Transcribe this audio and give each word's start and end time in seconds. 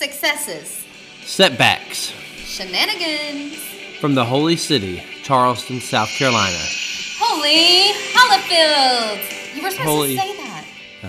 successes, 0.00 0.82
Setbacks 1.26 2.06
shenanigans. 2.38 3.54
from 4.00 4.14
the 4.14 4.24
holy 4.24 4.56
city, 4.56 5.02
Charleston, 5.22 5.78
South 5.78 6.08
Carolina. 6.08 6.56
Holy 7.18 7.92
Hollifield! 8.14 9.54
You 9.54 9.62
were 9.62 9.70
supposed 9.70 9.86
Holy- 9.88 10.16
to 10.16 10.22
say 10.22 10.36
that. 10.38 10.64
Uh, 11.02 11.08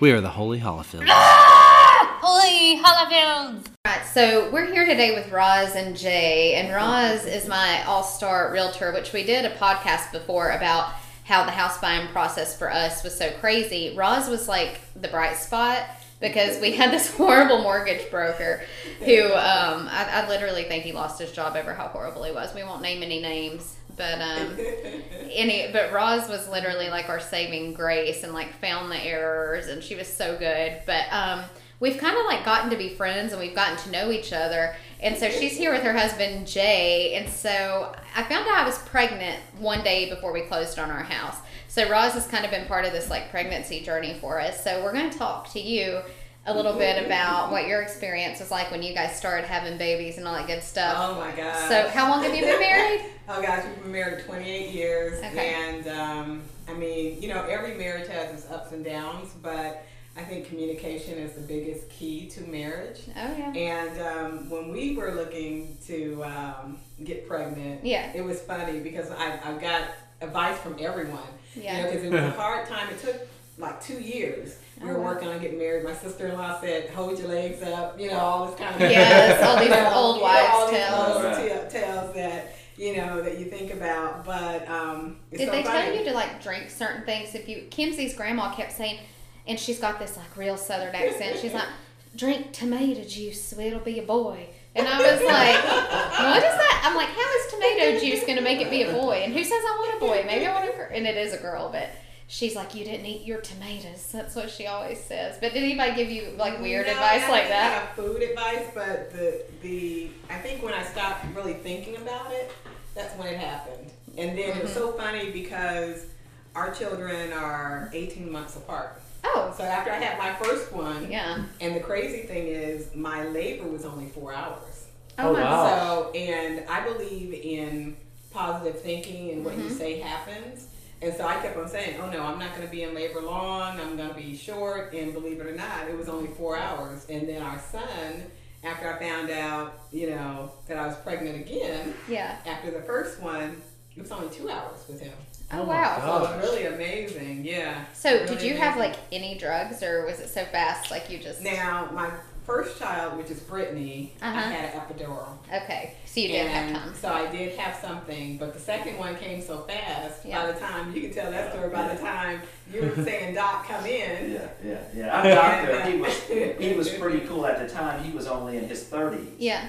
we 0.00 0.10
are 0.10 0.20
the 0.20 0.28
Holy 0.28 0.58
Hollifields. 0.58 1.04
Holy 1.08 2.82
Hollifield! 2.82 3.64
Right, 3.86 4.04
so 4.12 4.50
we're 4.50 4.66
here 4.72 4.86
today 4.86 5.14
with 5.14 5.30
Roz 5.30 5.76
and 5.76 5.96
Jay, 5.96 6.54
and 6.54 6.74
Roz 6.74 7.24
is 7.24 7.46
my 7.46 7.84
all-star 7.84 8.50
realtor, 8.52 8.92
which 8.92 9.12
we 9.12 9.22
did 9.22 9.44
a 9.44 9.54
podcast 9.54 10.10
before 10.10 10.50
about 10.50 10.92
how 11.24 11.44
the 11.44 11.52
house 11.52 11.78
buying 11.78 12.08
process 12.08 12.58
for 12.58 12.72
us 12.72 13.04
was 13.04 13.16
so 13.16 13.30
crazy. 13.38 13.94
Roz 13.96 14.28
was 14.28 14.48
like 14.48 14.80
the 15.00 15.06
bright 15.06 15.36
spot 15.36 15.86
because 16.22 16.58
we 16.60 16.72
had 16.72 16.90
this 16.90 17.10
horrible 17.16 17.60
mortgage 17.60 18.10
broker 18.10 18.62
who 19.00 19.26
um, 19.26 19.88
I, 19.90 20.08
I 20.10 20.28
literally 20.28 20.64
think 20.64 20.84
he 20.84 20.92
lost 20.92 21.20
his 21.20 21.32
job 21.32 21.56
over 21.56 21.74
how 21.74 21.88
horrible 21.88 22.22
he 22.24 22.32
was. 22.32 22.54
We 22.54 22.62
won't 22.62 22.80
name 22.80 23.02
any 23.02 23.20
names, 23.20 23.76
but 23.96 24.20
um, 24.22 24.56
any 25.30 25.70
but 25.70 25.92
Roz 25.92 26.28
was 26.28 26.48
literally 26.48 26.88
like 26.88 27.10
our 27.10 27.20
saving 27.20 27.74
grace 27.74 28.22
and 28.22 28.32
like 28.32 28.54
found 28.54 28.90
the 28.90 29.04
errors 29.04 29.66
and 29.66 29.82
she 29.82 29.96
was 29.96 30.06
so 30.06 30.38
good. 30.38 30.80
But 30.86 31.12
um 31.12 31.42
we've 31.82 31.98
kind 31.98 32.16
of 32.16 32.24
like 32.26 32.44
gotten 32.44 32.70
to 32.70 32.76
be 32.76 32.90
friends 32.90 33.32
and 33.32 33.42
we've 33.42 33.56
gotten 33.56 33.76
to 33.76 33.90
know 33.90 34.12
each 34.12 34.32
other. 34.32 34.76
And 35.00 35.16
so 35.16 35.28
she's 35.28 35.56
here 35.58 35.72
with 35.72 35.82
her 35.82 35.92
husband 35.92 36.46
Jay. 36.46 37.14
And 37.14 37.28
so 37.28 37.92
I 38.14 38.22
found 38.22 38.46
out 38.46 38.58
I 38.58 38.64
was 38.64 38.78
pregnant 38.78 39.40
one 39.58 39.82
day 39.82 40.08
before 40.08 40.32
we 40.32 40.42
closed 40.42 40.78
on 40.78 40.92
our 40.92 41.02
house. 41.02 41.38
So 41.66 41.90
Roz 41.90 42.12
has 42.12 42.28
kind 42.28 42.44
of 42.44 42.52
been 42.52 42.66
part 42.66 42.84
of 42.84 42.92
this 42.92 43.10
like 43.10 43.30
pregnancy 43.30 43.80
journey 43.80 44.14
for 44.14 44.40
us. 44.40 44.62
So 44.62 44.84
we're 44.84 44.92
going 44.92 45.10
to 45.10 45.18
talk 45.18 45.50
to 45.54 45.60
you 45.60 46.02
a 46.46 46.54
little 46.54 46.72
bit 46.74 47.04
about 47.04 47.52
what 47.52 47.66
your 47.68 47.82
experience 47.82 48.40
was 48.40 48.50
like 48.50 48.70
when 48.70 48.82
you 48.82 48.92
guys 48.94 49.16
started 49.16 49.46
having 49.46 49.78
babies 49.78 50.18
and 50.18 50.26
all 50.26 50.34
that 50.34 50.46
good 50.46 50.62
stuff. 50.62 50.96
Oh 50.98 51.14
my 51.20 51.30
god. 51.32 51.68
So 51.68 51.88
how 51.88 52.10
long 52.10 52.22
have 52.24 52.34
you 52.34 52.40
been 52.42 52.58
married? 52.58 53.02
oh 53.28 53.40
gosh, 53.40 53.64
we've 53.64 53.82
been 53.84 53.92
married 53.92 54.24
28 54.24 54.70
years, 54.70 55.18
Okay. 55.18 55.54
and 55.54 55.86
um, 55.88 56.42
I 56.68 56.74
mean, 56.74 57.22
you 57.22 57.28
know, 57.28 57.44
every 57.44 57.74
marriage 57.74 58.08
has 58.08 58.32
its 58.34 58.50
ups 58.50 58.72
and 58.72 58.84
downs, 58.84 59.30
but 59.40 59.84
I 60.16 60.22
think 60.22 60.48
communication 60.48 61.16
is 61.16 61.32
the 61.34 61.40
biggest 61.42 61.88
key 61.88 62.28
to 62.30 62.40
marriage. 62.42 63.02
Oh 63.16 63.36
yeah. 63.38 63.52
And 63.54 64.00
um, 64.00 64.50
when 64.50 64.68
we 64.70 64.96
were 64.96 65.12
looking 65.12 65.78
to 65.86 66.24
um, 66.24 66.78
get 67.04 67.26
pregnant, 67.28 67.84
Yeah. 67.84 68.10
it 68.14 68.22
was 68.22 68.40
funny 68.42 68.80
because 68.80 69.10
I, 69.12 69.38
I 69.44 69.52
got 69.58 69.82
advice 70.20 70.58
from 70.58 70.76
everyone. 70.80 71.20
Yeah. 71.54 71.76
You 71.76 71.82
know, 71.84 71.90
because 71.90 72.04
it 72.04 72.12
was 72.12 72.22
a 72.24 72.30
hard 72.32 72.66
time. 72.68 72.88
It 72.90 73.00
took 73.00 73.16
like 73.62 73.80
two 73.82 74.00
years. 74.00 74.56
We 74.80 74.88
Oh, 74.90 74.94
were 74.94 74.98
wow. 75.00 75.06
working 75.06 75.28
on 75.28 75.40
getting 75.40 75.58
married. 75.58 75.84
My 75.84 75.94
sister-in-law 75.94 76.60
said, 76.60 76.90
"Hold 76.90 77.18
your 77.18 77.28
legs 77.28 77.62
up," 77.62 77.98
you 78.00 78.10
know, 78.10 78.18
all 78.18 78.46
this 78.46 78.58
kind 78.58 78.74
of 78.74 78.80
Yes, 78.90 79.42
all 79.46 79.56
these 79.58 79.64
you 79.68 79.74
know, 79.74 79.92
old 79.94 80.16
you 80.16 80.22
know, 80.22 80.28
wives' 80.28 80.48
all 80.52 80.66
these 80.70 80.76
tales. 80.78 81.14
old 81.16 81.24
Right. 81.24 81.62
ta- 81.62 81.68
tales 81.68 82.14
that 82.14 82.56
you 82.76 82.96
know 82.96 83.22
that 83.22 83.38
you 83.38 83.44
think 83.46 83.72
about. 83.72 84.24
But 84.24 84.68
um, 84.68 85.18
it's 85.30 85.40
Did 85.40 85.48
so 85.48 85.52
they 85.54 85.62
funny. 85.62 85.84
tell 85.86 85.94
you 85.96 86.04
to 86.04 86.12
like 86.14 86.42
drink 86.42 86.70
certain 86.70 87.04
things? 87.04 87.34
If 87.34 87.48
you, 87.48 87.66
Kimsey's 87.70 88.14
grandma 88.14 88.52
kept 88.54 88.72
saying, 88.72 88.98
and 89.46 89.58
she's 89.58 89.78
got 89.78 89.98
this 89.98 90.16
like 90.16 90.36
real 90.36 90.56
southern 90.56 90.94
accent. 90.94 91.38
She's 91.40 91.54
like, 91.54 91.68
drink 92.16 92.52
tomato 92.52 93.04
juice, 93.04 93.42
so 93.44 93.60
it'll 93.60 93.78
be 93.80 93.98
a 94.00 94.02
boy. 94.02 94.48
And 94.74 94.88
I 94.88 94.96
was 94.98 95.20
like, 95.20 95.62
what 95.64 96.38
is 96.38 96.42
that? 96.42 96.82
I'm 96.84 96.96
like, 96.96 97.08
how 97.08 97.36
is 97.38 97.52
tomato 97.52 98.00
juice 98.00 98.24
going 98.24 98.36
to 98.38 98.42
make 98.42 98.60
it 98.60 98.70
be 98.70 98.82
a 98.82 98.92
boy? 98.92 99.20
And 99.24 99.32
who 99.34 99.44
says 99.44 99.52
I 99.52 99.76
want 99.78 100.02
a 100.02 100.06
boy? 100.06 100.24
Maybe 100.26 100.46
I 100.46 100.52
want 100.54 100.72
a 100.72 100.76
girl. 100.76 100.88
And 100.92 101.06
it 101.06 101.16
is 101.16 101.34
a 101.34 101.38
girl, 101.38 101.68
but 101.70 101.88
she's 102.32 102.56
like, 102.56 102.74
you 102.74 102.82
didn't 102.82 103.04
eat 103.04 103.26
your 103.26 103.40
tomatoes. 103.42 104.08
That's 104.12 104.34
what 104.34 104.50
she 104.50 104.66
always 104.66 104.98
says. 105.04 105.36
But 105.40 105.52
did 105.52 105.62
anybody 105.62 105.94
give 105.94 106.10
you 106.10 106.32
like 106.38 106.60
weird 106.60 106.86
No, 106.86 106.92
advice 106.94 107.22
I 107.24 107.30
like 107.30 107.42
didn't 107.42 107.50
that? 107.50 107.82
have 107.82 107.88
food 107.90 108.22
advice, 108.22 108.66
but 108.74 109.12
the 109.12 109.44
the 109.60 110.10
I 110.30 110.38
think 110.38 110.62
when 110.62 110.72
I 110.74 110.82
stopped 110.82 111.26
really 111.36 111.54
thinking 111.54 111.96
about 111.96 112.32
it, 112.32 112.50
that's 112.94 113.14
when 113.18 113.28
it 113.28 113.38
happened. 113.38 113.90
And 114.16 114.36
then 114.36 114.56
it 114.56 114.62
was 114.62 114.70
Mm-hmm. 114.72 114.78
so 114.80 114.92
funny 114.92 115.30
because 115.30 116.06
our 116.54 116.74
children 116.74 117.32
are 117.32 117.90
18 117.92 118.30
months 118.30 118.56
apart. 118.56 119.00
Oh, 119.24 119.54
So 119.56 119.62
after 119.64 119.90
I 119.92 119.96
had 119.96 120.18
my 120.18 120.32
first 120.34 120.72
one, 120.72 121.10
yeah. 121.10 121.44
and 121.60 121.76
the 121.76 121.80
crazy 121.80 122.22
thing 122.26 122.46
is 122.48 122.94
my 122.94 123.24
labor 123.28 123.66
was 123.68 123.84
only 123.84 124.08
four 124.08 124.34
hours. 124.34 124.86
Oh, 125.18 125.28
Oh, 125.28 125.32
my 125.34 125.40
wow. 125.42 126.10
So, 126.10 126.10
and 126.12 126.68
I 126.68 126.80
believe 126.86 127.32
in 127.32 127.96
positive 128.32 128.80
thinking 128.82 129.30
and 129.30 129.44
what 129.44 129.56
you 129.56 129.64
Mm-hmm. 129.64 129.76
say 129.76 130.00
happens. 130.00 130.66
And 131.02 131.12
so 131.14 131.26
I 131.26 131.34
kept 131.40 131.56
on 131.56 131.68
saying, 131.68 132.00
oh 132.00 132.08
no, 132.10 132.22
I'm 132.22 132.38
not 132.38 132.54
going 132.54 132.66
to 132.66 132.70
be 132.70 132.84
in 132.84 132.94
labor 132.94 133.20
long. 133.20 133.80
I'm 133.80 133.96
going 133.96 134.08
to 134.08 134.14
be 134.14 134.36
short. 134.36 134.92
And 134.94 135.12
believe 135.12 135.40
it 135.40 135.46
or 135.46 135.54
not, 135.54 135.88
it 135.88 135.96
was 135.98 136.08
only 136.08 136.28
four 136.34 136.56
hours. 136.56 137.06
And 137.08 137.28
then 137.28 137.42
our 137.42 137.58
son, 137.58 138.22
after 138.62 138.92
I 138.92 138.98
found 139.00 139.30
out, 139.30 139.80
you 139.90 140.10
know, 140.10 140.52
that 140.68 140.76
I 140.78 140.86
was 140.86 140.96
pregnant 140.98 141.40
again, 141.40 141.94
Yeah. 142.08 142.36
after 142.46 142.70
the 142.70 142.82
first 142.82 143.20
one, 143.20 143.60
it 143.96 144.00
was 144.02 144.12
only 144.12 144.28
two 144.34 144.48
hours 144.48 144.84
with 144.88 145.00
him. 145.00 145.12
Oh, 145.52 145.62
Oh 145.62 145.64
wow. 145.64 145.98
So 146.00 146.16
it 146.24 146.36
was 146.36 146.48
really 146.50 146.66
amazing. 146.66 147.44
Yeah. 147.44 147.84
So, 147.94 148.10
Really 148.12 148.26
did 148.28 148.42
you 148.42 148.54
have 148.56 148.78
like 148.78 148.94
any 149.10 149.36
drugs, 149.36 149.82
or 149.82 150.06
was 150.06 150.18
it 150.20 150.28
so 150.30 150.44
fast, 150.46 150.90
like 150.90 151.10
you 151.10 151.18
just? 151.18 151.42
Now, 151.42 151.90
my 151.92 152.10
first 152.44 152.78
child, 152.78 153.16
which 153.18 153.30
is 153.30 153.40
Brittany, 153.40 154.14
I 154.20 154.28
Uh-huh. 154.28 154.40
had 154.50 154.64
an 154.74 154.80
epidural. 154.80 155.28
Okay, 155.48 155.94
so 156.06 156.20
you 156.20 156.28
didn't 156.28 156.48
and 156.52 156.76
have 156.76 156.84
time. 156.84 156.94
So 156.94 157.08
I 157.08 157.26
did 157.30 157.56
have 157.58 157.76
something, 157.80 158.36
but 158.38 158.52
the 158.54 158.60
second 158.60 158.98
one 158.98 159.16
came 159.16 159.40
so 159.42 159.58
fast. 159.60 160.24
Yeah. 160.24 160.42
By 160.46 160.52
the 160.52 160.58
time 160.60 160.94
you 160.94 161.02
can 161.02 161.12
tell 161.12 161.30
that 161.30 161.52
story, 161.52 161.70
by 161.70 161.88
the 161.94 162.00
time 162.00 162.40
you 162.72 162.80
were 162.82 163.04
saying 163.04 163.34
Doc, 163.34 163.66
come 163.68 163.84
in. 163.86 164.32
Yeah, 164.32 164.48
yeah, 164.64 164.78
yeah. 164.94 165.18
I'm 165.20 165.26
a 165.26 165.34
doctor. 165.34 165.90
He 165.90 165.96
was 165.98 166.22
he 166.58 166.74
was 166.74 166.88
pretty 166.90 167.20
cool 167.26 167.46
at 167.46 167.58
the 167.66 167.72
time. 167.72 168.02
He 168.02 168.12
was 168.12 168.26
only 168.26 168.56
in 168.58 168.66
his 168.68 168.84
30s, 168.84 169.26
Yeah. 169.38 169.66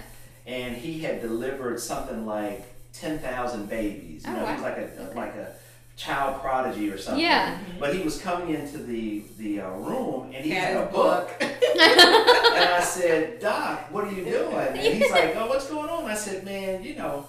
and 0.47 0.75
he 0.75 0.99
had 0.99 1.21
delivered 1.21 1.79
something 1.79 2.25
like 2.25 2.65
10,000 2.93 3.67
babies. 3.69 4.23
You 4.25 4.31
Oh, 4.33 4.35
know, 4.39 4.45
he 4.47 4.53
was 4.53 4.61
like 4.61 4.77
a 4.77 5.11
like 5.15 5.35
a 5.35 5.53
child 5.95 6.41
prodigy 6.41 6.89
or 6.89 6.97
something. 6.97 7.23
Yeah. 7.23 7.55
But 7.79 7.93
he 7.95 8.01
was 8.01 8.19
coming 8.19 8.55
into 8.55 8.77
the 8.79 9.23
the 9.37 9.61
uh, 9.61 9.69
room, 9.71 10.31
and 10.33 10.43
he 10.43 10.51
Had 10.51 10.73
had 10.75 10.87
a 10.87 10.91
book. 10.91 11.29
And 12.83 13.03
I 13.03 13.07
said, 13.07 13.39
Doc, 13.39 13.91
what 13.91 14.03
are 14.05 14.11
you 14.11 14.25
doing? 14.25 14.53
And 14.55 14.77
he's 14.77 15.09
like, 15.11 15.35
Oh, 15.37 15.47
what's 15.47 15.69
going 15.69 15.89
on? 15.89 16.05
I 16.05 16.15
said, 16.15 16.43
Man, 16.43 16.83
you 16.83 16.95
know, 16.95 17.25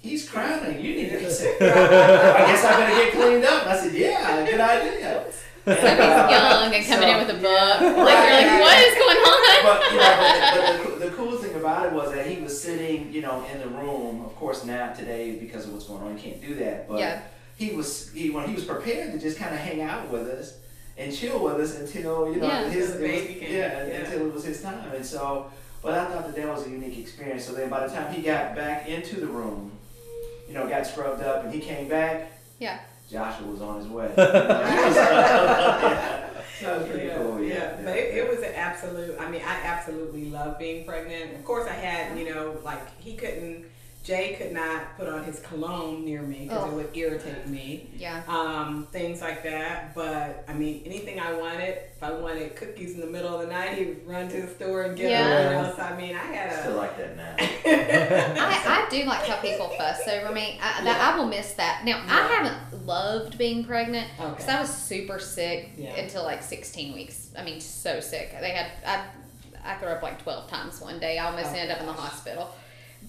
he's 0.00 0.28
crowning. 0.28 0.76
You 0.84 0.94
need 0.94 1.08
to. 1.10 1.18
He 1.18 1.30
said, 1.30 1.56
I 1.60 2.46
guess 2.46 2.64
I 2.64 2.76
better 2.78 2.94
get 2.94 3.12
cleaned 3.14 3.44
up. 3.44 3.62
And 3.64 3.70
I 3.72 3.76
said, 3.78 3.94
Yeah, 3.94 4.46
good 4.48 4.60
idea. 4.60 5.24
So 5.64 5.74
he's 5.74 5.82
uh, 5.82 6.28
young 6.30 6.72
and 6.72 6.86
coming 6.86 7.08
in 7.08 7.18
with 7.18 7.30
a 7.30 7.34
book. 7.34 7.42
Yeah. 7.42 8.04
Like 8.04 8.44
you're 8.44 8.52
like, 8.52 8.60
what 8.60 8.78
is 8.86 8.94
going 8.94 9.16
on? 9.16 9.62
But 9.64 9.90
you 9.90 9.98
know, 9.98 10.14
but, 10.54 10.84
but 10.90 11.00
the, 11.00 11.06
the 11.10 11.16
cool 11.16 11.36
thing 11.38 11.56
about 11.56 11.86
it 11.86 11.92
was 11.92 12.12
that 12.12 12.24
he 12.28 12.40
was 12.40 12.62
sitting, 12.62 13.12
you 13.12 13.20
know, 13.22 13.44
in 13.52 13.58
the 13.58 13.66
room. 13.68 14.24
Of 14.24 14.36
course, 14.36 14.64
now 14.64 14.92
today 14.92 15.36
because 15.40 15.64
of 15.66 15.72
what's 15.72 15.86
going 15.88 16.02
on, 16.02 16.16
you 16.16 16.22
can't 16.22 16.40
do 16.40 16.54
that. 16.56 16.88
But 16.88 17.00
Yeah. 17.00 17.22
he 17.56 17.72
was 17.72 18.12
he 18.12 18.30
when 18.30 18.46
he 18.48 18.54
was 18.54 18.64
prepared 18.64 19.12
to 19.12 19.18
just 19.18 19.38
kind 19.38 19.52
of 19.52 19.60
hang 19.60 19.80
out 19.82 20.08
with 20.08 20.28
us 20.28 20.54
and 20.98 21.14
chill 21.14 21.42
with 21.42 21.60
us 21.60 21.78
until 21.78 22.32
you 22.32 22.40
know 22.40 22.46
Yeah. 22.46 22.68
his 22.68 22.92
Until 22.92 23.00
the 23.00 23.06
it 23.06 23.14
was- 23.14 23.26
came, 23.38 23.52
yeah, 23.52 23.86
yeah. 23.86 23.94
until 24.00 24.20
it 24.28 24.34
was 24.34 24.44
his 24.44 24.62
time. 24.62 24.90
And 24.94 25.04
so, 25.04 25.50
but 25.82 25.92
I 25.94 26.04
thought 26.06 26.26
that 26.26 26.36
that 26.36 26.48
was 26.48 26.66
a 26.66 26.70
unique 26.70 26.98
experience. 26.98 27.44
So 27.44 27.52
then, 27.52 27.68
by 27.70 27.86
the 27.86 27.94
time 27.94 28.12
he 28.12 28.22
got 28.22 28.54
back 28.56 28.88
into 28.88 29.20
the 29.20 29.26
room, 29.26 29.72
you 30.48 30.54
know, 30.54 30.66
got 30.68 30.86
scrubbed 30.86 31.22
up, 31.22 31.44
and 31.44 31.52
he 31.52 31.60
came 31.60 31.88
back. 31.88 32.32
Yeah. 32.58 32.78
Joshua 33.10 33.46
was 33.46 33.62
on 33.62 33.78
his 33.80 33.88
way. 33.88 34.10
yeah. 34.16 36.22
So 36.58 36.74
it 36.74 36.78
was 36.78 36.88
pretty 36.88 37.06
yeah, 37.08 37.16
cool. 37.18 37.42
Yeah, 37.42 37.54
yeah. 37.54 37.76
but 37.84 37.96
it, 37.98 38.14
it 38.14 38.30
was 38.30 38.38
an 38.38 38.54
absolute. 38.54 39.14
I 39.20 39.30
mean, 39.30 39.42
I 39.46 39.60
absolutely 39.66 40.30
love 40.30 40.58
being 40.58 40.86
pregnant. 40.86 41.34
Of 41.34 41.44
course, 41.44 41.68
I 41.68 41.74
had 41.74 42.18
you 42.18 42.34
know, 42.34 42.56
like 42.64 42.80
he 42.98 43.14
couldn't. 43.14 43.66
Jay 44.06 44.36
could 44.38 44.52
not 44.52 44.96
put 44.96 45.08
on 45.08 45.24
his 45.24 45.40
cologne 45.40 46.04
near 46.04 46.22
me 46.22 46.44
because 46.44 46.62
Oh. 46.62 46.70
it 46.70 46.74
would 46.74 46.96
irritate 46.96 47.48
me. 47.48 47.90
Yeah. 47.96 48.22
um, 48.28 48.86
things 48.92 49.20
like 49.20 49.42
that. 49.42 49.96
But 49.96 50.44
I 50.46 50.52
mean, 50.52 50.82
anything 50.86 51.18
I 51.18 51.32
wanted, 51.32 51.76
if 51.96 52.00
I 52.02 52.12
wanted 52.12 52.54
cookies 52.54 52.94
in 52.94 53.00
the 53.00 53.08
middle 53.08 53.34
of 53.34 53.40
the 53.40 53.52
night, 53.52 53.76
he 53.76 53.84
would 53.86 54.06
run 54.06 54.28
to 54.28 54.42
the 54.42 54.54
store 54.54 54.82
and 54.82 54.96
get 54.96 55.10
Yeah. 55.10 55.28
them. 55.50 55.64
Else, 55.64 55.78
I 55.80 55.96
mean, 55.96 56.14
I 56.14 56.20
had 56.20 56.52
a. 56.52 56.60
Still 56.60 56.76
like 56.76 56.96
that 56.98 57.16
now. 57.16 57.34
I, 57.38 58.86
I 58.86 58.88
do 58.90 59.02
like 59.04 59.26
how 59.26 59.40
people 59.40 59.70
fuss 59.70 60.06
over 60.06 60.32
me. 60.32 60.60
I, 60.62 60.84
that, 60.84 61.00
I 61.00 61.18
will 61.18 61.26
miss 61.26 61.54
that. 61.54 61.84
Now, 61.84 62.00
I 62.06 62.28
haven't 62.28 62.86
loved 62.86 63.36
being 63.38 63.64
pregnant 63.64 64.08
because 64.16 64.44
Okay. 64.44 64.52
I 64.52 64.60
was 64.60 64.70
super 64.72 65.18
sick 65.18 65.70
Yeah. 65.76 65.96
until 65.96 66.22
like 66.22 66.44
16 66.44 66.94
weeks. 66.94 67.30
I 67.36 67.42
mean, 67.42 67.60
so 67.60 67.98
sick. 67.98 68.36
They 68.40 68.50
had 68.50 68.70
I, 68.86 69.04
I 69.72 69.74
threw 69.78 69.88
up 69.88 70.00
like 70.02 70.22
12 70.22 70.48
times 70.48 70.80
one 70.80 71.00
day. 71.00 71.18
I 71.18 71.26
almost 71.26 71.48
Oh, 71.50 71.56
ended 71.56 71.72
up 71.72 71.80
in 71.80 71.86
the 71.86 71.92
hospital. 71.92 72.54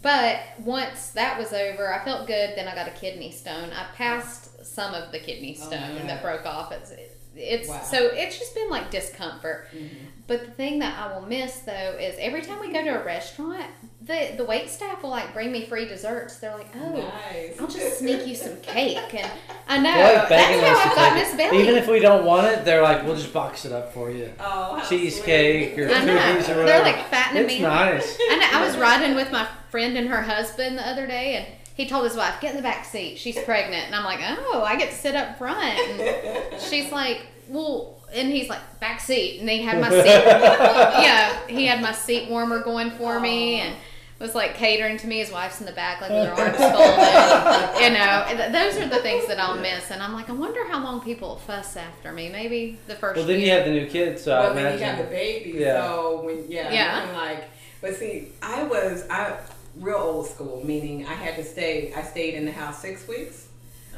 But 0.02 0.40
once 0.60 1.10
that 1.12 1.38
was 1.40 1.54
over, 1.54 1.92
I 1.94 2.04
felt 2.06 2.28
good. 2.28 2.54
Then 2.56 2.68
I 2.68 2.76
got 2.76 2.88
a 2.88 2.92
kidney 2.92 3.32
stone. 3.32 3.72
I 3.72 3.86
passed 3.96 4.66
some 4.66 4.94
of 4.94 5.12
the 5.12 5.20
kidney 5.20 5.58
Oh, 5.62 5.66
stone 5.68 5.96
my 5.96 6.02
that 6.08 6.22
broke 6.22 6.46
off. 6.46 6.72
It's 6.72 6.94
it's 7.36 7.70
Wow. 7.70 7.82
so 7.84 7.98
it's 8.14 8.38
just 8.40 8.56
been 8.56 8.70
like 8.70 8.90
discomfort. 8.92 9.68
Mhm. 9.76 9.90
But 10.26 10.42
the 10.46 10.52
thing 10.52 10.80
that 10.80 10.98
I 11.00 11.14
will 11.14 11.26
miss 11.26 11.60
though 11.60 11.96
is 12.00 12.16
every 12.20 12.42
time 12.42 12.60
we 12.60 12.74
go 12.74 12.84
to 12.84 13.00
a 13.00 13.04
restaurant, 13.04 13.68
the 14.02 14.34
the 14.36 14.44
wait 14.44 14.70
staff 14.70 15.04
will 15.04 15.12
like 15.12 15.34
bring 15.34 15.52
me 15.52 15.66
free 15.66 15.86
desserts. 15.88 16.38
They're 16.38 16.56
like, 16.56 16.68
"Oh, 16.76 17.12
Nice. 17.32 17.60
I'll 17.60 17.68
just 17.68 18.00
sneak 18.00 18.26
you 18.28 18.36
some 18.36 18.58
cake," 18.62 19.14
and 19.14 19.32
I 19.68 19.78
know 19.78 19.90
like 19.90 20.30
that's 20.30 20.62
how 20.62 20.92
I 20.92 20.96
got 20.96 21.14
take 21.14 21.28
Miss. 21.28 21.36
Belly. 21.38 21.62
Even 21.64 21.76
if 21.76 21.88
we 21.88 22.00
don't 22.00 22.26
want 22.26 22.48
it, 22.48 22.66
they're 22.66 22.82
like, 22.82 23.04
we'll 23.06 23.16
just 23.16 23.32
box 23.34 23.66
it 23.66 23.72
up 23.72 23.94
for 23.94 24.10
you. 24.12 24.34
Oh, 24.40 24.84
Cheesecake 24.90 25.74
sweet. 25.76 25.84
or 25.84 25.88
cookies 25.90 26.10
or 26.10 26.16
whatever. 26.58 26.66
they're 26.66 26.82
like 26.84 27.08
fattening 27.10 27.44
It's 27.46 27.54
me. 27.54 27.62
nice. 27.62 28.18
I 28.32 28.36
know. 28.36 28.60
I 28.60 28.66
was 28.66 28.78
riding 28.78 29.16
with 29.16 29.32
my 29.32 29.48
friend 29.78 29.96
and 29.96 30.08
her 30.10 30.24
husband 30.24 30.76
the 30.76 30.88
other 30.88 31.06
day, 31.06 31.36
and 31.36 31.46
he 31.76 31.88
told 31.88 32.04
his 32.04 32.16
wife, 32.16 32.42
"Get 32.42 32.50
in 32.52 32.58
the 32.58 32.64
back 32.64 32.84
seat. 32.84 33.20
She's 33.20 33.38
pregnant." 33.38 33.86
And 33.86 33.94
I'm 33.96 34.04
like, 34.04 34.20
"Oh, 34.24 34.64
I 34.66 34.76
get 34.76 34.90
to 34.90 34.96
sit 34.96 35.14
up 35.16 35.38
front." 35.38 35.62
And 35.62 36.60
she's 36.70 36.92
like, 36.92 37.28
"Well," 37.48 37.94
and 38.12 38.30
he's 38.32 38.50
like, 38.50 38.80
"Back 38.80 39.00
seat," 39.00 39.40
and 39.40 39.48
he 39.48 39.62
had 39.62 39.80
my 39.80 39.90
seat. 39.92 40.04
yeah, 40.04 41.38
he 41.48 41.68
had 41.68 41.80
my 41.80 41.92
seat 41.92 42.28
warmer 42.28 42.60
going 42.64 42.90
for 42.90 43.20
me, 43.20 43.60
and 43.60 43.76
was 44.18 44.34
like 44.34 44.56
catering 44.56 44.98
to 44.98 45.06
me. 45.06 45.20
His 45.20 45.32
wife's 45.32 45.60
in 45.60 45.68
the 45.68 45.74
back, 45.74 46.02
like 46.02 46.10
with 46.10 46.28
her 46.28 46.34
arms 46.34 46.58
folded. 46.58 47.84
You 47.84 47.92
know, 47.94 48.52
those 48.52 48.78
are 48.78 48.90
the 48.90 49.04
things 49.04 49.28
that 49.28 49.40
I'll 49.40 49.60
miss. 49.62 49.92
And 49.92 50.02
I'm 50.02 50.14
like, 50.14 50.28
I 50.28 50.34
wonder 50.34 50.68
how 50.68 50.84
long 50.84 51.02
people 51.02 51.36
fuss 51.36 51.78
after 51.78 52.12
me. 52.12 52.30
Maybe 52.30 52.80
the 52.88 52.96
first. 52.96 53.18
Well, 53.18 53.28
then 53.28 53.40
you 53.40 53.52
have 53.52 53.66
the 53.66 53.72
new 53.72 53.86
kids, 53.86 54.24
so 54.24 54.36
I 54.36 54.40
Well, 54.40 54.56
then 54.56 54.74
you 54.74 54.80
got 54.80 54.98
the 54.98 55.04
baby, 55.04 55.60
Yeah. 55.60 55.86
so 55.86 56.22
when 56.24 56.50
yeah, 56.50 56.74
Yeah. 56.74 57.06
I'm 57.08 57.16
like, 57.16 57.44
but 57.80 57.96
see, 57.96 58.30
I 58.42 58.64
was 58.64 59.06
I 59.08 59.38
real 59.80 59.98
old 59.98 60.28
school, 60.28 60.62
meaning 60.64 61.06
I 61.06 61.14
had 61.14 61.36
to 61.36 61.44
stay. 61.44 61.94
I 61.94 62.02
stayed 62.04 62.34
in 62.36 62.46
the 62.46 62.52
house 62.52 62.80
six 62.82 63.08
weeks. 63.08 63.48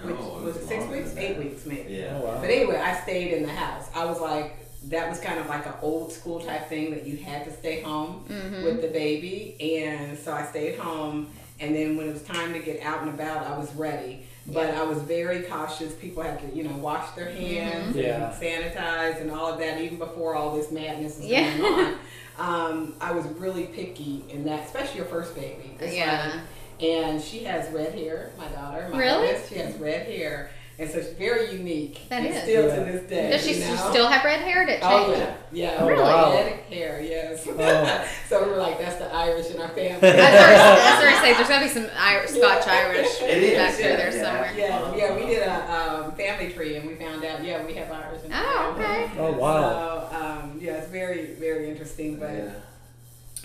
Which, 0.02 0.16
Oh, 0.18 0.42
was 0.44 0.56
it 0.56 0.66
six 0.68 0.86
weeks? 0.88 1.16
Eight 1.18 1.38
weeks, 1.38 1.66
maybe. 1.66 1.94
Yeah. 1.94 2.20
Oh, 2.22 2.26
wow. 2.26 2.38
But 2.40 2.50
anyway, 2.50 2.78
I 2.78 2.96
stayed 3.02 3.34
in 3.34 3.44
the 3.44 3.52
house. 3.52 3.90
I 3.94 4.06
was 4.06 4.22
like, 4.22 4.56
that 4.90 5.10
was 5.10 5.20
kind 5.20 5.40
of 5.40 5.48
like 5.48 5.66
an 5.66 5.74
old 5.82 6.14
school 6.14 6.40
type 6.40 6.70
thing 6.70 6.92
that 6.92 7.06
you 7.06 7.18
had 7.18 7.44
to 7.46 7.52
stay 7.54 7.82
home 7.82 8.24
Mhm. 8.30 8.64
with 8.64 8.82
the 8.82 8.88
baby. 8.88 9.58
And 9.78 10.18
so 10.18 10.32
I 10.32 10.46
stayed 10.46 10.80
home. 10.80 11.28
And 11.60 11.76
then 11.76 11.98
when 11.98 12.08
it 12.08 12.14
was 12.14 12.24
time 12.24 12.54
to 12.54 12.60
get 12.60 12.82
out 12.82 13.02
and 13.02 13.10
about, 13.10 13.46
I 13.46 13.58
was 13.58 13.74
ready. 13.76 14.24
But 14.48 14.74
I 14.74 14.84
was 14.84 15.00
very 15.00 15.42
cautious. 15.44 15.94
People 15.96 16.24
had 16.24 16.40
to, 16.50 16.56
you 16.56 16.64
know, 16.64 16.78
wash 16.78 17.12
their 17.18 17.30
hands 17.30 17.94
Yeah. 17.96 18.32
and 18.32 18.42
sanitize 18.42 19.20
and 19.22 19.30
all 19.32 19.52
of 19.52 19.60
that, 19.60 19.82
even 19.82 19.98
before 19.98 20.34
all 20.36 20.56
this 20.56 20.72
madness 20.72 21.18
was 21.18 21.26
Yeah. 21.28 21.58
going 21.58 21.74
on. 21.88 21.96
Um, 22.40 22.96
I 23.02 23.12
was 23.12 23.26
really 23.38 23.66
picky 23.66 24.24
in 24.30 24.46
that, 24.46 24.66
especially 24.66 24.98
your 24.98 25.06
first 25.08 25.36
baby. 25.36 25.76
Yeah. 25.82 26.32
like- 26.34 26.42
and 26.82 27.22
she 27.22 27.44
has 27.44 27.70
red 27.74 27.94
hair, 27.94 28.32
my 28.38 28.48
daughter. 28.48 28.88
My 28.90 28.98
Really? 29.00 29.28
oldest, 29.28 29.50
she 29.50 29.56
has 29.60 29.76
red 29.76 30.08
hair. 30.08 30.50
And 30.80 30.90
so 30.90 31.00
it's 31.00 31.10
very 31.10 31.52
unique. 31.52 32.00
That 32.08 32.24
and. 32.26 32.34
Still 32.42 32.68
Yeah. 32.70 32.76
to 32.86 32.92
this 32.92 33.10
day. 33.10 33.30
Does 33.32 33.46
she 33.46 33.56
you 33.56 33.66
know? 33.68 33.90
still 33.90 34.08
have 34.08 34.24
red 34.24 34.40
hair? 34.40 34.66
Did 34.66 34.76
it 34.76 34.80
Oh, 34.82 35.12
yeah. 35.12 35.36
Yeah. 35.52 35.76
Oh, 35.80 35.88
really? 35.90 36.02
wow. 36.02 36.34
Red 36.34 36.54
hair, 36.72 37.02
yes. 37.04 37.46
Oh. 37.50 38.08
so 38.30 38.46
we 38.46 38.50
were 38.52 38.58
like, 38.58 38.80
that's 38.80 38.96
the 38.96 39.14
Irish 39.14 39.52
in 39.52 39.60
our 39.60 39.68
family. 39.68 40.00
that's 40.00 41.04
was 41.04 41.14
I 41.14 41.22
say, 41.22 41.34
there's 41.34 41.50
got 41.50 41.60
to 41.60 41.66
be 41.66 41.70
some 41.72 41.88
Irish, 42.00 42.30
Scotch 42.32 42.66
Irish 42.68 43.22
It 43.22 43.44
is, 43.44 43.58
back 43.58 43.74
through 43.74 43.86
yeah, 43.86 43.96
there 43.98 44.16
yeah. 44.16 44.24
somewhere. 44.24 44.54
Yeah, 44.56 44.96
yeah, 44.96 45.16
we 45.16 45.26
did 45.26 45.44
a 45.46 45.74
um, 46.06 46.12
family 46.14 46.50
tree 46.54 46.78
and 46.78 46.88
we 46.88 46.96
found 46.96 47.26
out, 47.26 47.44
yeah, 47.44 47.66
we 47.66 47.74
have 47.74 47.92
Irish 47.92 48.24
in 48.24 48.32
our 48.32 48.42
Oh, 48.46 48.76
family. 48.78 49.04
okay. 49.04 49.12
Oh, 49.20 49.32
wow. 49.34 50.08
So, 50.10 50.16
um, 50.18 50.60
yeah, 50.62 50.78
it's 50.78 50.88
very, 50.88 51.34
very 51.34 51.70
interesting. 51.70 52.16
But 52.18 52.32
Yeah. 52.32 52.52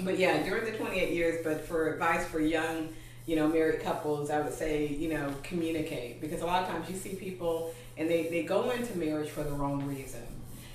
But 0.00 0.18
yeah, 0.18 0.42
during 0.42 0.64
the 0.70 0.76
28 0.78 1.10
years, 1.12 1.40
but 1.44 1.66
for 1.66 1.92
advice 1.92 2.24
for 2.26 2.40
young, 2.40 2.88
you 3.26 3.36
know, 3.36 3.48
married 3.48 3.80
couples, 3.82 4.30
I 4.30 4.40
would 4.40 4.52
say, 4.52 4.86
you 4.86 5.08
know, 5.08 5.32
communicate. 5.42 6.20
Because 6.20 6.42
a 6.42 6.46
lot 6.46 6.62
of 6.62 6.68
times 6.68 6.90
you 6.90 6.96
see 6.96 7.14
people 7.14 7.72
and 7.96 8.08
they, 8.10 8.24
they 8.28 8.42
go 8.42 8.70
into 8.70 8.96
marriage 8.98 9.30
for 9.30 9.42
the 9.42 9.52
wrong 9.52 9.84
reason. 9.86 10.20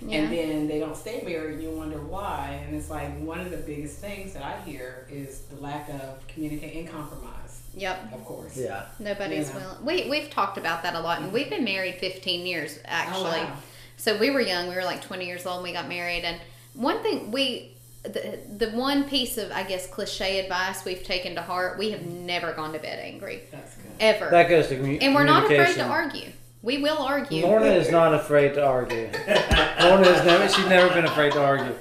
Yeah. 0.01 0.19
And 0.22 0.31
then 0.34 0.68
they 0.68 0.80
don't 0.80 0.96
stay 0.96 1.22
married 1.25 1.56
and 1.56 1.63
you 1.63 1.72
wonder 1.72 2.00
why. 2.00 2.63
And 2.66 2.75
it's 2.75 2.90
like 2.90 3.19
one 3.19 3.40
of 3.40 3.51
the 3.51 3.57
biggest 3.57 4.00
things 4.00 4.34
that 4.34 4.44
I 4.44 4.60
hear 4.62 5.06
is 5.12 5.42
the 5.42 5.57
lack 5.62 5.90
of 5.90 6.25
communication 6.28 6.80
and 6.80 6.90
compromise, 6.90 7.62
Yep. 7.75 8.13
of 8.13 8.25
course. 8.25 8.56
Yeah. 8.57 8.86
Nobody's 8.98 9.50
Yeah. 9.50 9.56
willing. 9.56 9.86
We 9.86 10.10
we've 10.10 10.30
talked 10.30 10.57
about 10.57 10.84
that 10.84 10.96
a 10.96 11.00
lot, 11.01 11.22
and 11.22 11.34
we've 11.34 11.50
been 11.50 11.66
married 11.66 11.96
15 11.96 12.46
years 12.46 12.78
oh, 12.80 12.88
actually. 12.88 13.42
Oh, 13.42 13.44
wow. 13.44 13.57
So 13.98 14.18
we 14.18 14.30
were 14.31 14.40
young. 14.40 14.69
We 14.69 14.75
were 14.75 14.86
like 14.86 15.01
20 15.01 15.25
years 15.28 15.46
old. 15.46 15.57
when 15.63 15.72
We 15.72 15.74
got 15.74 15.90
married, 15.90 16.24
and 16.24 16.40
one 16.74 17.04
thing 17.04 17.30
we. 17.31 17.75
The, 18.04 18.40
the 18.57 18.69
one 18.72 19.04
piece 19.10 19.38
of 19.38 19.51
I 19.51 19.63
guess 19.63 19.86
cliche 19.88 20.40
advice 20.40 20.86
we've 20.86 21.04
taken 21.04 21.36
to 21.36 21.42
heart 21.42 21.78
we 21.78 21.92
have 21.92 22.06
never 22.06 22.54
gone 22.54 22.72
to 22.74 22.80
bed 22.80 22.98
angry 23.00 23.42
That's 23.51 23.75
good. 23.75 23.92
ever 24.00 24.30
That 24.30 24.48
goes 24.48 24.68
to 24.69 24.78
commu- 24.78 25.00
and 25.01 25.13
we're 25.13 25.25
not 25.25 25.44
afraid 25.44 25.75
to 25.75 25.84
argue 25.84 26.31
we 26.62 26.78
will 26.78 26.98
argue 26.98 27.44
Lorna 27.44 27.68
is 27.68 27.90
not 27.90 28.13
afraid 28.13 28.54
to 28.56 28.66
argue. 28.66 29.10
Lorna 29.81 30.10
is 30.10 30.25
never. 30.25 30.50
She's 30.50 30.68
never 30.68 30.94
been 30.94 31.06
afraid 31.06 31.31
to 31.31 31.42
argue. 31.42 31.74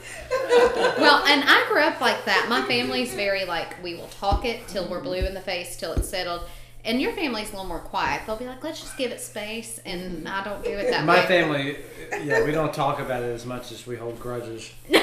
well, 0.98 1.24
and 1.26 1.42
I 1.44 1.66
grew 1.68 1.80
up 1.80 2.00
like 2.00 2.24
that. 2.26 2.46
My 2.48 2.62
family's 2.62 3.12
very 3.12 3.44
like 3.44 3.82
we 3.82 3.96
will 3.96 4.06
talk 4.06 4.44
it 4.44 4.68
till 4.68 4.88
we're 4.88 5.00
blue 5.00 5.18
in 5.18 5.34
the 5.34 5.40
face 5.40 5.76
till 5.76 5.92
it's 5.94 6.08
settled. 6.08 6.42
And 6.84 7.02
your 7.02 7.12
family's 7.12 7.48
a 7.48 7.52
little 7.52 7.66
more 7.66 7.80
quiet. 7.80 8.22
They'll 8.24 8.36
be 8.36 8.46
like, 8.46 8.62
let's 8.64 8.80
just 8.80 8.96
give 8.96 9.10
it 9.10 9.20
space, 9.20 9.78
and 9.84 10.26
I 10.28 10.42
don't 10.44 10.62
do 10.64 10.70
it 10.70 10.90
that 10.90 11.04
My 11.04 11.20
way. 11.20 11.26
family, 11.26 11.76
yeah, 12.24 12.44
we 12.44 12.52
don't 12.52 12.72
talk 12.72 12.98
about 13.00 13.22
it 13.22 13.34
as 13.34 13.44
much 13.44 13.72
as 13.72 13.86
we 13.86 13.96
hold 13.96 14.18
grudges. 14.20 14.70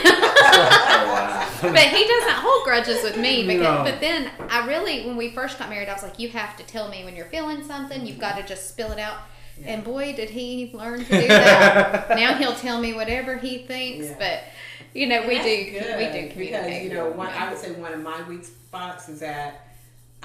But 1.61 1.77
he 1.77 2.07
doesn't 2.07 2.33
hold 2.35 2.63
grudges 2.63 3.03
with 3.03 3.17
me. 3.17 3.45
Because, 3.45 3.63
No. 3.63 3.83
But 3.83 3.99
then 3.99 4.29
I 4.49 4.65
really, 4.67 5.05
when 5.05 5.17
we 5.17 5.31
first 5.31 5.57
got 5.59 5.69
married, 5.69 5.89
I 5.89 5.93
was 5.93 6.03
like, 6.03 6.19
you 6.19 6.29
have 6.29 6.55
to 6.57 6.63
tell 6.63 6.89
me 6.89 7.03
when 7.03 7.15
you're 7.15 7.25
feeling 7.25 7.63
something. 7.63 8.05
You've 8.05 8.19
got 8.19 8.37
to 8.37 8.43
just 8.43 8.69
spill 8.69 8.91
it 8.91 8.99
out. 8.99 9.17
And 9.63 9.83
boy, 9.83 10.13
did 10.15 10.29
he 10.29 10.69
learn 10.73 11.05
to 11.05 11.21
do 11.21 11.27
that. 11.27 12.09
now 12.17 12.35
he'll 12.35 12.55
tell 12.55 12.79
me 12.79 12.93
whatever 12.93 13.37
he 13.37 13.59
thinks. 13.59 14.07
Yeah. 14.07 14.15
But 14.19 14.43
you 14.93 15.07
know, 15.07 15.25
we 15.27 15.35
That's 15.35 15.45
do 15.45 15.71
good, 15.71 15.97
we 15.97 16.05
do 16.05 16.29
communicate. 16.33 16.35
because 16.37 16.83
you 16.83 16.93
know 16.93 17.09
one, 17.09 17.29
I 17.29 17.49
would 17.49 17.57
say 17.57 17.71
one 17.71 17.93
of 17.93 18.01
my 18.01 18.21
weak 18.27 18.43
spots 18.43 19.07
is 19.09 19.21
that 19.21 19.64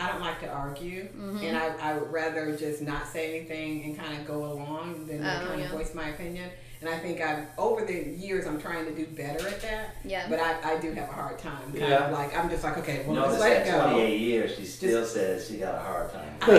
I 0.01 0.09
don't 0.13 0.21
like 0.21 0.41
to 0.41 0.49
argue, 0.49 1.05
Mm-hmm. 1.05 1.45
and 1.45 1.57
I, 1.57 1.69
I 1.81 1.95
would 1.99 2.11
rather 2.11 2.57
just 2.57 2.81
not 2.83 3.07
say 3.07 3.39
anything 3.41 3.85
and 3.85 3.97
kind 3.99 4.19
of 4.19 4.27
go 4.27 4.45
along 4.53 5.07
than 5.07 5.23
Oh, 5.25 5.47
kind 5.47 5.61
yeah. 5.61 5.67
of 5.67 5.73
voice 5.73 5.95
my 5.95 6.09
opinion. 6.09 6.51
And 6.81 6.89
I 6.89 6.99
think 6.99 7.21
I've 7.21 7.45
over 7.59 7.85
the 7.85 7.93
years 7.93 8.47
I'm 8.47 8.59
trying 8.59 8.87
to 8.87 8.95
do 8.95 9.05
better 9.07 9.47
at 9.47 9.61
that. 9.61 9.97
Yeah. 10.03 10.27
But 10.31 10.41
I, 10.41 10.77
I 10.77 10.81
do 10.81 10.93
have 10.93 11.11
a 11.11 11.13
hard 11.13 11.39
time. 11.39 11.61
Kind 11.73 11.77
Yeah. 11.77 12.07
of 12.07 12.13
like 12.13 12.35
I'm 12.35 12.49
just 12.49 12.65
like 12.65 12.79
okay, 12.79 13.05
well 13.07 13.17
Notice 13.17 13.33
just 13.33 13.41
let 13.41 13.53
it 13.61 13.65
that 13.67 13.85
go. 13.85 13.91
28 13.91 14.19
years, 14.19 14.57
she 14.57 14.65
still 14.65 15.05
says 15.05 15.47
she 15.47 15.59
got 15.59 15.75
a 15.75 15.79
hard 15.79 16.11
time. 16.11 16.35
I- 16.41 16.57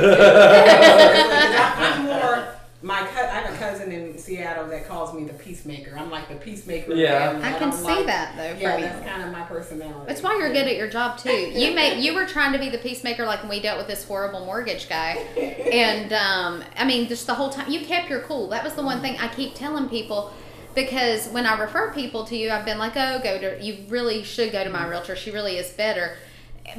I'm 1.98 2.06
more. 2.46 2.56
My 2.84 3.02
cou- 3.06 3.22
I 3.22 3.42
have 3.42 3.54
a 3.54 3.58
cousin 3.58 3.92
in 3.92 4.18
Seattle 4.18 4.68
that 4.70 4.88
calls 4.88 5.14
me 5.14 5.24
the 5.26 5.34
peacemaker. 5.34 5.96
I'm 5.96 6.10
like 6.10 6.28
the 6.30 6.36
peacemaker. 6.36 6.94
Yeah. 6.96 7.32
family. 7.34 7.44
I 7.48 7.52
can 7.52 7.70
don't 7.70 7.74
see 7.78 7.84
like- 7.84 8.06
that 8.08 8.36
though 8.36 8.56
Yeah, 8.60 8.74
from 8.74 8.82
you. 8.84 8.90
that's 8.90 9.06
kind 9.08 9.22
of 9.24 9.32
my 9.32 9.42
personality. 9.44 10.00
That's 10.08 10.24
why 10.24 10.34
you're 10.38 10.48
Yeah. 10.48 10.54
good 10.64 10.68
at 10.72 10.78
your 10.78 10.88
job 10.88 11.20
too. 11.20 11.30
You 11.56 11.76
made 11.76 12.00
you 12.04 12.16
were 12.16 12.26
trying 12.26 12.54
to 12.54 12.60
be 12.60 12.70
the 12.70 12.80
peacemaker 12.80 13.24
like 13.26 13.42
when 13.42 13.50
we 13.50 13.60
dealt 13.62 13.78
with 13.78 13.86
this 13.88 14.04
horrible 14.04 14.46
mortgage 14.46 14.90
guy, 14.90 15.12
and 15.72 16.12
um, 16.12 16.64
I 16.76 16.84
mean 16.86 17.08
just 17.08 17.28
the 17.28 17.36
whole 17.36 17.52
time 17.52 17.70
you 17.72 17.86
kept 17.86 18.10
your 18.10 18.22
cool. 18.22 18.48
That 18.50 18.64
was 18.64 18.74
the 18.74 18.84
one 18.84 19.00
thing 19.02 19.16
I 19.20 19.28
keep 19.28 19.54
telling 19.54 19.88
people 19.88 20.34
because 20.74 21.28
when 21.28 21.46
I 21.46 21.60
refer 21.60 21.92
people 21.94 22.24
to 22.26 22.36
you, 22.36 22.50
I've 22.50 22.66
been 22.66 22.80
like, 22.80 22.94
oh, 22.96 23.20
go 23.24 23.38
to 23.38 23.62
you 23.64 23.86
really 23.90 24.24
should 24.24 24.52
go 24.52 24.64
to 24.64 24.70
my 24.72 24.88
realtor. 24.88 25.16
She 25.16 25.30
really 25.30 25.58
is 25.58 25.70
better. 25.70 26.16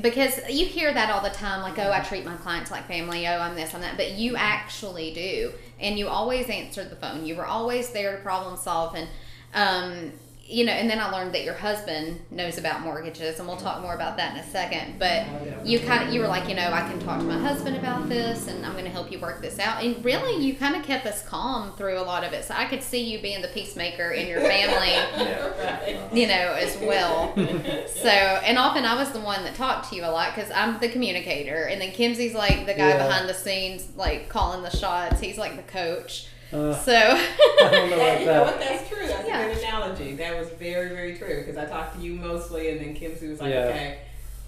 Because 0.00 0.38
you 0.49 0.64
hear 0.64 0.94
that 0.94 1.11
all 1.11 1.21
the 1.21 1.28
time, 1.30 1.61
like, 1.61 1.76
oh, 1.78 1.90
I 1.92 2.00
treat 2.00 2.25
my 2.25 2.37
clients 2.37 2.71
like 2.71 2.87
family, 2.87 3.26
oh, 3.26 3.38
I'm 3.38 3.56
this, 3.56 3.75
I'm 3.75 3.80
that. 3.82 3.97
But 3.97 4.12
you 4.12 4.37
actually 4.37 5.12
do. 5.12 5.52
And 5.82 5.98
you 5.98 6.08
always 6.08 6.48
answered 6.48 6.90
the 6.90 6.96
phone. 6.96 7.26
You 7.26 7.36
were 7.36 7.46
always 7.46 7.90
there 7.90 8.16
to 8.16 8.22
problem 8.22 8.56
solve. 8.56 8.94
And, 8.94 9.08
um, 9.54 10.12
you 10.44 10.64
know, 10.66 10.72
and 10.72 10.90
then 10.90 10.99
I 11.00 11.11
learned 11.11 11.34
that 11.34 11.44
your 11.44 11.54
husband 11.54 12.20
knows 12.30 12.58
about 12.58 12.82
mortgages, 12.82 13.38
and 13.38 13.49
we'll 13.49 13.56
talk 13.56 13.80
more 13.80 13.94
about 13.94 14.16
that 14.18 14.34
in 14.34 14.40
a 14.40 14.46
second. 14.50 14.99
But 14.99 15.25
you 15.64 15.78
kind 15.80 16.06
of, 16.06 16.12
you 16.12 16.20
were 16.20 16.26
like, 16.26 16.49
you 16.49 16.54
know, 16.54 16.70
I 16.72 16.80
can 16.80 16.99
talk 17.00 17.20
to 17.20 17.25
my 17.25 17.38
husband 17.38 17.76
about 17.76 18.08
this, 18.08 18.49
and 18.49 18.66
I'm 18.66 18.72
going 18.72 18.84
to 18.84 18.90
help 18.90 19.11
you 19.11 19.18
work 19.18 19.40
this 19.40 19.58
out. 19.58 19.82
And 19.82 20.04
really, 20.04 20.44
you 20.44 20.54
kind 20.54 20.76
of 20.76 20.82
kept 20.82 21.06
us 21.06 21.22
calm 21.25 21.72
through 21.76 21.99
a 21.99 22.02
lot 22.02 22.22
of 22.25 22.32
it. 22.32 22.44
So 22.44 22.54
I 22.54 22.66
could 22.66 22.82
see 22.82 23.02
you 23.02 23.22
being 23.22 23.40
the 23.40 23.49
peacemaker 23.49 24.11
in 24.11 24.26
your 24.28 24.40
family 24.40 24.92
you 26.12 26.26
know, 26.26 26.54
as 26.54 26.76
well. 26.78 27.32
So, 27.94 28.08
and 28.08 28.58
often 28.58 28.84
I 28.84 28.94
was 28.96 29.11
the 29.12 29.20
one 29.20 29.44
that 29.44 29.54
talked 29.54 29.90
to 29.90 29.96
you 29.96 30.04
a 30.04 30.11
lot 30.11 30.34
because 30.34 30.50
I'm 30.50 30.78
the 30.80 30.88
communicator, 30.88 31.64
and 31.64 31.80
then 31.80 31.92
Kimsey's 31.92 32.34
like 32.34 32.66
the 32.66 32.75
guy 32.75 32.88
Yeah. 32.90 33.06
behind 33.06 33.28
the 33.28 33.34
scenes, 33.34 33.88
like 33.96 34.28
calling 34.28 34.62
the 34.62 34.70
shots. 34.76 35.20
He's 35.20 35.38
like 35.38 35.56
the 35.56 35.62
coach. 35.62 36.26
Uh, 36.52 36.75
So, 36.75 36.92
I 36.92 37.68
don't 37.71 37.90
know 37.90 37.97
Yeah, 37.97 38.02
about 38.02 38.21
you 38.21 38.26
know 38.26 38.42
what? 38.42 38.61
That's 38.61 38.88
true. 38.88 39.06
That's 39.06 39.26
Yeah. 39.26 39.40
a 39.40 39.54
good 39.54 39.62
analogy. 39.62 40.14
That 40.16 40.38
was 40.38 40.49
very, 40.50 40.90
very 40.90 41.16
true. 41.16 41.44
Because 41.44 41.56
I 41.56 41.64
talked 41.64 41.97
to 41.97 42.02
you 42.02 42.14
mostly, 42.14 42.71
and 42.71 42.80
then 42.80 42.94
Kimsey 42.94 43.30
was 43.30 43.40
like, 43.40 43.52
Yeah. 43.52 43.64
"Okay, 43.64 43.99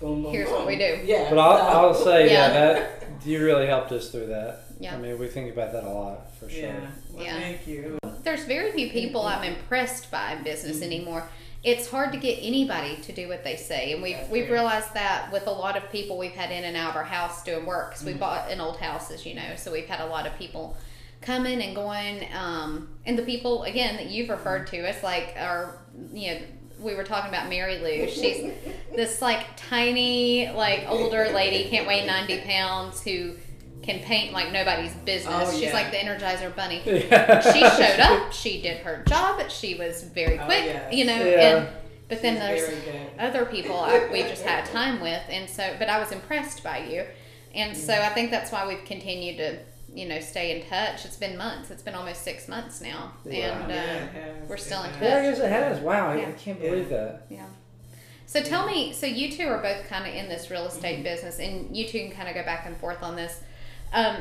boom, 0.01 0.23
boom, 0.23 0.33
Here's 0.33 0.49
boom." 0.49 0.59
what 0.59 0.67
we 0.67 0.77
do. 0.77 1.01
Yeah. 1.05 1.31
But 1.31 1.39
I'll, 1.39 1.59
so- 1.59 1.65
I'll 1.65 1.95
say, 1.95 2.27
yeah. 2.27 2.49
Yeah. 2.49 2.73
that 2.73 3.05
you 3.25 3.43
really 3.45 3.67
helped 3.67 3.93
us 3.93 4.11
through 4.11 4.27
that. 4.27 4.65
Yeah. 4.79 4.95
I 4.95 4.99
mean, 4.99 5.19
we 5.19 5.29
think 5.29 5.53
about 5.53 5.73
that 5.73 5.85
a 5.85 5.89
lot 5.91 6.35
for 6.37 6.49
sure. 6.51 6.61
Yeah. 6.61 6.81
Well, 7.13 7.25
Yeah. 7.25 7.39
Thank 7.41 7.67
you. 7.67 7.99
there's 8.23 8.45
very 8.45 8.73
few 8.73 8.91
people 8.91 9.23
I'm 9.23 9.43
mm-hmm. 9.43 9.61
impressed 9.61 10.11
by 10.11 10.33
in 10.33 10.43
business 10.43 10.77
mm-hmm. 10.77 10.85
anymore. 10.85 11.29
It's 11.63 11.91
hard 11.91 12.13
to 12.13 12.19
get 12.19 12.39
anybody 12.43 12.97
to 12.97 13.13
do 13.13 13.27
what 13.29 13.43
they 13.43 13.57
say, 13.57 13.95
and 13.95 14.03
we've 14.03 14.17
That's 14.17 14.31
we've 14.31 14.45
fair. 14.45 14.53
realized 14.53 14.93
that 14.93 15.33
with 15.33 15.47
a 15.47 15.51
lot 15.51 15.79
of 15.79 15.91
people 15.91 16.19
we've 16.19 16.33
had 16.33 16.51
in 16.51 16.65
and 16.65 16.77
out 16.77 16.91
of 16.91 16.97
our 16.97 17.05
house 17.05 17.43
doing 17.43 17.65
work 17.65 17.91
because 17.91 18.05
we 18.05 18.11
mm-hmm. 18.11 18.21
bought 18.21 18.51
an 18.51 18.61
old 18.61 18.77
house, 18.77 19.11
as 19.11 19.25
you 19.25 19.35
know, 19.35 19.57
so 19.57 19.73
we've 19.73 19.87
had 19.87 20.01
a 20.01 20.07
lot 20.07 20.27
of 20.27 20.37
people 20.37 20.77
coming 21.25 21.63
and 21.63 21.75
going, 21.75 22.27
um, 22.35 22.89
and 23.07 23.19
the 23.19 23.23
people 23.23 23.65
again 23.65 23.97
that 23.97 24.07
you've 24.07 24.29
referred 24.29 24.67
to 24.69 24.79
as 24.79 25.03
like 25.03 25.35
our 25.39 25.79
you 26.13 26.35
know 26.35 26.41
we 26.81 26.95
were 26.95 27.05
talking 27.05 27.29
about 27.31 27.49
Mary 27.49 27.79
Lou. 27.79 28.09
She's 28.11 28.53
this 28.95 29.23
like 29.23 29.47
tiny, 29.57 30.51
like 30.51 30.85
older 30.89 31.31
lady, 31.33 31.69
can't 31.71 31.87
weigh 31.87 32.07
ninety 32.07 32.41
pounds, 32.41 33.03
who 33.03 33.35
can 33.83 34.01
paint 34.01 34.33
like 34.33 34.51
nobody's 34.53 34.95
business. 34.97 35.49
Oh, 35.49 35.53
She's 35.53 35.63
yeah. 35.65 35.73
like 35.75 35.91
the 35.91 35.99
Energizer 35.99 36.55
Bunny. 36.55 36.81
Yeah. 36.87 37.41
She 37.41 37.61
showed 37.61 38.01
up. 38.01 38.33
She 38.33 38.61
did 38.63 38.79
her 38.79 39.03
job. 39.07 39.51
She 39.51 39.75
was 39.75 40.03
very 40.05 40.39
Oh, 40.39 40.45
quick, 40.47 40.65
yes. 40.65 40.93
you 40.95 41.05
know. 41.05 41.23
Yeah. 41.25 41.57
And 41.59 41.69
but 42.09 42.21
then 42.23 42.35
She's 42.57 42.67
there's 42.67 43.09
other 43.19 43.47
people 43.47 43.77
I, 43.79 44.09
we 44.13 44.23
just 44.23 44.43
had 44.43 44.67
time 44.67 45.01
with, 45.01 45.23
and 45.31 45.49
so. 45.49 45.75
But 45.79 45.89
I 45.89 45.99
was 45.99 46.13
impressed 46.13 46.63
by 46.65 46.79
you, 46.79 47.05
and 47.55 47.77
so 47.77 47.95
I 47.95 48.09
think 48.11 48.31
that's 48.31 48.51
why 48.53 48.67
we've 48.67 48.85
continued 48.85 49.37
to, 49.39 49.59
you 49.95 50.09
know, 50.09 50.21
stay 50.21 50.61
in 50.61 50.67
touch. 50.69 51.05
It's 51.05 51.17
been 51.17 51.37
months. 51.37 51.71
It's 51.71 51.83
been 51.83 51.95
almost 51.95 52.23
six 52.23 52.49
months 52.49 52.81
now, 52.81 53.13
Yeah. 53.25 53.61
and 53.63 53.71
Yeah, 53.71 53.77
uh, 53.77 53.81
it 53.83 54.09
has. 54.41 54.49
we're 54.49 54.57
still 54.57 54.83
in 54.83 54.91
touch. 54.93 55.03
Yeah, 55.03 55.19
I 55.19 55.23
guess 55.23 55.39
it 55.39 55.51
has. 55.51 55.79
Wow, 55.81 56.11
I- 56.11 56.17
Yeah. 56.17 56.29
I 56.29 56.33
can't 56.33 56.61
believe 56.61 56.89
that. 56.91 57.23
yeah. 57.31 57.45
So 58.27 58.43
tell 58.43 58.67
me, 58.67 58.93
so 58.93 59.07
you 59.07 59.31
two 59.31 59.47
are 59.49 59.59
both 59.63 59.89
kind 59.89 60.09
of 60.09 60.15
in 60.15 60.29
this 60.29 60.51
real 60.51 60.67
estate 60.67 61.05
business, 61.05 61.39
and 61.39 61.77
you 61.77 61.87
two 61.87 62.01
can 62.01 62.11
kind 62.11 62.29
of 62.29 62.35
go 62.35 62.43
back 62.43 62.67
and 62.67 62.77
forth 62.77 63.03
on 63.03 63.15
this. 63.17 63.41
Um, 63.93 64.17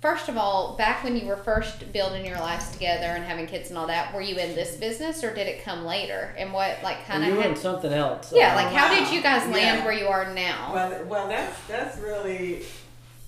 first 0.00 0.28
of 0.28 0.36
all, 0.36 0.74
back 0.76 1.04
when 1.04 1.16
you 1.16 1.26
were 1.26 1.36
first 1.36 1.92
building 1.92 2.26
your 2.26 2.38
lives 2.40 2.70
together 2.72 3.06
and 3.06 3.22
having 3.24 3.46
kids 3.46 3.68
and 3.68 3.78
all 3.78 3.86
that, 3.86 4.12
were 4.12 4.20
you 4.22 4.36
in 4.36 4.54
this 4.56 4.74
business 4.76 5.22
or 5.22 5.32
did 5.32 5.46
it 5.46 5.62
come 5.62 5.84
later? 5.84 6.34
And 6.36 6.52
what, 6.52 6.78
like, 6.82 7.06
kind 7.06 7.24
you 7.24 7.32
of, 7.32 7.36
were 7.38 7.44
in 7.44 7.54
something 7.56 7.92
else. 7.92 8.32
yeah, 8.34 8.56
like, 8.56 8.68
how 8.74 8.92
did 8.92 9.12
you 9.14 9.22
guys 9.22 9.42
land 9.48 9.78
Yeah. 9.78 9.84
where 9.84 9.94
you 9.94 10.08
are 10.08 10.32
now? 10.34 10.72
Well, 10.74 11.04
well, 11.04 11.28
that's 11.28 11.56
that's 11.68 11.98
really. 11.98 12.62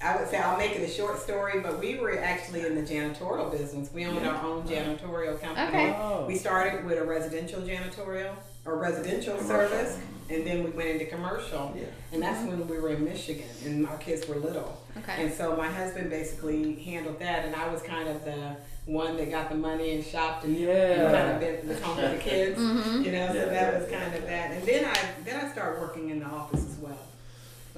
I 0.00 0.16
would 0.16 0.28
say 0.28 0.38
I'll 0.38 0.56
make 0.56 0.72
it 0.76 0.88
a 0.88 0.92
short 0.92 1.18
story, 1.20 1.60
but 1.60 1.80
we 1.80 1.98
were 1.98 2.16
actually 2.18 2.64
in 2.64 2.76
the 2.76 2.82
janitorial 2.82 3.50
business. 3.50 3.90
We 3.92 4.06
owned 4.06 4.24
our 4.26 4.44
own 4.44 4.62
janitorial 4.62 5.40
company. 5.40 5.66
Okay. 5.68 5.96
Oh. 5.98 6.24
We 6.26 6.36
started 6.36 6.84
with 6.84 6.98
a 6.98 7.04
residential 7.04 7.60
janitorial 7.62 8.34
or 8.64 8.78
residential 8.78 9.36
Commercial. 9.36 9.68
service, 9.76 9.98
and 10.30 10.46
then 10.46 10.62
we 10.62 10.70
went 10.70 10.90
into 10.90 11.06
commercial. 11.06 11.74
Yeah. 11.76 11.86
And 12.12 12.22
that's 12.22 12.46
when 12.46 12.68
we 12.68 12.78
were 12.78 12.90
in 12.90 13.04
Michigan, 13.04 13.48
and 13.64 13.88
our 13.88 13.96
kids 13.98 14.28
were 14.28 14.36
little. 14.36 14.80
Okay. 14.98 15.24
And 15.24 15.32
so 15.34 15.56
my 15.56 15.68
husband 15.68 16.10
basically 16.10 16.76
handled 16.76 17.18
that, 17.18 17.44
and 17.44 17.56
I 17.56 17.68
was 17.68 17.82
kind 17.82 18.08
of 18.08 18.24
the 18.24 18.56
one 18.86 19.16
that 19.16 19.30
got 19.30 19.48
the 19.50 19.56
money 19.56 19.96
and 19.96 20.04
shopped 20.04 20.44
and, 20.44 20.56
Yeah. 20.56 20.70
and 20.74 21.12
kind 21.16 21.30
of 21.32 21.40
been 21.40 21.66
the 21.68 21.84
home 21.84 21.96
with 21.96 22.12
the 22.12 22.18
kids. 22.18 22.58
Mhm. 22.58 23.04
You 23.04 23.12
know, 23.12 23.26
so 23.28 23.34
Yeah, 23.34 23.44
that 23.46 23.52
yeah, 23.74 23.78
was 23.80 23.90
yeah. 23.90 23.98
kind 24.00 24.14
of 24.14 24.22
that. 24.26 24.50
And 24.52 24.62
then 24.62 24.84
I 24.84 24.96
then 25.24 25.44
I 25.44 25.50
started 25.50 25.80
working 25.80 26.10
in 26.10 26.20
the 26.20 26.26
office 26.26 26.60
as 26.60 26.76
well. 26.78 26.98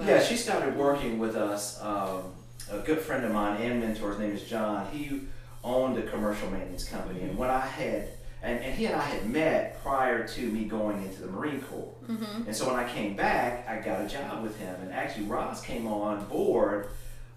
But- 0.00 0.08
Yeah, 0.08 0.22
she 0.22 0.36
started 0.36 0.76
working 0.76 1.18
with 1.18 1.36
us. 1.36 1.80
Um, 1.82 2.32
a 2.70 2.78
good 2.78 3.00
friend 3.00 3.24
of 3.24 3.32
mine 3.32 3.60
and 3.60 3.80
mentor, 3.80 4.10
his 4.10 4.18
name 4.18 4.32
is 4.32 4.42
John. 4.44 4.86
He 4.92 5.22
owned 5.62 5.98
a 5.98 6.02
commercial 6.02 6.48
maintenance 6.50 6.84
company, 6.84 7.20
and 7.22 7.36
when 7.36 7.50
I 7.50 7.60
had, 7.60 8.08
and, 8.42 8.60
and 8.60 8.74
he 8.74 8.86
and 8.86 8.94
I 8.96 9.02
had 9.02 9.28
met 9.28 9.82
prior 9.82 10.26
to 10.26 10.40
me 10.40 10.64
going 10.64 11.02
into 11.02 11.20
the 11.20 11.26
Marine 11.26 11.60
Corps. 11.60 11.92
Mhm. 12.08 12.46
And 12.46 12.56
so 12.56 12.66
when 12.66 12.76
I 12.76 12.88
came 12.88 13.14
back, 13.14 13.68
I 13.68 13.76
got 13.80 14.00
a 14.02 14.08
job 14.08 14.42
with 14.42 14.56
him, 14.58 14.74
and 14.80 14.92
actually 14.92 15.24
Roz 15.26 15.60
came 15.60 15.86
on 15.86 16.24
board, 16.26 16.88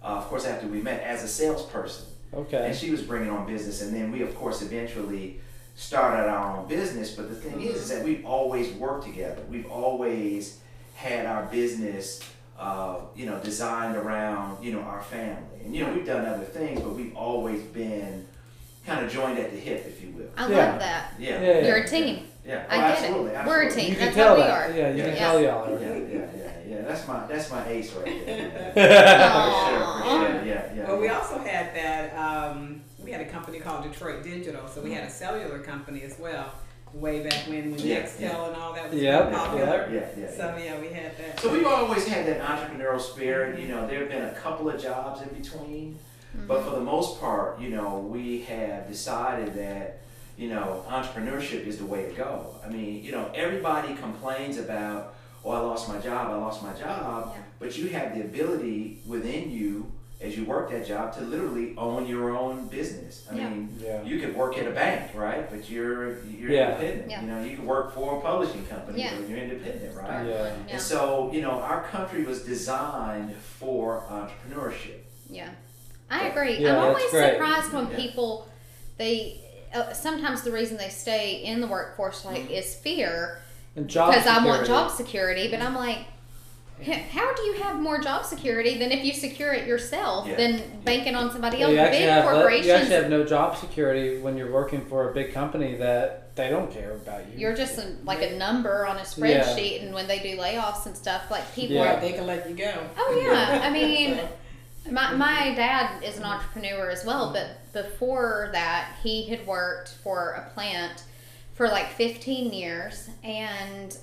uh, 0.02 0.06
of 0.06 0.24
course, 0.28 0.46
after 0.46 0.66
we 0.66 0.80
met 0.80 1.02
as 1.02 1.22
a 1.22 1.28
salesperson. 1.28 2.06
Okay. 2.32 2.66
And 2.66 2.74
she 2.74 2.90
was 2.90 3.02
bringing 3.02 3.30
on 3.30 3.46
business, 3.46 3.82
and 3.82 3.94
then 3.94 4.10
we, 4.10 4.22
of 4.22 4.34
course, 4.36 4.62
eventually 4.62 5.40
started 5.76 6.28
our 6.30 6.56
own 6.58 6.66
business. 6.68 7.10
But 7.10 7.28
the 7.28 7.34
thing 7.36 7.60
is, 7.60 7.76
is 7.82 7.88
that 7.90 8.02
we've 8.04 8.24
always 8.24 8.72
worked 8.74 9.04
together. 9.04 9.42
We've 9.50 9.66
always 9.70 10.58
had 10.94 11.26
our 11.26 11.42
business, 11.46 12.20
uh, 12.58 13.00
you 13.16 13.26
know, 13.26 13.38
designed 13.40 13.96
around, 13.96 14.62
you 14.64 14.72
know, 14.72 14.80
our 14.80 15.02
family. 15.02 15.60
And 15.64 15.74
you 15.74 15.84
know, 15.84 15.92
we've 15.92 16.06
done 16.06 16.24
other 16.26 16.44
things, 16.44 16.80
but 16.80 16.94
we've 16.94 17.14
always 17.16 17.62
been 17.62 18.26
kind 18.86 19.04
of 19.04 19.10
joined 19.10 19.38
at 19.38 19.50
the 19.50 19.56
hip, 19.58 19.84
if 19.86 20.02
you 20.02 20.10
will. 20.10 20.28
I 20.36 20.48
Yeah. 20.48 20.56
love 20.70 20.78
that. 20.80 21.14
Yeah. 21.18 21.40
Yeah, 21.40 21.52
yeah. 21.60 21.66
You're 21.66 21.76
a 21.78 21.88
team. 21.88 22.28
Yeah. 22.46 22.64
I 22.68 22.76
Oh, 22.76 22.80
get 22.80 22.90
absolutely, 22.98 23.30
it. 23.32 23.46
We're 23.46 23.62
a 23.62 23.70
team. 23.70 23.90
You 23.90 23.96
can 23.96 24.04
That's 24.06 24.16
tell 24.16 24.28
what 24.36 24.36
we 24.38 24.42
that. 24.44 24.70
are. 24.70 24.76
Yeah, 24.76 24.88
you 24.90 25.02
can 25.02 25.12
Yeah. 25.12 25.18
tell 25.18 25.40
y'all 25.40 25.80
Yeah, 25.80 25.88
yeah, 25.88 25.96
yeah, 26.12 26.50
yeah. 26.68 26.82
That's 26.82 27.08
my 27.08 27.26
that's 27.26 27.50
my 27.50 27.66
ace 27.68 27.92
right 27.94 28.26
there. 28.26 28.72
Aw. 28.76 30.00
For 30.04 30.08
sure, 30.10 30.18
for 30.20 30.26
sure. 30.34 30.44
Yeah, 30.44 30.74
yeah. 30.76 30.86
Well, 30.88 30.98
we 31.00 31.08
also 31.08 31.38
had 31.38 31.74
that. 31.74 32.14
Um, 32.16 32.82
we 33.02 33.10
had 33.12 33.22
a 33.22 33.26
company 33.28 33.58
called 33.60 33.84
Detroit 33.90 34.22
Digital, 34.22 34.68
so 34.68 34.80
we 34.82 34.92
had 34.92 35.04
a 35.04 35.10
cellular 35.10 35.58
company 35.60 36.02
as 36.02 36.18
well. 36.18 36.52
Way 36.94 37.24
back 37.24 37.48
when, 37.48 37.72
when 37.72 37.80
Yeah, 37.80 38.02
Nextel 38.02 38.20
yeah. 38.20 38.46
and 38.46 38.56
all 38.56 38.72
that 38.72 38.90
was 38.92 39.00
Yep, 39.02 39.32
popular. 39.32 39.90
yeah, 39.92 40.06
yeah. 40.16 40.30
So 40.30 40.56
yeah, 40.56 40.80
we 40.80 40.88
had 40.88 41.16
that. 41.18 41.40
So 41.40 41.52
we've 41.52 41.66
always 41.66 42.06
had 42.06 42.24
that 42.26 42.40
entrepreneurial 42.40 43.00
spirit. 43.00 43.58
You 43.58 43.68
know, 43.68 43.86
there 43.86 44.00
have 44.00 44.08
been 44.08 44.22
a 44.22 44.34
couple 44.34 44.68
of 44.70 44.80
jobs 44.80 45.20
in 45.22 45.28
between, 45.30 45.98
mm-hmm. 46.36 46.46
but 46.46 46.62
for 46.64 46.70
the 46.70 46.80
most 46.80 47.20
part, 47.20 47.60
you 47.60 47.70
know, 47.70 47.98
we 47.98 48.42
have 48.42 48.86
decided 48.88 49.54
that 49.54 49.98
you 50.36 50.48
know 50.50 50.84
entrepreneurship 50.88 51.66
is 51.66 51.78
the 51.78 51.86
way 51.86 52.06
to 52.08 52.12
go. 52.14 52.54
I 52.64 52.68
mean, 52.68 53.02
you 53.02 53.10
know, 53.12 53.30
everybody 53.34 53.94
complains 53.96 54.56
about, 54.58 55.14
oh, 55.44 55.50
I 55.50 55.58
lost 55.58 55.88
my 55.88 55.98
job, 55.98 56.30
I 56.30 56.36
lost 56.36 56.62
my 56.62 56.72
job, 56.74 57.32
Yeah. 57.34 57.42
but 57.58 57.76
you 57.76 57.88
have 57.88 58.14
the 58.14 58.20
ability 58.22 59.00
within 59.06 59.50
you 59.50 59.90
as 60.24 60.36
you 60.36 60.44
work 60.44 60.70
that 60.70 60.86
job 60.86 61.14
to 61.14 61.20
literally 61.20 61.74
own 61.76 62.06
your 62.06 62.30
own 62.36 62.66
business. 62.68 63.26
I 63.30 63.34
Yeah. 63.36 63.48
mean, 63.50 63.78
Yeah. 63.80 64.02
you 64.02 64.18
could 64.18 64.34
work 64.34 64.56
at 64.56 64.66
a 64.66 64.70
bank, 64.70 65.10
right? 65.14 65.48
But 65.50 65.68
you're 65.68 66.24
you're 66.24 66.50
Yeah. 66.50 66.70
independent. 66.80 67.10
Yeah. 67.10 67.20
You 67.20 67.26
know, 67.28 67.42
you 67.44 67.56
could 67.56 67.66
work 67.66 67.94
for 67.94 68.18
a 68.18 68.20
publishing 68.22 68.64
company, 68.66 69.00
Yeah. 69.02 69.10
but 69.18 69.28
you're 69.28 69.38
independent, 69.38 69.94
right? 69.96 70.26
Yeah. 70.26 70.32
Yeah. 70.44 70.52
And 70.70 70.80
so, 70.80 71.30
you 71.32 71.42
know, 71.42 71.50
our 71.52 71.82
country 71.84 72.24
was 72.24 72.42
designed 72.42 73.34
for 73.36 74.02
entrepreneurship. 74.10 75.00
Yeah, 75.28 75.48
I 76.10 76.28
agree. 76.28 76.56
Yeah, 76.58 76.76
I'm 76.76 76.88
always 76.88 77.10
great. 77.10 77.32
surprised 77.34 77.72
when 77.72 77.90
Yeah. 77.90 77.96
people 77.96 78.48
they 78.96 79.40
uh, 79.74 79.92
sometimes 79.92 80.42
the 80.42 80.52
reason 80.52 80.76
they 80.76 80.88
stay 80.88 81.42
in 81.44 81.60
the 81.60 81.66
workforce 81.66 82.24
like 82.24 82.48
is 82.50 82.74
fear 82.76 83.38
And 83.76 83.88
job 83.88 84.12
because 84.14 84.26
I 84.28 84.44
want 84.46 84.64
job 84.66 84.90
security, 84.90 85.48
but 85.48 85.60
I'm 85.60 85.74
like. 85.74 85.98
H- 86.80 87.02
How 87.10 87.34
do 87.34 87.42
you 87.42 87.54
have 87.62 87.76
more 87.80 87.98
job 87.98 88.24
security 88.24 88.78
than 88.78 88.90
if 88.92 89.04
you 89.04 89.12
secure 89.12 89.52
it 89.52 89.66
yourself 89.66 90.26
Yeah. 90.26 90.36
than 90.36 90.62
banking 90.84 91.14
on 91.14 91.30
somebody 91.30 91.58
Yeah, 91.58 91.64
else? 91.66 91.72
you 91.74 91.90
Big 91.90 92.08
have 92.08 92.24
corporations, 92.24 92.66
you 92.66 92.72
actually 92.72 92.94
have 92.96 93.10
no 93.10 93.24
job 93.24 93.56
security 93.56 94.18
when 94.18 94.36
you're 94.36 94.50
working 94.52 94.84
for 94.86 95.10
a 95.10 95.14
big 95.14 95.32
company 95.32 95.76
that 95.76 96.34
they 96.36 96.48
don't 96.50 96.72
care 96.72 96.92
about 96.92 97.20
you. 97.32 97.38
you're 97.38 97.54
just 97.54 97.78
a, 97.78 97.94
like 98.04 98.20
a 98.22 98.36
number 98.36 98.86
on 98.86 98.96
a 98.96 99.02
spreadsheet, 99.02 99.82
and 99.84 99.94
when 99.94 100.06
they 100.08 100.18
do 100.18 100.36
layoffs 100.36 100.86
and 100.86 100.96
stuff, 100.96 101.30
like 101.30 101.44
people 101.54 101.76
Yeah. 101.76 101.96
are 101.96 102.00
They 102.00 102.12
can 102.12 102.26
let 102.26 102.48
you 102.48 102.56
go. 102.56 102.72
Oh 102.98 103.20
yeah, 103.24 103.60
I 103.62 103.70
mean, 103.70 104.18
my 104.90 105.12
my 105.14 105.54
dad 105.54 106.02
is 106.02 106.18
an 106.18 106.24
entrepreneur 106.24 106.90
as 106.90 107.04
well, 107.04 107.32
but 107.32 107.72
before 107.72 108.50
that, 108.52 108.96
he 109.02 109.26
had 109.26 109.46
worked 109.46 109.90
for 110.02 110.30
a 110.32 110.50
plant 110.54 111.04
for 111.54 111.68
like 111.68 111.88
15 111.92 112.52
years, 112.52 113.08
and 113.22 113.96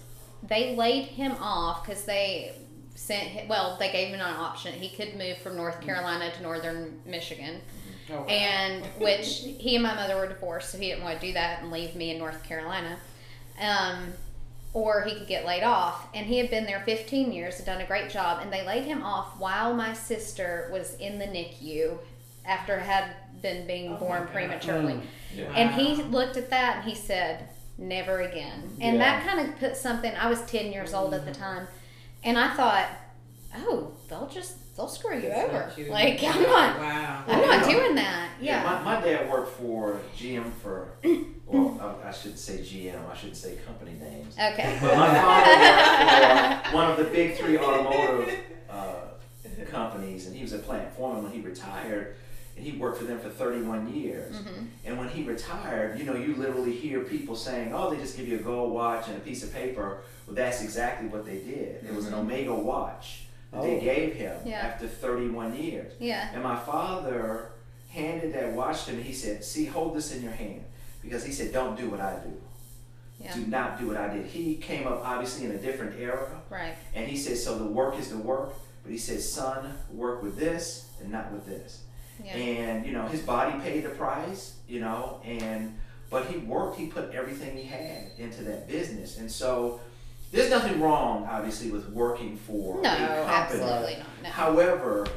they 0.48 0.76
laid 0.76 1.06
him 1.06 1.34
off 1.40 1.86
because 1.86 2.04
they 2.06 2.54
sent 2.96 3.24
him, 3.30 3.48
well, 3.48 3.78
they 3.80 3.92
gave 3.92 4.10
him 4.10 4.16
an 4.16 4.22
option. 4.22 4.74
He 4.74 4.90
could 4.96 5.16
move 5.18 5.38
from 5.38 5.56
North 5.56 5.82
Carolina 5.82 6.32
to 6.36 6.42
Northern 6.44 7.00
Michigan, 7.06 7.62
Oh, 8.10 8.22
wow. 8.22 8.26
and 8.26 8.84
which 9.00 9.44
he 9.60 9.76
and 9.76 9.84
my 9.84 9.96
mother 9.96 10.16
were 10.18 10.28
divorced, 10.28 10.72
so 10.72 10.78
he 10.78 10.88
didn't 10.90 11.04
want 11.04 11.20
to 11.22 11.28
do 11.28 11.34
that 11.34 11.62
and 11.62 11.72
leave 11.72 11.96
me 11.96 12.12
in 12.12 12.18
North 12.18 12.44
Carolina. 12.44 12.98
Um, 13.62 14.14
or 14.74 15.04
he 15.04 15.14
could 15.16 15.28
get 15.28 15.46
laid 15.46 15.64
off. 15.64 16.08
And 16.14 16.26
he 16.26 16.38
had 16.38 16.50
been 16.50 16.66
there 16.66 16.82
15 16.86 17.32
years, 17.32 17.58
had 17.58 17.66
done 17.66 17.82
a 17.82 17.86
great 17.86 18.10
job, 18.10 18.40
and 18.42 18.52
they 18.52 18.66
laid 18.66 18.86
him 18.86 19.04
off 19.04 19.38
while 19.40 19.74
my 19.74 19.94
sister 19.94 20.70
was 20.72 20.96
in 20.96 21.20
the 21.20 21.26
NICU 21.26 21.98
after 22.46 22.80
had 22.80 23.12
been 23.42 23.68
being 23.68 23.94
Oh 23.94 23.98
born 23.98 24.28
prematurely. 24.28 24.94
Mm. 24.94 25.02
Yeah. 25.36 25.54
And 25.56 25.74
he 25.76 26.02
looked 26.04 26.38
at 26.38 26.50
that 26.50 26.78
and 26.78 26.90
he 26.90 26.96
said, 26.96 27.50
"Never 27.78 28.22
again." 28.22 28.70
And 28.80 28.98
Yeah. 28.98 29.04
that 29.22 29.28
kind 29.28 29.48
of 29.50 29.60
put 29.60 29.76
something. 29.78 30.14
I 30.16 30.30
was 30.30 30.42
10 30.44 30.72
years 30.72 30.94
old 30.94 31.14
at 31.14 31.26
the 31.26 31.34
time, 31.34 31.68
and 32.24 32.38
I 32.38 32.54
thought, 32.54 32.88
"Oh, 33.56 33.92
they'll 34.10 34.28
just 34.28 34.76
they'll 34.78 34.88
screw 34.88 35.16
you 35.20 35.28
It's 35.30 35.38
over." 35.40 35.66
not 35.68 35.78
you. 35.78 35.86
Like 35.86 36.24
I'm 36.24 36.44
not. 36.44 36.80
Wow. 36.80 37.24
I'm 37.28 37.42
not 37.42 37.70
doing 37.70 37.96
that. 37.96 38.30
Yeah, 38.40 38.64
Yeah. 38.64 38.82
my, 38.84 38.96
my 38.96 39.02
dad 39.06 39.30
worked 39.30 39.52
for 39.58 40.00
GM 40.18 40.52
for, 40.64 40.94
well, 41.46 41.78
I, 42.04 42.08
I 42.08 42.12
shouldn't 42.12 42.40
say 42.40 42.58
GM, 42.60 43.08
I 43.12 43.16
shouldn't 43.16 43.38
say 43.38 43.56
company 43.58 43.92
names. 44.00 44.34
Okay. 44.36 44.78
But 44.82 44.98
my 44.98 45.14
father 45.14 46.56
worked 46.56 46.68
for 46.68 46.76
one 46.76 46.92
of 46.92 46.98
the 46.98 47.04
big 47.06 47.36
three 47.38 47.58
automotive 47.60 48.34
uh, 48.70 49.02
companies, 49.70 50.26
and 50.26 50.36
he 50.36 50.42
was 50.42 50.54
a 50.54 50.60
plant 50.60 50.92
foreman 50.96 51.24
when 51.24 51.32
he 51.32 51.42
retired. 51.42 52.16
And 52.62 52.70
he 52.72 52.78
worked 52.78 53.00
for 53.00 53.06
them 53.06 53.18
for 53.20 53.30
31 53.30 53.92
years. 53.92 54.36
Mhm. 54.36 54.68
And 54.86 55.00
when 55.00 55.10
he 55.10 55.24
retired, 55.24 55.98
you 55.98 56.06
know, 56.06 56.14
you 56.14 56.36
literally 56.36 56.74
hear 56.74 57.00
people 57.00 57.36
saying, 57.36 57.74
"Oh, 57.74 57.90
they 57.90 57.98
just 57.98 58.16
give 58.16 58.28
you 58.28 58.36
a 58.36 58.42
gold 58.42 58.72
watch 58.72 59.08
and 59.08 59.18
a 59.18 59.20
piece 59.20 59.42
of 59.44 59.52
paper." 59.52 60.02
Well, 60.28 60.36
that's 60.36 60.62
exactly 60.62 61.08
what 61.10 61.26
they 61.26 61.40
did. 61.40 61.84
It 61.84 61.96
was 61.96 62.06
an 62.06 62.14
Omega 62.14 62.54
watch 62.54 63.26
that 63.52 63.64
they 63.64 63.78
Oh. 63.78 63.82
gave 63.82 64.14
him 64.14 64.38
Yeah. 64.46 64.60
after 64.60 64.88
31 64.88 65.56
years. 65.56 65.94
Yeah. 66.00 66.30
And 66.36 66.44
my 66.44 66.56
father 66.56 67.46
handed 67.90 68.32
that 68.36 68.52
watch 68.54 68.86
to 68.86 68.94
me. 68.94 69.02
He 69.02 69.14
said, 69.14 69.44
"See, 69.44 69.66
hold 69.66 69.96
this 69.96 70.14
in 70.16 70.22
your 70.22 70.34
hand," 70.34 70.64
because 71.02 71.24
he 71.26 71.32
said, 71.32 71.52
"Don't 71.52 71.76
do 71.76 71.90
what 71.90 72.00
I 72.00 72.14
do. 72.24 72.32
Yeah. 73.20 73.34
Do 73.34 73.48
not 73.48 73.80
do 73.80 73.88
what 73.88 73.98
I 73.98 74.08
did." 74.14 74.28
He 74.28 74.54
came 74.54 74.86
up 74.86 75.02
obviously 75.04 75.46
in 75.46 75.52
a 75.52 75.58
different 75.58 76.00
era, 76.00 76.30
Right. 76.48 76.76
and 76.94 77.08
he 77.08 77.18
said, 77.18 77.38
"So 77.38 77.58
the 77.58 77.66
work 77.66 77.98
is 77.98 78.10
the 78.10 78.20
work," 78.20 78.54
but 78.84 78.92
he 78.92 79.00
said, 79.00 79.20
"Son, 79.20 79.74
work 79.92 80.22
with 80.22 80.38
this 80.38 80.86
and 81.02 81.12
not 81.12 81.32
with 81.32 81.48
this." 81.48 81.80
Yeah. 82.26 82.34
And 82.34 82.86
you 82.86 82.94
know, 82.94 83.06
his 83.08 83.22
body 83.22 83.60
paid 83.62 83.84
the 83.84 83.90
price. 83.90 84.56
You 84.68 84.80
know, 84.80 85.20
and 85.26 85.78
but 86.10 86.26
he 86.28 86.38
worked. 86.38 86.78
He 86.80 86.88
put 86.88 87.12
everything 87.12 87.58
he 87.58 87.64
had 87.64 88.12
into 88.18 88.44
that 88.44 88.68
business, 88.68 89.18
and 89.18 89.30
so 89.32 89.80
there's 90.32 90.50
nothing 90.50 90.80
wrong, 90.80 91.28
obviously, 91.30 91.72
with 91.72 91.90
working 91.90 92.38
for 92.38 92.82
No, 92.82 92.90
a 92.90 92.96
company. 92.96 93.34
absolutely 93.34 93.96
not. 93.98 94.08
No. 94.24 94.30
However, 94.30 95.08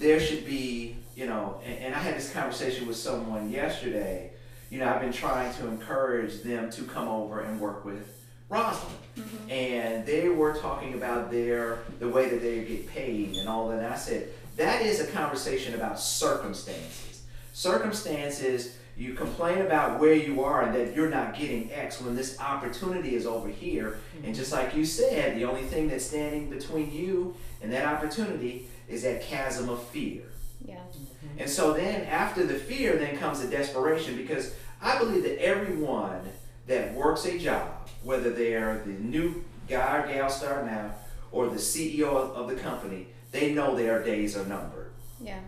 there 0.00 0.18
should 0.18 0.44
be, 0.44 0.96
you 1.14 1.26
know, 1.26 1.60
and, 1.64 1.78
and 1.78 1.94
I 1.94 1.98
had 1.98 2.16
this 2.16 2.32
conversation 2.32 2.88
with 2.88 2.96
someone 2.96 3.50
yesterday. 3.50 4.32
You 4.70 4.80
know, 4.80 4.88
I've 4.88 5.00
been 5.00 5.12
trying 5.12 5.54
to 5.54 5.68
encourage 5.68 6.42
them 6.42 6.70
to 6.72 6.82
come 6.82 7.06
over 7.06 7.40
and 7.42 7.60
work 7.60 7.84
with 7.84 8.24
Rosalind, 8.48 8.98
Mm-hmm. 9.16 9.48
and 9.50 10.04
they 10.06 10.28
were 10.28 10.54
talking 10.54 10.94
about 10.94 11.30
their 11.30 11.78
the 12.00 12.08
way 12.08 12.28
that 12.30 12.42
they 12.42 12.64
get 12.64 12.88
paid 12.88 13.36
and 13.36 13.48
all 13.48 13.68
that. 13.68 13.78
And 13.78 13.86
I 13.86 13.94
said 13.96 14.28
that 14.56 14.82
is 14.82 15.00
a 15.00 15.06
conversation 15.06 15.74
about 15.74 15.98
circumstances. 15.98 17.22
Circumstances. 17.52 18.76
You 18.96 19.14
complain 19.14 19.58
about 19.58 19.98
where 19.98 20.14
you 20.14 20.44
are 20.44 20.62
and 20.62 20.74
that 20.76 20.94
you're 20.94 21.10
not 21.10 21.36
getting 21.36 21.72
X 21.72 22.00
when 22.00 22.14
this 22.14 22.38
opportunity 22.38 23.16
is 23.16 23.26
over 23.26 23.48
here. 23.48 23.98
And 24.22 24.34
just 24.34 24.52
like 24.52 24.76
you 24.76 24.84
said, 24.84 25.36
the 25.36 25.44
only 25.44 25.62
thing 25.62 25.88
that's 25.88 26.06
standing 26.06 26.48
between 26.48 26.92
you 26.92 27.34
and 27.60 27.72
that 27.72 27.86
opportunity 27.86 28.68
is 28.88 29.02
that 29.02 29.22
chasm 29.22 29.68
of 29.68 29.82
fear. 29.88 30.22
Yeah. 30.64 30.76
Mm-hmm. 30.76 31.40
And 31.40 31.50
so 31.50 31.72
then 31.72 32.02
after 32.02 32.46
the 32.46 32.54
fear, 32.54 32.96
then 32.96 33.16
comes 33.16 33.42
the 33.42 33.48
desperation 33.48 34.16
because 34.16 34.54
I 34.80 34.96
believe 34.98 35.24
that 35.24 35.42
everyone 35.42 36.20
that 36.68 36.94
works 36.94 37.24
a 37.24 37.36
job, 37.36 37.88
whether 38.04 38.30
they're 38.30 38.82
the 38.86 38.92
new 38.92 39.44
guy 39.68 39.98
or 39.98 40.06
gal 40.06 40.30
starting 40.30 40.70
out 40.70 40.98
or 41.32 41.48
the 41.48 41.56
CEO 41.56 42.14
of, 42.14 42.30
of 42.36 42.48
the 42.48 42.54
company, 42.54 43.08
they 43.34 43.52
know 43.52 43.74
their 43.74 44.02
days 44.02 44.36
are 44.36 44.46
numbered. 44.46 44.92
Yeah. 45.20 45.40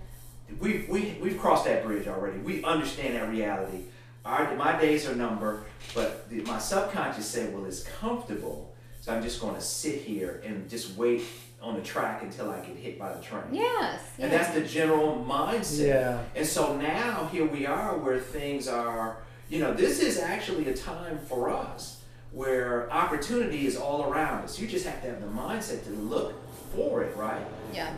We've, 0.60 0.88
we, 0.88 1.16
we've 1.22 1.38
crossed 1.38 1.64
that 1.66 1.84
bridge 1.84 2.08
already. 2.08 2.38
We 2.38 2.62
understand 2.64 3.14
that 3.14 3.28
reality. 3.30 3.84
Our, 4.24 4.56
my 4.56 4.78
days 4.78 5.08
are 5.08 5.14
numbered, 5.14 5.62
but 5.94 6.28
the, 6.28 6.42
my 6.42 6.58
subconscious 6.58 7.26
said, 7.26 7.54
well, 7.54 7.64
it's 7.64 7.84
comfortable, 7.84 8.74
so 9.00 9.14
I'm 9.14 9.22
just 9.22 9.40
going 9.40 9.54
to 9.54 9.60
sit 9.60 10.02
here 10.02 10.42
and 10.44 10.68
just 10.68 10.96
wait 10.96 11.22
on 11.62 11.76
the 11.76 11.80
track 11.80 12.22
until 12.22 12.50
I 12.50 12.58
get 12.58 12.76
hit 12.76 12.98
by 12.98 13.12
the 13.12 13.22
train. 13.22 13.44
Yes. 13.52 14.02
And 14.18 14.32
yes. 14.32 14.48
that's 14.48 14.58
the 14.58 14.66
general 14.66 15.24
mindset. 15.24 15.86
Yeah. 15.86 16.22
And 16.34 16.46
so 16.46 16.76
now 16.76 17.28
here 17.30 17.46
we 17.46 17.66
are 17.66 17.96
where 17.98 18.18
things 18.18 18.66
are, 18.66 19.18
you 19.48 19.60
know, 19.60 19.72
this 19.72 20.00
is 20.00 20.18
actually 20.18 20.68
a 20.68 20.76
time 20.76 21.18
for 21.18 21.50
us 21.50 22.02
where 22.32 22.92
opportunity 22.92 23.64
is 23.66 23.76
all 23.76 24.10
around 24.10 24.42
us. 24.42 24.58
You 24.58 24.66
just 24.66 24.84
have 24.86 25.00
to 25.02 25.08
have 25.08 25.20
the 25.20 25.28
mindset 25.28 25.84
to 25.84 25.90
look 25.90 26.34
for 26.74 27.02
it, 27.02 27.16
right? 27.16 27.44
yeah. 27.72 27.92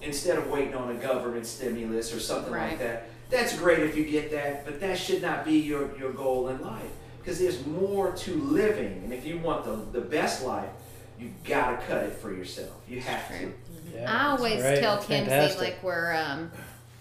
Instead 0.00 0.38
of 0.38 0.48
waiting 0.48 0.74
on 0.76 0.94
a 0.94 1.00
government 1.00 1.44
stimulus 1.44 2.14
or 2.14 2.20
something 2.20 2.52
Right. 2.52 2.70
like 2.70 2.78
that. 2.78 3.08
That's 3.30 3.58
great 3.58 3.80
if 3.80 3.96
you 3.96 4.04
get 4.04 4.30
that, 4.30 4.64
but 4.64 4.80
that 4.80 4.96
should 4.96 5.20
not 5.20 5.44
be 5.44 5.58
your, 5.58 5.96
your 5.98 6.12
goal 6.12 6.48
in 6.48 6.62
life. 6.62 6.90
Because 7.18 7.40
there's 7.40 7.66
more 7.66 8.12
to 8.12 8.34
living. 8.36 9.02
And 9.04 9.12
if 9.12 9.26
you 9.26 9.38
want 9.38 9.64
the, 9.64 10.00
the 10.00 10.06
best 10.06 10.44
life, 10.44 10.70
you've 11.18 11.42
got 11.44 11.70
to 11.80 11.86
cut 11.86 12.04
it 12.04 12.12
for 12.12 12.32
yourself. 12.32 12.70
You 12.88 13.00
have 13.00 13.28
to. 13.28 13.38
True. 13.38 13.52
Yeah, 13.94 14.10
I 14.10 14.28
always 14.30 14.62
great. 14.62 14.78
tell 14.80 14.94
That's 14.96 15.06
Kimsey 15.08 15.26
fantastic. 15.26 15.60
like 15.60 15.82
we're 15.82 16.14
um, 16.14 16.50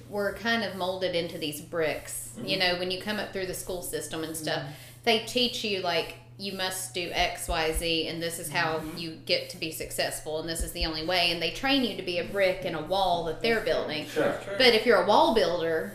we're 0.10 0.34
kind 0.34 0.64
of 0.64 0.76
molded 0.76 1.16
into 1.16 1.38
these 1.38 1.62
bricks. 1.62 2.32
Mm-hmm. 2.36 2.46
You 2.48 2.60
know, 2.60 2.76
when 2.80 2.92
you 2.92 3.00
come 3.00 3.20
up 3.20 3.32
through 3.32 3.46
the 3.46 3.54
school 3.54 3.82
system 3.84 4.24
and 4.24 4.36
stuff, 4.36 4.64
they 5.04 5.20
teach 5.20 5.64
you 5.64 5.82
like 5.82 6.16
you 6.40 6.54
must 6.54 6.94
do 6.94 7.10
X, 7.14 7.48
Y, 7.48 7.72
Z, 7.74 8.08
and 8.08 8.22
this 8.22 8.38
is 8.40 8.50
how 8.50 8.78
Mm-hmm. 8.78 8.98
you 8.98 9.12
get 9.26 9.50
to 9.52 9.58
be 9.58 9.72
successful, 9.72 10.40
and 10.40 10.48
this 10.48 10.62
is 10.62 10.72
the 10.72 10.86
only 10.86 11.04
way. 11.06 11.32
And 11.32 11.42
they 11.42 11.50
train 11.52 11.84
you 11.84 11.98
to 11.98 12.04
be 12.04 12.20
a 12.20 12.24
brick 12.24 12.64
in 12.64 12.76
a 12.76 12.82
wall 12.82 13.26
that 13.26 13.42
they're 13.42 13.62
building. 13.62 14.06
Sure. 14.08 14.40
But 14.58 14.76
if 14.76 14.86
you're 14.86 15.02
a 15.02 15.08
wall 15.08 15.34
builder, 15.34 15.94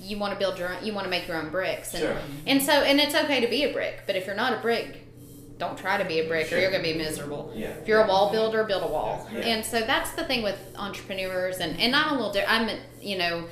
you 0.00 0.18
want 0.18 0.32
to 0.32 0.38
build 0.38 0.58
your 0.58 0.74
own, 0.74 0.84
you 0.84 0.92
want 0.94 1.04
to 1.04 1.10
make 1.10 1.28
your 1.28 1.36
own 1.36 1.50
bricks. 1.50 1.92
And, 1.94 2.02
Sure. 2.02 2.16
and 2.46 2.62
so, 2.62 2.72
and 2.72 2.98
it's 3.00 3.14
okay 3.14 3.40
to 3.40 3.48
be 3.48 3.64
a 3.64 3.72
brick, 3.72 4.02
but 4.06 4.16
if 4.16 4.26
you're 4.26 4.34
not 4.34 4.54
a 4.54 4.60
brick, 4.60 5.06
don't 5.58 5.76
try 5.78 5.96
to 5.98 6.04
be 6.04 6.18
a 6.20 6.26
brick 6.26 6.50
or 6.52 6.58
you're 6.58 6.70
going 6.72 6.82
to 6.82 6.92
be 6.92 6.98
miserable. 6.98 7.52
Yeah. 7.54 7.68
If 7.68 7.86
you're 7.86 8.02
a 8.02 8.08
wall 8.08 8.32
builder, 8.32 8.64
build 8.64 8.82
a 8.82 8.88
wall. 8.88 9.28
Yeah. 9.32 9.40
And 9.40 9.64
so 9.64 9.80
that's 9.82 10.10
the 10.12 10.24
thing 10.24 10.42
with 10.42 10.58
entrepreneurs 10.76 11.58
and, 11.58 11.78
and 11.78 11.94
I'm 11.94 12.08
a 12.08 12.14
little 12.16 12.32
different. 12.32 12.70
I'm, 12.70 12.78
you 13.00 13.18
know, 13.18 13.44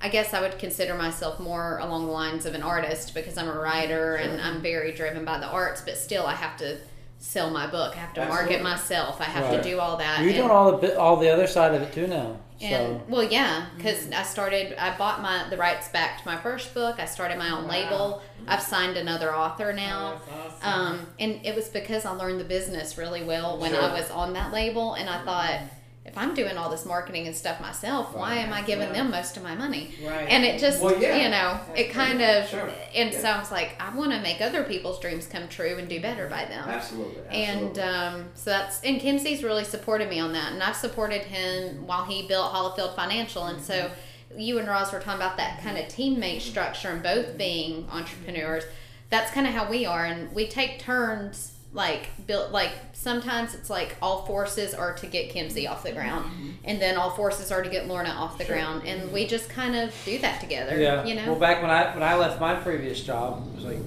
I 0.00 0.08
guess 0.08 0.34
I 0.34 0.40
would 0.40 0.58
consider 0.58 0.94
myself 0.94 1.40
more 1.40 1.78
along 1.78 2.06
the 2.06 2.12
lines 2.12 2.44
of 2.46 2.54
an 2.54 2.62
artist 2.62 3.14
because 3.14 3.36
I'm 3.38 3.48
a 3.48 3.58
writer 3.58 4.16
and 4.16 4.40
I'm 4.40 4.60
very 4.60 4.92
driven 4.92 5.24
by 5.24 5.38
the 5.38 5.46
arts, 5.46 5.80
but 5.80 5.96
still 5.96 6.26
I 6.26 6.34
have 6.34 6.56
to 6.58 6.78
sell 7.18 7.48
my 7.50 7.66
book. 7.66 7.96
I 7.96 8.00
have 8.00 8.14
to 8.14 8.26
market 8.26 8.62
myself. 8.62 9.20
I 9.20 9.24
have 9.24 9.44
Right. 9.46 9.62
to 9.62 9.68
do 9.68 9.80
all 9.80 9.96
that. 9.96 10.20
You're 10.20 10.28
And- 10.28 10.36
doing 10.38 10.50
all 10.50 10.70
the 10.72 10.76
bit, 10.76 10.96
all 10.96 11.16
the 11.16 11.30
other 11.30 11.46
side 11.46 11.74
of 11.74 11.80
it 11.82 11.92
too 11.94 12.06
now. 12.06 12.36
and 12.60 13.00
So 13.00 13.02
well, 13.08 13.22
yeah, 13.22 13.66
because 13.76 14.10
I 14.12 14.22
started. 14.22 14.74
I 14.78 14.96
bought 14.96 15.20
my 15.20 15.44
the 15.50 15.56
rights 15.58 15.88
back 15.88 16.22
to 16.22 16.26
my 16.28 16.36
first 16.38 16.72
book. 16.72 16.96
I 16.98 17.04
started 17.06 17.36
my 17.38 17.50
own 17.50 17.64
Wow. 17.64 17.70
label. 17.70 18.22
I've 18.48 18.62
signed 18.62 18.96
another 18.96 19.34
author 19.34 19.72
now. 19.74 20.20
That's 20.30 20.64
awesome. 20.64 20.80
Um, 20.80 21.06
and 21.18 21.40
it 21.44 21.54
was 21.54 21.68
because 21.68 22.04
I 22.06 22.12
learned 22.12 22.38
the 22.40 22.44
business 22.44 22.96
really 22.96 23.22
well 23.24 23.58
when 23.58 23.72
Sure. 23.72 23.82
I 23.82 23.92
was 23.92 24.10
on 24.10 24.32
that 24.34 24.52
label, 24.54 24.94
and 24.94 25.08
I 25.08 25.18
thought, 25.24 25.60
if 26.06 26.16
I'm 26.16 26.34
doing 26.34 26.56
all 26.56 26.70
this 26.70 26.86
marketing 26.86 27.26
and 27.26 27.34
stuff 27.34 27.60
myself, 27.60 28.14
why 28.14 28.36
am 28.36 28.52
I 28.52 28.62
giving 28.62 28.92
them 28.92 29.10
most 29.10 29.36
of 29.36 29.42
my 29.42 29.54
money? 29.54 29.94
right. 30.04 30.28
And 30.28 30.44
it 30.44 30.60
just, 30.60 30.80
Well, 30.80 31.00
yeah. 31.00 31.16
you 31.16 31.28
know, 31.28 31.60
it 31.74 31.90
kind 31.90 32.22
of, 32.22 32.48
Sure. 32.48 32.70
and 32.94 33.12
Yeah. 33.12 33.20
so 33.20 33.28
I 33.28 33.38
was 33.38 33.50
like, 33.50 33.74
I 33.80 33.94
want 33.94 34.12
to 34.12 34.20
make 34.20 34.40
other 34.40 34.62
people's 34.62 35.00
dreams 35.00 35.26
come 35.26 35.48
true 35.48 35.76
and 35.78 35.88
do 35.88 36.00
better 36.00 36.28
by 36.28 36.44
them. 36.44 36.68
Absolutely. 36.68 37.22
And 37.30 37.78
um, 37.78 38.24
so 38.34 38.50
that's 38.50 38.80
and 38.82 39.00
Kimsey's 39.00 39.42
really 39.42 39.64
supported 39.64 40.08
me 40.08 40.20
on 40.20 40.32
that, 40.32 40.52
and 40.52 40.62
I've 40.62 40.76
supported 40.76 41.22
him 41.22 41.86
while 41.86 42.04
he 42.04 42.26
built 42.26 42.52
Hollifield 42.52 42.94
Financial, 42.94 43.44
and 43.44 43.60
so 43.60 43.74
mm-hmm. 43.74 44.40
you 44.40 44.58
and 44.58 44.68
Roz 44.68 44.92
were 44.92 45.00
talking 45.00 45.20
about 45.20 45.36
that 45.38 45.58
mm-hmm. 45.58 45.68
kind 45.68 45.78
of 45.78 45.86
teammate 45.86 46.36
mm-hmm. 46.36 46.50
structure 46.50 46.90
and 46.90 47.02
both 47.02 47.36
being 47.36 47.88
entrepreneurs. 47.90 48.64
That's 49.10 49.30
kind 49.32 49.46
of 49.46 49.52
how 49.52 49.68
we 49.68 49.86
are, 49.86 50.04
and 50.04 50.32
we 50.32 50.46
take 50.46 50.78
turns. 50.78 51.52
Like 51.72 52.08
built, 52.26 52.52
like 52.52 52.70
sometimes 52.94 53.54
it's 53.54 53.68
like 53.68 53.96
all 54.00 54.24
forces 54.24 54.72
are 54.72 54.94
to 54.94 55.06
get 55.06 55.30
Kimsey 55.34 55.68
off 55.68 55.82
the 55.82 55.92
ground, 55.92 56.24
and 56.64 56.80
then 56.80 56.96
all 56.96 57.10
forces 57.10 57.52
are 57.52 57.62
to 57.62 57.68
get 57.68 57.86
Lorna 57.86 58.08
off 58.10 58.38
the 58.38 58.44
Sure. 58.44 58.54
ground, 58.56 58.86
and 58.86 59.12
we 59.12 59.26
just 59.26 59.50
kind 59.50 59.76
of 59.76 59.92
do 60.06 60.18
that 60.20 60.40
together. 60.40 60.78
yeah. 60.80 61.04
you 61.04 61.14
know. 61.14 61.32
Well, 61.32 61.40
back 61.40 61.60
when 61.60 61.70
I 61.70 61.92
when 61.92 62.02
I 62.02 62.14
left 62.16 62.40
my 62.40 62.54
previous 62.54 63.02
job, 63.02 63.46
it 63.52 63.56
was 63.56 63.64
like 63.66 63.78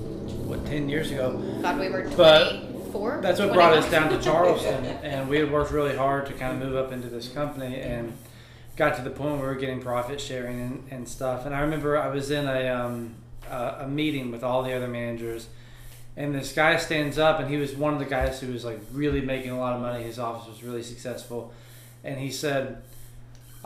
what 0.45 0.63
ten 0.67 0.87
years 0.87 1.09
ago. 1.09 1.41
God, 1.63 1.79
we 1.79 1.89
were 1.89 2.03
twenty 2.03 2.67
four. 2.91 3.19
That's 3.23 3.39
what 3.39 3.53
brought 3.53 3.73
us 3.73 3.89
down 3.89 4.09
to 4.11 4.21
Charleston, 4.21 4.85
and 5.03 5.27
we 5.27 5.37
had 5.39 5.51
worked 5.51 5.71
really 5.71 5.95
hard 5.95 6.27
to 6.27 6.33
kind 6.33 6.61
of 6.61 6.67
move 6.69 6.75
up 6.77 6.91
into 6.91 7.07
this 7.07 7.27
company, 7.29 7.77
and 7.79 8.15
got 8.75 8.95
to 8.97 9.01
the 9.01 9.09
point 9.09 9.31
where 9.39 9.49
we 9.49 9.55
were 9.55 9.59
getting 9.59 9.81
profit 9.81 10.21
sharing 10.21 10.59
and, 10.61 10.87
and 10.91 11.07
stuff. 11.09 11.45
And 11.45 11.55
I 11.55 11.61
remember 11.61 11.97
I 11.97 12.09
was 12.09 12.29
in 12.29 12.45
a 12.45 12.67
um, 12.69 13.15
a, 13.49 13.77
a 13.81 13.87
meeting 13.87 14.29
with 14.31 14.43
all 14.43 14.61
the 14.63 14.73
other 14.73 14.87
managers, 14.87 15.47
and 16.19 16.35
this 16.35 16.53
guy 16.53 16.77
stands 16.77 17.17
up, 17.17 17.39
and 17.39 17.49
he 17.49 17.57
was 17.57 17.73
one 17.73 17.93
of 17.93 17.99
the 17.99 18.05
guys 18.05 18.39
who 18.39 18.53
was 18.53 18.63
like 18.63 18.79
really 18.91 19.21
making 19.21 19.49
a 19.49 19.57
lot 19.57 19.73
of 19.73 19.81
money. 19.81 20.03
His 20.03 20.19
office 20.19 20.47
was 20.47 20.63
really 20.63 20.83
successful, 20.83 21.51
and 22.03 22.19
he 22.19 22.29
said, 22.29 22.83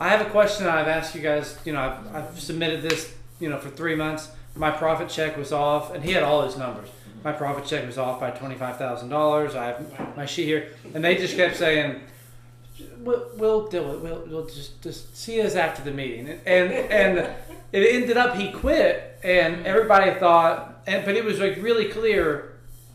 "I 0.00 0.08
have 0.08 0.26
a 0.26 0.30
question. 0.30 0.66
I've 0.66 0.88
asked 0.88 1.14
you 1.14 1.20
guys. 1.20 1.58
You 1.66 1.74
know, 1.74 1.80
I've, 1.80 2.14
I've 2.14 2.40
submitted 2.40 2.80
this. 2.80 3.14
You 3.40 3.50
know, 3.50 3.58
for 3.58 3.68
three 3.68 3.96
months. 3.96 4.30
My 4.56 4.70
profit 4.70 5.08
check 5.08 5.36
was 5.36 5.50
off, 5.50 5.92
and 5.92 6.04
he 6.04 6.12
had 6.12 6.22
all 6.22 6.42
his 6.42 6.56
numbers." 6.56 6.88
my 7.24 7.32
profit 7.32 7.64
check 7.64 7.86
was 7.86 7.96
off 7.96 8.20
by 8.20 8.30
twenty-five 8.30 8.76
thousand 8.76 9.08
dollars. 9.08 9.54
I 9.54 9.66
have 9.68 10.16
my 10.16 10.26
sheet 10.26 10.44
here, 10.44 10.68
and 10.92 11.02
they 11.02 11.16
just 11.16 11.36
kept 11.36 11.56
saying, 11.56 12.00
"We'll, 12.98 13.30
we'll 13.36 13.66
do 13.66 13.78
it. 13.78 14.00
We'll, 14.00 14.26
we'll 14.28 14.46
just 14.46 14.80
just 14.82 15.16
see 15.16 15.40
us 15.40 15.54
after 15.56 15.82
the 15.82 15.90
meeting." 15.90 16.28
and 16.28 16.40
And 16.46 16.72
and 16.92 17.18
it 17.72 17.94
ended 17.94 18.18
up 18.18 18.36
he 18.36 18.52
quit, 18.52 19.18
and 19.24 19.66
everybody 19.66 20.12
thought, 20.20 20.73
and 20.86 21.04
but 21.04 21.14
it 21.16 21.24
was 21.24 21.38
like 21.40 21.56
really 21.62 21.86
clear 21.88 22.52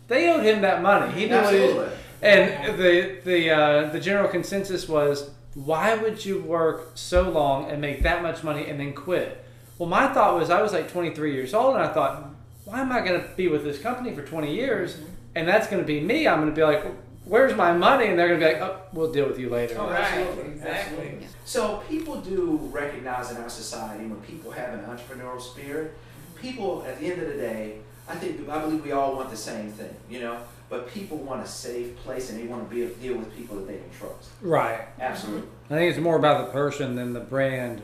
they 0.08 0.30
owed 0.30 0.44
him 0.44 0.62
that 0.62 0.82
money. 0.82 1.12
He 1.14 1.28
knew 1.28 1.36
what 1.36 1.54
he 1.54 1.60
was, 1.62 1.92
Absolutely. 2.22 2.68
and 2.68 2.80
the 2.80 3.22
the 3.24 3.50
uh, 3.52 3.90
the 3.90 4.00
general 4.00 4.28
consensus 4.30 4.88
was, 4.90 5.30
why 5.54 5.96
would 5.96 6.24
you 6.26 6.42
work 6.42 6.92
so 6.96 7.30
long 7.30 7.70
and 7.70 7.80
make 7.82 8.02
that 8.04 8.22
much 8.24 8.44
money 8.44 8.66
and 8.68 8.80
then 8.80 8.94
quit? 8.94 9.46
Well, 9.78 9.88
my 9.90 10.08
thought 10.08 10.36
was 10.38 10.50
I 10.50 10.62
was 10.62 10.74
like 10.74 10.92
23 10.92 11.34
years 11.34 11.54
old, 11.54 11.76
and 11.76 11.84
I 11.84 11.94
thought, 11.94 12.30
why 12.66 12.82
am 12.82 12.92
I 12.92 13.00
going 13.00 13.22
to 13.22 13.28
be 13.38 13.48
with 13.48 13.64
this 13.64 13.80
company 13.80 14.14
for 14.14 14.22
20 14.24 14.54
years, 14.54 14.98
and 15.36 15.48
that's 15.48 15.68
going 15.68 15.82
to 15.82 15.88
be 15.88 16.02
me? 16.02 16.28
I'm 16.28 16.40
going 16.42 16.50
to 16.50 16.56
be 16.56 16.64
like, 16.64 16.84
where's 17.24 17.56
my 17.56 17.72
money? 17.72 18.08
And 18.08 18.20
they're 18.20 18.28
going 18.28 18.40
to 18.42 18.46
be 18.46 18.52
like, 18.54 18.62
oh, 18.62 18.82
we'll 18.92 19.12
deal 19.12 19.28
with 19.28 19.40
you 19.40 19.50
later. 19.50 19.76
Oh, 19.80 19.90
Right, 19.90 20.02
absolutely, 20.02 20.52
exactly. 20.54 20.98
absolutely. 20.98 21.28
So 21.46 21.82
people 21.88 22.20
do 22.20 22.58
recognize 22.74 23.32
in 23.32 23.38
our 23.38 23.50
society 23.50 24.06
when 24.06 24.20
people 24.22 24.52
have 24.52 24.74
an 24.74 24.82
entrepreneurial 24.82 25.42
spirit, 25.42 25.94
people 26.42 26.84
at 26.88 27.00
the 27.00 27.08
end 27.12 27.22
of 27.22 27.28
the 27.28 27.36
day, 27.36 27.80
I 28.08 28.16
think 28.16 28.50
I 28.50 28.60
believe 28.60 28.84
we 28.84 28.92
all 28.92 29.16
want 29.16 29.30
the 29.30 29.38
same 29.38 29.72
thing, 29.72 29.94
you 30.10 30.20
know. 30.20 30.40
But 30.70 30.88
people 30.88 31.18
want 31.18 31.44
a 31.44 31.48
safe 31.48 31.96
place 31.98 32.30
and 32.30 32.40
they 32.40 32.46
want 32.46 32.70
to 32.70 32.76
be 32.76 32.86
deal 33.02 33.18
with 33.18 33.36
people 33.36 33.56
that 33.56 33.68
they 33.68 33.78
can 33.78 33.90
trust. 33.98 34.30
Right. 34.42 34.82
Absolutely. 35.00 35.50
I 35.70 35.76
think 35.76 35.90
it's 35.90 36.00
more 36.00 36.16
about 36.16 36.46
the 36.46 36.52
person 36.52 36.96
than 36.96 37.14
the 37.14 37.20
brand. 37.20 37.82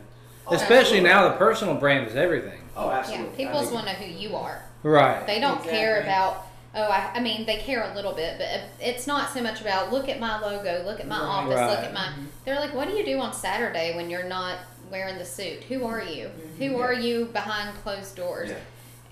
Oh, 0.47 0.53
Especially 0.53 0.99
absolutely. 0.99 1.09
now, 1.09 1.29
the 1.29 1.35
personal 1.37 1.73
brand 1.75 2.07
is 2.07 2.15
everything. 2.15 2.61
Oh, 2.77 2.91
absolutely. 2.91 3.33
I 3.33 3.35
people 3.35 3.59
just 3.59 3.73
want 3.73 3.87
to 3.87 3.93
know 3.93 3.97
who 3.99 4.13
you 4.13 4.35
are. 4.35 4.61
Right. 4.83 5.25
They 5.25 5.39
don't 5.39 5.63
care 5.63 6.01
about. 6.01 6.45
Oh, 6.75 6.83
I, 6.83 7.09
I 7.15 7.19
mean, 7.21 7.45
they 7.47 7.57
care 7.57 7.89
a 7.89 7.95
little 7.95 8.13
bit, 8.13 8.37
but 8.37 8.47
it's 8.85 9.07
not 9.07 9.33
so 9.33 9.41
much 9.41 9.61
about 9.61 9.91
look 9.93 10.09
at 10.09 10.19
my 10.19 10.39
logo, 10.41 10.83
look 10.85 10.99
at 10.99 11.07
my 11.07 11.17
Right. 11.17 11.25
office, 11.25 11.55
look 11.55 11.85
at 11.85 11.93
my. 11.93 12.09
They're 12.43 12.59
like, 12.59 12.75
what 12.75 12.87
do 12.87 12.93
you 12.93 13.05
do 13.05 13.17
on 13.19 13.33
Saturday 13.33 13.95
when 13.95 14.09
you're 14.11 14.25
not 14.27 14.57
wearing 14.91 15.17
the 15.17 15.25
suit? 15.25 15.63
Who 15.63 15.85
are 15.85 16.01
you? 16.03 16.25
Mm-hmm. 16.27 16.63
Who 16.63 16.77
are 16.79 16.93
you 16.93 17.25
behind 17.25 17.75
closed 17.83 18.15
doors? 18.15 18.49
Yeah. 18.49 18.57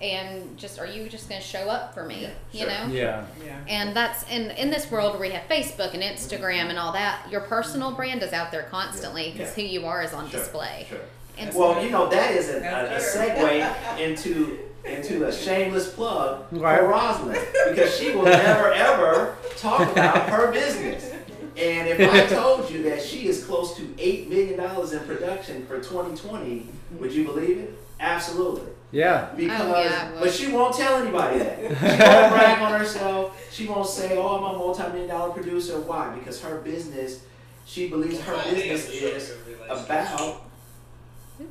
and 0.00 0.58
just 0.58 0.78
are 0.78 0.86
you 0.86 1.08
just 1.08 1.28
going 1.28 1.40
to 1.40 1.46
show 1.46 1.68
up 1.70 1.94
for 1.94 2.04
me? 2.04 2.22
Yeah, 2.22 2.30
you 2.52 2.58
sure. 2.60 2.68
know. 2.68 2.86
Yeah. 2.92 3.24
Yeah. 3.44 3.58
And 3.68 3.96
that's 3.96 4.28
in 4.30 4.50
in 4.52 4.70
this 4.70 4.90
world 4.90 5.12
where 5.12 5.20
we 5.28 5.30
have 5.30 5.48
Facebook 5.48 5.94
and 5.94 6.02
Instagram 6.02 6.68
and 6.68 6.78
all 6.78 6.92
that. 6.92 7.30
Your 7.30 7.42
personal 7.42 7.88
mm-hmm. 7.88 7.96
brand 7.96 8.22
is 8.22 8.32
out 8.32 8.50
there 8.50 8.64
constantly 8.70 9.30
because 9.32 9.56
Yeah. 9.56 9.62
who 9.64 9.70
you 9.70 9.86
are 9.86 10.02
is 10.02 10.12
on 10.12 10.28
Sure, 10.30 10.40
display. 10.40 10.86
Sure. 10.88 10.98
And 11.38 11.54
Well, 11.54 11.82
you 11.82 11.90
know 11.90 12.08
that 12.08 12.32
is 12.32 12.48
a, 12.50 12.58
a, 12.58 12.96
a 12.96 13.00
segue 13.00 13.98
into 13.98 14.58
into 14.84 15.26
a 15.26 15.32
shameless 15.32 15.94
plug 15.94 16.44
Right. 16.52 16.78
for 16.80 16.88
Rosalind 16.88 17.38
because 17.70 17.96
she 17.96 18.10
will 18.14 18.24
never 18.24 18.72
ever 18.72 19.36
talk 19.56 19.80
about 19.92 20.28
her 20.28 20.52
business. 20.52 21.10
And 21.56 21.88
if 21.88 22.00
I 22.12 22.26
told 22.26 22.70
you 22.70 22.82
that 22.84 23.00
she 23.02 23.28
is 23.28 23.44
close 23.44 23.76
to 23.76 23.94
eight 23.98 24.28
million 24.28 24.58
dollars 24.58 24.92
in 24.92 25.00
production 25.04 25.66
for 25.66 25.76
2020, 25.78 26.66
would 26.98 27.12
you 27.12 27.24
believe 27.24 27.58
it? 27.58 27.74
Absolutely. 28.00 28.72
Yeah. 28.90 29.30
Because, 29.36 29.60
Oh, 29.60 29.80
yeah, 29.82 30.12
but 30.20 30.32
she 30.32 30.52
won't 30.52 30.74
tell 30.76 30.96
anybody 31.02 31.38
that. 31.38 31.58
She 31.58 31.64
won't 31.66 32.32
brag 32.32 32.58
on 32.62 32.78
herself. 32.78 33.48
She 33.52 33.66
won't 33.66 33.88
say, 33.88 34.16
"Oh, 34.16 34.36
I'm 34.36 34.54
a 34.54 34.58
multi-million 34.58 35.08
dollar 35.08 35.32
producer." 35.32 35.80
Why? 35.80 36.14
Because 36.16 36.40
her 36.42 36.58
business, 36.60 37.20
she 37.66 37.88
believes 37.88 38.20
her 38.20 38.36
business 38.44 38.88
is 38.90 39.32
about 39.68 40.42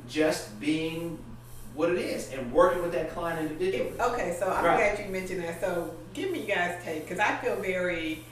just 0.08 0.58
being 0.60 1.18
what 1.74 1.90
it 1.90 1.98
is 1.98 2.32
and 2.32 2.52
working 2.52 2.82
with 2.82 2.92
that 2.92 3.12
client 3.12 3.40
individually. 3.50 3.92
Okay, 4.00 4.36
so 4.38 4.46
I'm 4.50 4.64
Right. 4.64 4.94
glad 4.94 5.06
you 5.06 5.12
mentioned 5.12 5.42
that. 5.42 5.60
So 5.60 5.92
give 6.14 6.30
me 6.30 6.40
you 6.40 6.46
guys 6.54 6.78
take 6.84 7.02
because 7.04 7.18
I 7.18 7.36
feel 7.38 7.56
very 7.56 8.24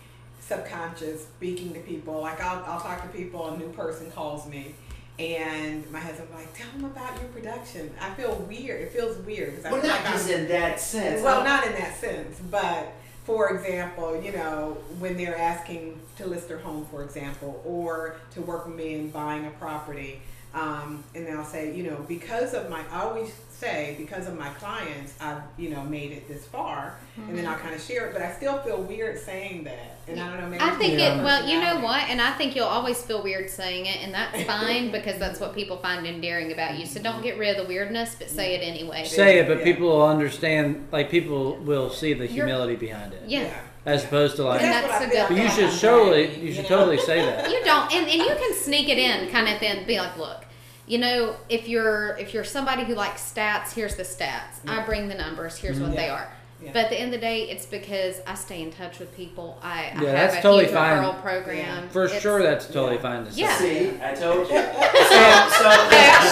subconscious 0.53 1.23
speaking 1.23 1.73
to 1.75 1.81
people. 1.81 2.21
Like 2.21 2.41
I'll, 2.43 2.65
I'll 2.65 2.81
talk 2.81 3.03
to 3.03 3.09
people, 3.17 3.49
a 3.49 3.57
new 3.57 3.71
person 3.71 4.11
calls 4.11 4.47
me, 4.47 4.75
and 5.19 5.89
my 5.91 5.99
husband 6.01 6.29
will 6.31 6.39
be 6.39 6.45
like, 6.45 6.57
"Tell 6.57 6.71
them 6.73 6.85
about 6.85 7.19
your 7.21 7.29
production." 7.31 7.91
I 8.01 8.11
feel 8.15 8.35
weird. 8.49 8.83
It 8.83 8.93
feels 8.93 9.17
weird 9.19 9.63
Well, 9.65 9.77
not 9.77 9.85
like 9.85 10.05
just 10.05 10.29
I'm, 10.29 10.41
in 10.41 10.49
that 10.49 10.81
sense. 10.81 11.23
well, 11.23 11.45
not 11.45 11.67
in 11.67 11.73
that 11.73 11.97
sense, 11.97 12.39
but 12.51 12.93
for 13.25 13.55
example, 13.57 14.21
you 14.21 14.33
know, 14.33 14.77
when 14.99 15.17
they're 15.17 15.39
asking 15.39 16.01
to 16.19 16.27
list 16.27 16.49
their 16.49 16.59
home, 16.59 16.87
for 16.91 17.05
example, 17.05 17.63
or 17.65 18.17
to 18.35 18.41
work 18.43 18.67
with 18.67 18.75
me 18.75 18.95
in 18.95 19.11
buying 19.11 19.47
a 19.47 19.51
property, 19.51 20.21
um, 20.55 21.03
and 21.15 21.29
I'll 21.29 21.45
say, 21.45 21.75
you 21.75 21.83
know, 21.85 22.05
because 22.09 22.53
of 22.55 22.69
my, 22.69 22.83
I 22.91 23.03
always 23.03 23.33
say, 23.51 23.95
because 23.99 24.27
of 24.27 24.39
my 24.39 24.49
clients, 24.51 25.15
I've, 25.21 25.41
you 25.57 25.71
know, 25.71 25.83
made 25.85 26.11
it 26.13 26.27
this 26.29 26.45
far, 26.47 26.99
and 27.17 27.39
then 27.39 27.47
I'll 27.47 27.59
kind 27.59 27.75
of 27.75 27.81
share 27.81 28.09
it, 28.09 28.13
but 28.13 28.21
I 28.21 28.33
still 28.33 28.59
feel 28.59 28.83
weird 28.83 29.19
saying 29.19 29.65
that, 29.65 29.99
and 30.09 30.21
I 30.21 30.29
don't 30.29 30.41
know, 30.41 30.49
maybe 30.49 30.63
I 30.63 30.71
think 30.71 30.95
it. 30.95 31.23
Well, 31.23 31.49
you 31.49 31.61
know 31.61 31.81
what, 31.81 32.09
and 32.11 32.21
I 32.21 32.33
think 32.33 32.57
you'll 32.57 32.67
always 32.67 33.01
feel 33.03 33.23
weird 33.23 33.49
saying 33.49 33.87
it, 33.87 34.03
and 34.03 34.13
that's 34.13 34.43
fine 34.43 34.91
because 34.91 35.19
that's 35.19 35.39
what 35.41 35.55
people 35.55 35.77
find 35.79 36.07
endearing 36.07 36.53
about 36.53 36.77
you. 36.79 36.87
So 36.87 37.01
don't 37.01 37.23
get 37.23 37.39
rid 37.39 37.57
of 37.57 37.63
the 37.63 37.69
weirdness, 37.69 38.17
but 38.19 38.29
say 38.29 38.55
it 38.57 38.63
anyway. 38.63 39.05
Say 39.05 39.39
it, 39.39 39.47
but 39.47 39.59
Yeah. 39.59 39.65
people 39.65 39.89
will 39.89 40.07
understand. 40.07 40.89
Like 40.91 41.09
people 41.11 41.55
will 41.57 41.89
see 41.91 42.13
the 42.15 42.25
You're- 42.27 42.35
humility 42.49 42.77
behind 42.77 43.13
it, 43.15 43.23
Yeah. 43.27 43.55
As 43.85 44.05
opposed 44.05 44.37
to 44.37 44.45
like. 44.45 44.63
And 44.63 44.73
That's 44.73 44.87
that's 44.87 45.01
what 45.01 45.03
I 45.03 45.05
a 45.05 45.11
feel 45.11 45.29
good 45.29 45.35
But 45.37 45.43
you 45.43 45.51
should 45.51 45.73
I'm 45.73 45.79
surely, 45.79 46.41
you 46.41 46.53
should 46.53 46.65
know? 46.65 46.77
totally 46.77 46.99
say 46.99 47.25
that. 47.25 47.51
You 47.51 47.61
don't, 47.65 47.93
and, 47.93 48.09
and 48.09 48.21
you 48.21 48.35
can 48.37 48.55
sneak 48.55 48.89
it 48.89 48.99
in, 48.99 49.29
kind 49.31 49.49
of 49.49 49.61
then 49.61 49.87
be 49.87 49.99
like, 49.99 50.17
look, 50.17 50.45
you 50.87 50.99
know, 50.99 51.37
if 51.49 51.69
you're 51.69 52.17
if 52.19 52.35
you're 52.35 52.45
somebody 52.45 52.85
who 52.85 52.95
likes 52.95 53.21
stats, 53.33 53.73
here's 53.73 53.97
the 53.97 54.03
stats. 54.03 54.67
I 54.67 54.85
bring 54.85 55.09
the 55.09 55.15
numbers. 55.15 55.57
Here's 55.57 55.79
what 55.79 55.91
mm-hmm. 55.91 55.97
they 55.97 56.09
are. 56.09 56.33
Yeah. 56.63 56.71
But 56.73 56.85
at 56.85 56.91
the 56.91 56.97
end 57.01 57.13
of 57.15 57.21
the 57.21 57.27
day, 57.27 57.49
it's 57.51 57.67
because 57.67 58.21
I 58.27 58.35
stay 58.35 58.63
in 58.63 58.71
touch 58.73 58.99
with 58.99 59.15
people. 59.17 59.59
I, 59.63 59.69
I 59.69 59.75
Yeah, 59.75 59.93
have 59.95 60.03
that's 60.03 60.37
a 60.37 60.43
totally 60.43 60.65
huge 60.65 60.75
fine. 60.75 61.03
referral 61.03 61.21
program. 61.23 61.89
For 61.89 62.05
It's- 62.05 62.21
sure, 62.23 62.43
that's 62.43 62.67
totally 62.67 62.95
Yeah. 62.97 63.01
fine 63.03 63.25
to 63.25 63.33
say. 63.33 63.41
Yeah. 63.41 63.59
See, 63.59 63.91
I 64.03 64.15
told 64.15 64.49
you. 64.49 64.63
So, 65.13 65.19
so 65.59 65.71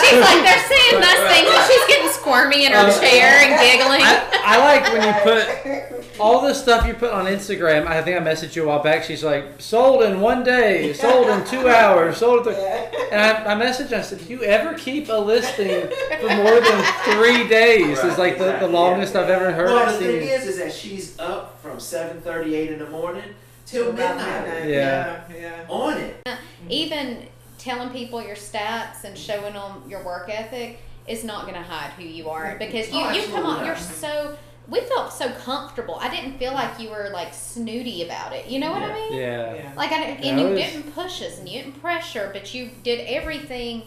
she's 0.01 0.21
like 0.21 0.43
they're 0.45 0.69
saying 0.69 1.01
nothing. 1.01 1.45
She's 1.69 1.87
getting 1.87 2.09
squirmy 2.09 2.65
in 2.67 2.73
her 2.73 2.79
Uh, 2.89 3.01
chair 3.01 3.39
and 3.41 3.61
giggling. 3.61 4.01
I, 4.03 4.27
I 4.45 4.59
like 4.59 4.93
when 4.93 5.03
you 5.07 6.01
put 6.01 6.21
all 6.21 6.41
the 6.43 6.55
stuff 6.55 6.87
you 6.87 6.95
put 6.95 7.11
on 7.13 7.27
Instagram. 7.27 7.87
I 7.87 8.03
think 8.03 8.17
I 8.21 8.21
messaged 8.25 8.55
you 8.57 8.65
a 8.65 8.67
while 8.67 8.83
back. 8.83 9.05
She's 9.05 9.23
like, 9.25 9.45
sold 9.61 10.03
in 10.03 10.21
one 10.21 10.45
day, 10.45 10.93
sold 10.93 11.27
in 11.29 11.45
two 11.47 11.69
hours, 11.69 12.19
sold 12.19 12.47
in. 12.47 12.55
Th-. 12.55 12.67
And 13.13 13.21
I, 13.21 13.55
I 13.55 13.61
messaged. 13.61 13.93
I 13.93 14.03
said, 14.03 14.19
"Do 14.27 14.33
you 14.33 14.43
ever 14.45 14.75
keep 14.75 15.09
a 15.09 15.15
listing 15.15 15.89
for 16.21 16.29
more 16.37 16.61
than 16.61 16.85
three 17.05 17.49
days?" 17.49 17.99
Right, 17.99 18.07
It's 18.07 18.19
like 18.19 18.39
the, 18.39 18.57
the 18.61 18.69
longest 18.69 19.15
yeah. 19.15 19.23
I've 19.23 19.31
ever 19.31 19.53
heard. 19.53 19.67
well, 19.71 19.89
I've 19.89 19.99
the 19.99 20.20
seen 20.20 20.20
thing 20.21 20.29
is, 20.41 20.47
is 20.47 20.59
that 20.59 20.73
she's 20.73 21.19
up 21.19 21.61
from 21.61 21.79
7:38 21.79 22.73
in 22.73 22.79
the 22.79 22.89
morning 22.91 23.35
till 23.67 23.93
midnight 23.93 24.45
midnight. 24.45 24.69
Yeah. 24.71 25.23
yeah, 25.31 25.37
yeah. 25.41 25.65
on 25.69 25.97
it. 25.99 26.17
Uh, 26.27 26.37
even 26.69 27.27
telling 27.59 27.91
people 27.91 28.23
your 28.23 28.37
stats 28.37 29.05
and 29.05 29.17
showing 29.17 29.55
them 29.55 29.83
your 29.89 30.03
work 30.03 30.29
ethic 30.31 30.79
is 31.07 31.25
not 31.25 31.43
going 31.43 31.55
to 31.55 31.63
hide 31.63 31.91
who 31.93 32.05
you 32.05 32.29
are 32.31 32.57
because 32.59 32.89
you, 32.91 33.01
Oh, 33.03 33.11
you 33.13 33.23
come 33.27 33.45
on. 33.47 33.65
You're 33.67 33.77
so. 33.77 34.37
We 34.69 34.81
felt 34.83 35.13
so 35.13 35.31
comfortable. 35.33 35.97
I 35.97 36.09
didn't 36.09 36.39
feel 36.39 36.53
like 36.53 36.79
you 36.79 36.91
were 36.91 37.11
like 37.13 37.35
snooty 37.35 38.05
about 38.05 38.33
it. 38.33 38.47
You 38.47 38.61
know 38.61 38.71
what 38.71 38.83
I 38.83 38.95
mean? 38.95 39.15
Yeah. 39.15 39.55
Yeah. 39.55 39.73
Like 39.77 39.91
I 39.91 39.99
didn't, 39.99 40.25
and 40.25 40.39
it 40.39 40.43
you 40.43 40.49
was- 40.51 40.61
didn't 40.63 40.93
push 40.95 41.23
us 41.23 41.39
and 41.39 41.49
you 41.49 41.61
didn't 41.63 41.81
pressure, 41.81 42.31
but 42.33 42.55
you 42.55 42.71
did 42.85 43.01
everything. 43.09 43.83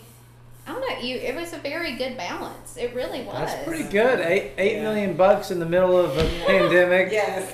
I 0.65 0.71
don't 0.71 0.79
know. 0.81 0.97
You 0.99 1.17
it 1.17 1.35
was 1.35 1.51
a 1.53 1.57
very 1.57 1.93
good 1.95 2.15
balance. 2.15 2.77
It 2.77 2.93
really 2.95 3.21
was. 3.23 3.35
That's 3.35 3.67
pretty 3.67 3.83
good. 3.89 4.19
Eight 4.21 4.51
eight 4.57 4.77
Yeah. 4.77 4.83
million 4.83 5.17
bucks 5.17 5.51
in 5.51 5.59
the 5.59 5.65
middle 5.65 5.97
of 5.97 6.17
a 6.17 6.23
pandemic. 6.45 7.11
Yes. 7.11 7.53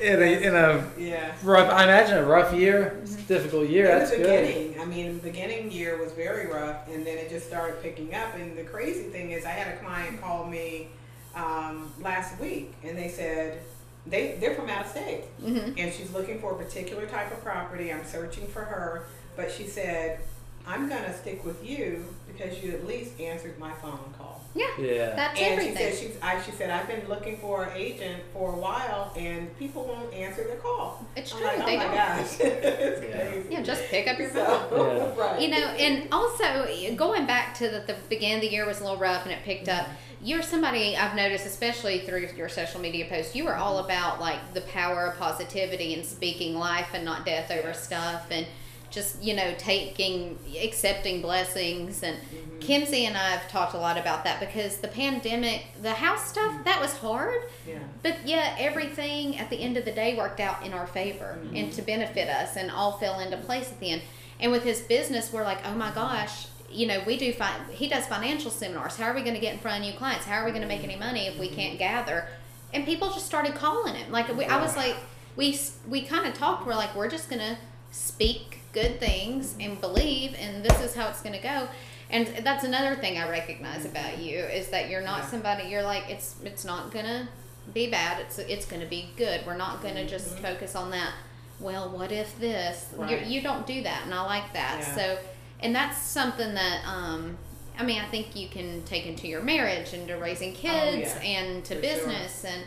In 0.00 0.22
a, 0.22 0.42
in 0.48 0.54
a 0.54 0.84
yeah. 0.96 1.32
rough, 1.42 1.70
I 1.72 1.84
imagine 1.84 2.18
a 2.18 2.24
rough 2.24 2.52
year, 2.54 2.98
it's 3.02 3.14
a 3.16 3.22
difficult 3.22 3.68
year. 3.68 3.86
In 3.90 3.98
That's 3.98 4.10
the 4.12 4.16
good. 4.18 4.46
beginning, 4.46 4.80
I 4.80 4.84
mean, 4.84 5.14
the 5.16 5.22
beginning 5.22 5.70
year 5.72 5.98
was 5.98 6.12
very 6.12 6.46
rough, 6.46 6.88
and 6.88 7.04
then 7.06 7.18
it 7.18 7.28
just 7.28 7.46
started 7.48 7.82
picking 7.82 8.14
up. 8.14 8.34
And 8.36 8.56
the 8.56 8.62
crazy 8.62 9.04
thing 9.04 9.32
is, 9.32 9.44
I 9.44 9.50
had 9.50 9.74
a 9.74 9.76
client 9.78 10.20
call 10.20 10.46
me 10.46 10.88
um, 11.34 11.92
last 12.00 12.38
week, 12.40 12.74
and 12.84 12.96
they 12.96 13.08
said 13.08 13.58
they 14.06 14.36
they're 14.40 14.54
from 14.54 14.68
out 14.70 14.84
of 14.86 14.90
state, 14.90 15.24
hmm 15.44 15.58
and 15.76 15.92
she's 15.92 16.12
looking 16.12 16.40
for 16.40 16.52
a 16.52 16.56
particular 16.56 17.06
type 17.06 17.30
of 17.32 17.42
property. 17.42 17.92
I'm 17.92 18.04
searching 18.04 18.46
for 18.46 18.62
her, 18.62 19.04
but 19.36 19.50
she 19.50 19.66
said, 19.66 20.20
"I'm 20.68 20.88
gonna 20.88 21.16
stick 21.16 21.44
with 21.44 21.64
you 21.68 22.04
because 22.26 22.62
you 22.62 22.72
at 22.72 22.86
least 22.86 23.18
answered 23.20 23.58
my 23.58 23.72
phone 23.72 23.98
call." 24.18 24.42
Yeah. 24.54 24.66
Yeah. 24.78 25.14
That's 25.14 25.40
And 25.40 25.60
she 25.60 25.74
said 25.74 25.94
she's 25.94 26.16
I, 26.22 26.40
she 26.42 26.50
said 26.52 26.70
I've 26.70 26.88
been 26.88 27.06
looking 27.08 27.36
for 27.38 27.64
an 27.64 27.76
agent 27.76 28.22
for 28.32 28.54
a 28.54 28.58
while, 28.58 29.12
and 29.16 29.56
people 29.58 29.84
won't 29.84 30.12
answer 30.14 30.44
the 30.44 30.56
call. 30.56 31.04
It's 31.16 31.32
I'm 31.32 31.38
true. 31.38 31.46
like, 31.46 31.58
oh 31.60 31.66
they 31.66 31.76
my 31.76 31.84
don't. 31.84 31.94
gosh, 31.94 32.36
it's 32.40 33.02
Yeah. 33.02 33.26
crazy. 33.28 33.48
Yeah, 33.50 33.62
just 33.62 33.82
pick 33.84 34.08
up 34.08 34.18
your 34.18 34.30
phone. 34.30 34.68
So, 34.70 35.14
right. 35.18 35.40
You 35.40 35.48
know, 35.48 35.56
and 35.58 36.08
also 36.12 36.66
going 36.96 37.26
back 37.26 37.54
to 37.58 37.68
the, 37.68 37.80
the 37.86 37.96
beginning 38.08 38.36
of 38.36 38.40
the 38.42 38.50
year 38.50 38.66
was 38.66 38.80
a 38.80 38.84
little 38.84 38.98
rough 38.98 39.24
and 39.24 39.32
it 39.32 39.42
picked 39.44 39.68
up. 39.68 39.86
You're 40.20 40.42
somebody 40.42 40.96
I've 40.96 41.14
noticed, 41.14 41.46
especially 41.46 42.00
through 42.00 42.28
your 42.36 42.48
social 42.48 42.80
media 42.80 43.06
posts, 43.08 43.36
you 43.36 43.46
are 43.46 43.54
all 43.54 43.78
about 43.78 44.18
like 44.20 44.52
the 44.54 44.62
power 44.62 45.06
of 45.06 45.18
positivity 45.18 45.94
and 45.94 46.04
speaking 46.04 46.56
life 46.56 46.88
and 46.94 47.04
not 47.04 47.24
death 47.24 47.52
over 47.52 47.72
stuff 47.72 48.26
and 48.32 48.44
just, 48.90 49.22
you 49.22 49.34
know, 49.34 49.54
taking, 49.58 50.38
accepting 50.62 51.22
blessings. 51.22 52.02
And 52.02 52.18
Mm-hmm. 52.58 52.66
Kenzie 52.66 53.06
and 53.06 53.16
I 53.16 53.30
have 53.30 53.48
talked 53.48 53.74
a 53.74 53.78
lot 53.78 53.96
about 53.96 54.24
that 54.24 54.40
because 54.40 54.78
the 54.78 54.88
pandemic, 54.88 55.66
the 55.80 55.92
house 55.92 56.28
stuff, 56.28 56.52
mm. 56.52 56.64
that 56.64 56.80
was 56.80 56.96
hard. 56.96 57.42
yeah. 57.66 57.78
But 58.02 58.16
yeah 58.26 58.56
everything 58.58 59.38
at 59.38 59.50
the 59.50 59.56
end 59.56 59.76
of 59.76 59.84
the 59.84 59.92
day 59.92 60.16
worked 60.16 60.40
out 60.40 60.64
in 60.64 60.72
our 60.72 60.86
favor 60.86 61.38
mm-hmm. 61.40 61.56
and 61.56 61.72
to 61.72 61.82
benefit 61.82 62.28
us, 62.28 62.56
and 62.56 62.70
all 62.70 62.92
fell 62.98 63.20
into 63.20 63.36
place 63.38 63.70
at 63.70 63.80
the 63.80 63.90
end. 63.90 64.02
And 64.40 64.52
with 64.52 64.64
his 64.64 64.80
business, 64.80 65.32
we're 65.32 65.44
like, 65.44 65.58
oh 65.66 65.74
my 65.74 65.90
gosh, 65.92 66.46
you 66.70 66.86
know, 66.86 67.00
we 67.06 67.16
do. 67.16 67.32
Fi- 67.32 67.60
he 67.70 67.88
does 67.88 68.06
financial 68.06 68.50
seminars. 68.50 68.96
How 68.96 69.06
are 69.06 69.14
we 69.14 69.22
going 69.22 69.34
to 69.34 69.40
get 69.40 69.54
in 69.54 69.60
front 69.60 69.78
of 69.82 69.90
new 69.90 69.96
clients? 69.98 70.24
How 70.24 70.40
are 70.40 70.44
we 70.44 70.50
going 70.50 70.62
to 70.62 70.68
make 70.68 70.84
any 70.84 70.96
money 70.96 71.26
if 71.26 71.38
we 71.38 71.46
mm-hmm. 71.46 71.56
can't 71.56 71.78
gather? 71.78 72.26
And 72.74 72.84
people 72.84 73.08
just 73.08 73.26
started 73.26 73.54
calling 73.54 73.94
him. 73.94 74.12
Like 74.12 74.36
we, 74.36 74.44
I 74.44 74.60
was 74.60 74.76
like, 74.76 74.96
we 75.36 75.58
we 75.88 76.02
kind 76.02 76.26
of 76.26 76.34
talked. 76.34 76.66
We're 76.66 76.74
like, 76.74 76.94
we're 76.94 77.08
just 77.08 77.30
going 77.30 77.40
to 77.40 77.56
speak 77.90 78.57
good 78.72 79.00
things 79.00 79.54
and 79.60 79.80
believe, 79.80 80.34
and 80.38 80.62
this 80.64 80.80
is 80.80 80.94
how 80.94 81.08
it's 81.08 81.20
going 81.22 81.34
to 81.34 81.42
go. 81.42 81.68
And 82.10 82.26
that's 82.42 82.64
another 82.64 82.96
thing 82.96 83.18
I 83.18 83.28
recognize 83.28 83.84
about 83.84 84.18
you 84.18 84.38
is 84.38 84.68
that 84.68 84.88
you're 84.88 85.02
not 85.02 85.20
Yeah. 85.24 85.26
somebody. 85.30 85.64
You're 85.68 85.82
like, 85.82 86.08
it's 86.08 86.36
it's 86.42 86.64
not 86.64 86.90
gonna 86.90 87.28
be 87.74 87.90
bad. 87.90 88.18
It's 88.20 88.38
it's 88.38 88.64
gonna 88.64 88.86
be 88.86 89.10
good. 89.16 89.44
We're 89.46 89.56
not 89.58 89.82
gonna 89.82 90.06
just 90.06 90.36
Mhm. 90.36 90.40
focus 90.40 90.74
on 90.74 90.90
that. 90.92 91.12
Well, 91.60 91.90
what 91.90 92.10
if 92.10 92.38
this? 92.40 92.86
Right. 92.96 93.10
You, 93.26 93.26
you 93.36 93.40
don't 93.42 93.66
do 93.66 93.82
that, 93.82 94.04
and 94.04 94.14
I 94.14 94.22
like 94.22 94.52
that. 94.54 94.78
Yeah. 94.80 94.94
So, 94.94 95.18
and 95.60 95.74
that's 95.76 95.98
something 96.00 96.54
that 96.54 96.80
um, 96.86 97.36
I 97.78 97.82
mean, 97.82 98.00
I 98.00 98.06
think 98.06 98.34
you 98.34 98.48
can 98.48 98.82
take 98.84 99.04
into 99.04 99.28
your 99.28 99.42
marriage 99.42 99.92
and 99.92 100.08
to 100.08 100.14
raising 100.16 100.54
kids 100.54 101.12
Oh, 101.14 101.20
yeah. 101.22 101.28
and 101.28 101.64
to 101.66 101.74
For 101.76 101.82
sure. 101.82 101.94
business, 101.94 102.44
and 102.46 102.62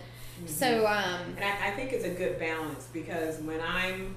so 0.47 0.85
um, 0.85 1.35
And 1.35 1.43
I, 1.43 1.69
I 1.69 1.71
think 1.71 1.93
it's 1.93 2.05
a 2.05 2.09
good 2.13 2.37
balance 2.37 2.87
because 2.93 3.39
when 3.39 3.59
I'm, 3.59 4.15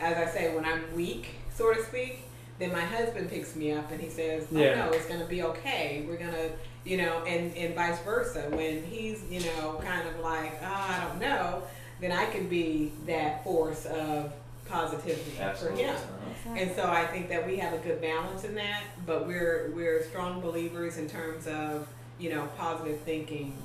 as 0.00 0.16
I 0.16 0.30
say, 0.30 0.54
when 0.54 0.64
I'm 0.64 0.82
weak, 0.94 1.28
so 1.54 1.72
to 1.72 1.82
speak, 1.82 2.22
then 2.58 2.72
my 2.72 2.80
husband 2.84 3.30
picks 3.30 3.56
me 3.56 3.72
up 3.72 3.90
and 3.90 4.00
he 4.00 4.08
says, 4.08 4.46
"Oh 4.54 4.58
Yeah. 4.58 4.74
no, 4.86 4.90
it's 4.92 5.06
going 5.06 5.20
to 5.20 5.26
be 5.26 5.42
okay. 5.42 6.04
We're 6.06 6.16
going 6.16 6.32
to, 6.32 6.50
you 6.84 6.98
know," 6.98 7.22
and 7.24 7.54
and 7.56 7.74
vice 7.74 7.98
versa. 8.00 8.48
When 8.50 8.82
he's, 8.84 9.22
you 9.30 9.40
know, 9.40 9.80
kind 9.84 10.06
of 10.08 10.20
like, 10.20 10.58
oh, 10.62 10.66
I 10.66 11.04
don't 11.06 11.20
know," 11.20 11.62
then 12.00 12.12
I 12.12 12.26
can 12.26 12.48
be 12.48 12.92
that 13.06 13.44
force 13.44 13.86
of 13.86 14.32
positivity 14.68 15.32
for 15.56 15.70
him. 15.70 15.94
Uh-huh. 15.94 16.54
And 16.56 16.74
so 16.76 16.84
I 16.88 17.06
think 17.06 17.28
that 17.30 17.46
we 17.46 17.56
have 17.56 17.72
a 17.72 17.78
good 17.78 18.00
balance 18.00 18.44
in 18.44 18.54
that, 18.56 18.82
but 19.06 19.26
we're 19.26 19.72
we're 19.74 20.02
strong 20.04 20.40
believers 20.40 20.96
in 20.98 21.08
terms 21.08 21.46
of 21.46 21.88
you 22.18 22.28
know, 22.28 22.46
positive 22.58 23.00
thinking 23.00 23.56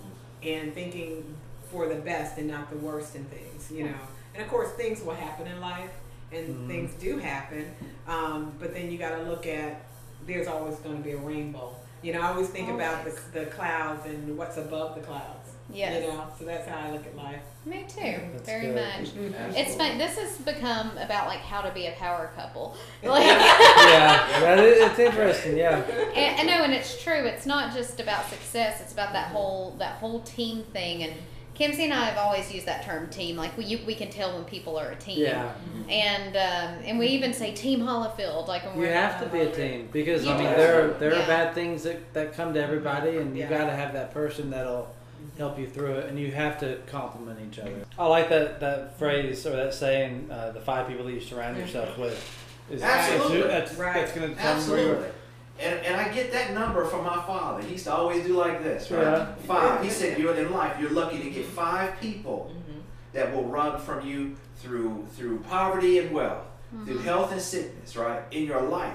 and 0.41 0.73
thinking 0.73 1.35
for 1.69 1.89
the 1.89 1.95
best 1.95 2.37
and 2.37 2.47
not 2.47 2.69
the 2.69 2.77
worst 2.77 3.13
in 3.15 3.25
things, 3.25 3.69
you 3.69 3.83
know. 3.83 3.97
And 4.33 4.41
of 4.41 4.49
course, 4.49 4.71
things 4.73 5.01
will 5.01 5.13
happen 5.15 5.45
in 5.47 5.59
life, 5.59 5.91
and 6.31 6.47
Mhm. 6.47 6.67
things 6.67 6.93
do 6.95 7.17
happen. 7.17 7.73
Um, 8.07 8.53
but 8.59 8.73
then 8.73 8.91
you 8.91 8.97
got 8.97 9.17
to 9.17 9.23
look 9.23 9.45
at 9.47 9.81
there's 10.25 10.47
always 10.47 10.75
going 10.77 10.97
to 10.97 11.03
be 11.03 11.11
a 11.11 11.17
rainbow. 11.17 11.75
You 12.01 12.13
know, 12.13 12.21
I 12.21 12.27
always 12.29 12.49
think 12.49 12.69
about 12.69 13.03
the, 13.05 13.39
the 13.39 13.45
clouds 13.47 14.05
and 14.05 14.37
what's 14.37 14.57
above 14.57 14.95
the 14.95 15.01
clouds. 15.01 15.51
Yes. 15.73 16.03
You 16.03 16.09
know, 16.09 16.27
so 16.37 16.45
that's 16.45 16.67
how 16.67 16.77
I 16.87 16.91
look 16.91 17.05
at 17.07 17.15
life. 17.15 17.41
Me 17.65 17.85
too, 17.87 18.19
That's 18.33 18.45
very 18.45 18.67
good. 18.67 18.75
much. 18.75 18.99
Absolutely. 18.99 19.37
It's 19.59 19.75
fun. 19.75 19.97
This 19.97 20.15
has 20.19 20.37
become 20.37 20.91
about 20.99 21.27
like 21.27 21.39
how 21.39 21.61
to 21.61 21.71
be 21.71 21.87
a 21.87 21.91
power 21.93 22.29
couple. 22.35 22.75
Like, 23.03 23.25
yeah, 23.25 24.39
that 24.41 24.59
is, 24.59 24.79
it's 24.91 24.99
interesting. 24.99 25.57
Yeah, 25.57 25.77
and, 26.15 26.39
and 26.39 26.47
no, 26.47 26.63
and 26.63 26.73
it's 26.73 27.01
true. 27.01 27.25
It's 27.25 27.47
not 27.47 27.73
just 27.73 27.99
about 27.99 28.29
success. 28.29 28.81
It's 28.81 28.93
about 28.93 29.13
that 29.13 29.29
whole 29.29 29.75
that 29.79 29.95
whole 29.95 30.21
team 30.21 30.63
thing. 30.73 31.01
And 31.03 31.13
Kimsey 31.55 31.79
and 31.85 31.93
I 31.93 32.05
have 32.05 32.17
always 32.17 32.51
used 32.53 32.65
that 32.65 32.83
term 32.83 33.09
team. 33.09 33.37
Like 33.37 33.57
we 33.57 33.65
you, 33.65 33.79
we 33.87 33.95
can 33.95 34.09
tell 34.09 34.33
when 34.35 34.43
people 34.43 34.77
are 34.77 34.89
a 34.89 34.95
team. 34.95 35.19
yeah. 35.19 35.53
And 35.89 36.35
um, 36.35 36.83
and 36.85 36.99
we 36.99 37.07
even 37.07 37.33
say 37.33 37.53
Team 37.53 37.79
Hollifield. 37.79 38.47
Like 38.47 38.65
when 38.65 38.75
You 38.75 38.81
we're 38.81 38.93
have 38.93 39.21
to 39.23 39.29
be 39.29 39.39
a 39.39 39.51
team 39.51 39.87
because 39.91 40.27
I 40.27 40.37
mean 40.37 40.49
do. 40.49 40.55
there 40.55 40.87
there 40.99 41.13
Yeah. 41.13 41.23
are 41.23 41.27
bad 41.27 41.53
things 41.55 41.83
that, 41.83 42.13
that 42.13 42.33
come 42.33 42.53
to 42.53 42.61
everybody, 42.61 43.17
and 43.17 43.35
you 43.37 43.43
Yeah. 43.43 43.49
got 43.49 43.65
to 43.65 43.71
have 43.75 43.93
that 43.93 44.13
person 44.13 44.49
that'll 44.49 44.93
help 45.37 45.57
you 45.57 45.67
through 45.67 45.93
it, 45.95 46.07
and 46.09 46.19
you 46.19 46.31
have 46.31 46.59
to 46.59 46.77
complement 46.87 47.39
each 47.47 47.59
other. 47.59 47.71
I 47.97 48.07
like 48.07 48.29
that 48.29 48.59
that 48.59 48.97
phrase 48.99 49.45
or 49.45 49.51
that 49.55 49.73
saying, 49.73 50.29
uh, 50.31 50.51
"The 50.51 50.61
five 50.61 50.87
people 50.87 51.05
that 51.05 51.13
you 51.13 51.21
surround 51.21 51.57
yourself 51.57 51.97
with." 51.97 52.41
Is 52.69 52.81
Absolutely. 52.81 53.47
That's, 53.47 53.75
Right. 53.75 53.93
that's 53.93 54.11
going 54.11 54.33
to 54.33 54.35
tell 54.41 54.59
them 54.59 54.69
where 54.71 54.79
Absolutely. 54.79 55.03
you're. 55.05 55.14
And, 55.59 55.79
and 55.85 55.95
I 55.95 56.09
get 56.13 56.31
that 56.33 56.53
number 56.53 56.83
from 56.85 57.05
my 57.05 57.15
father. 57.25 57.63
He 57.63 57.73
used 57.73 57.85
to 57.85 57.93
always 57.93 58.25
do 58.25 58.33
like 58.33 58.61
this, 58.61 58.91
right? 58.91 59.01
Yeah. 59.03 59.35
Five. 59.47 59.83
He 59.83 59.89
said, 59.89 60.19
"You're 60.19 60.35
in 60.35 60.51
life. 60.51 60.77
You're 60.79 60.89
lucky 60.91 61.19
to 61.23 61.29
get 61.29 61.45
five 61.45 61.99
people 62.01 62.51
Mm-hmm. 62.53 62.79
that 63.13 63.33
will 63.33 63.45
run 63.45 63.79
from 63.79 64.05
you 64.05 64.35
through 64.57 65.05
through 65.15 65.39
poverty 65.39 65.99
and 65.99 66.11
wealth, 66.13 66.45
through 66.85 66.97
health 66.99 67.31
and 67.31 67.41
sickness, 67.41 67.95
right? 67.95 68.21
In 68.31 68.43
your 68.45 68.61
life, 68.63 68.93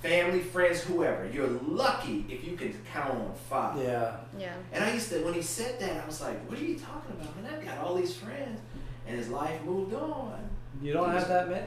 family, 0.00 0.40
friends, 0.40 0.80
whoever. 0.82 1.28
You're 1.28 1.48
lucky 1.48 2.24
if 2.28 2.44
you 2.44 2.56
can 2.56 2.72
count 2.92 3.10
on 3.10 3.32
five. 3.50 3.76
Yeah. 3.82 4.16
yeah. 4.38 4.54
And 4.72 4.84
I 4.84 4.92
used 4.92 5.08
to, 5.10 5.24
when 5.24 5.34
he 5.34 5.42
said 5.42 5.80
that, 5.80 6.04
I 6.04 6.06
was 6.06 6.20
like, 6.20 6.38
"What 6.48 6.56
are 6.60 6.64
you 6.64 6.78
talking 6.78 7.16
about, 7.20 7.42
man? 7.42 7.52
I've 7.52 7.64
got 7.64 7.78
all 7.78 7.94
these 7.96 8.14
friends." 8.14 8.60
And 9.08 9.16
his 9.16 9.28
life 9.28 9.62
moved 9.64 9.94
on. 9.94 10.38
You 10.82 10.92
don't 10.92 11.10
have 11.10 11.26
that 11.28 11.48
many. 11.48 11.66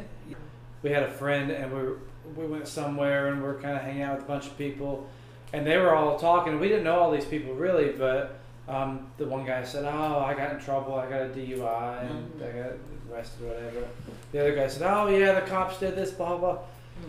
We 0.84 0.92
had 0.92 1.04
a 1.04 1.12
friend, 1.12 1.52
and 1.52 1.72
we 1.72 1.80
were, 1.80 1.98
we 2.36 2.46
went 2.46 2.68
somewhere, 2.68 3.28
and 3.28 3.42
we 3.42 3.50
are 3.50 3.56
kind 3.56 3.76
of 3.76 3.84
hanging 3.84 4.02
out 4.02 4.15
with 4.15 4.26
a 4.26 4.28
bunch 4.28 4.48
of 4.48 4.58
people, 4.58 5.10
and 5.54 5.65
they 5.65 5.78
were 5.78 5.96
all 5.96 6.18
talking. 6.18 6.60
We 6.60 6.70
didn't 6.70 6.84
know 6.84 7.00
all 7.00 7.12
these 7.12 7.26
people 7.26 7.54
really, 7.54 7.89
but 7.89 8.39
um, 8.68 9.08
the 9.18 9.26
one 9.26 9.46
guy 9.46 9.63
said, 9.63 9.86
"Oh, 9.86 10.20
I 10.20 10.34
got 10.34 10.54
in 10.54 10.60
trouble. 10.60 10.94
I 10.94 11.10
got 11.10 11.22
a 11.22 11.30
DUI, 11.30 12.10
and 12.10 12.44
I 12.44 12.52
got 12.52 12.72
arrested, 13.12 13.46
or 13.46 13.48
whatever." 13.50 13.88
The 14.32 14.39
other 14.39 14.56
guy 14.56 14.68
said, 14.68 14.84
"Oh 14.84 15.08
yeah, 15.08 15.39
the 15.39 15.42
cops 15.42 15.80
did 15.80 15.96
this, 15.96 16.12
blah 16.12 16.38
blah." 16.38 16.60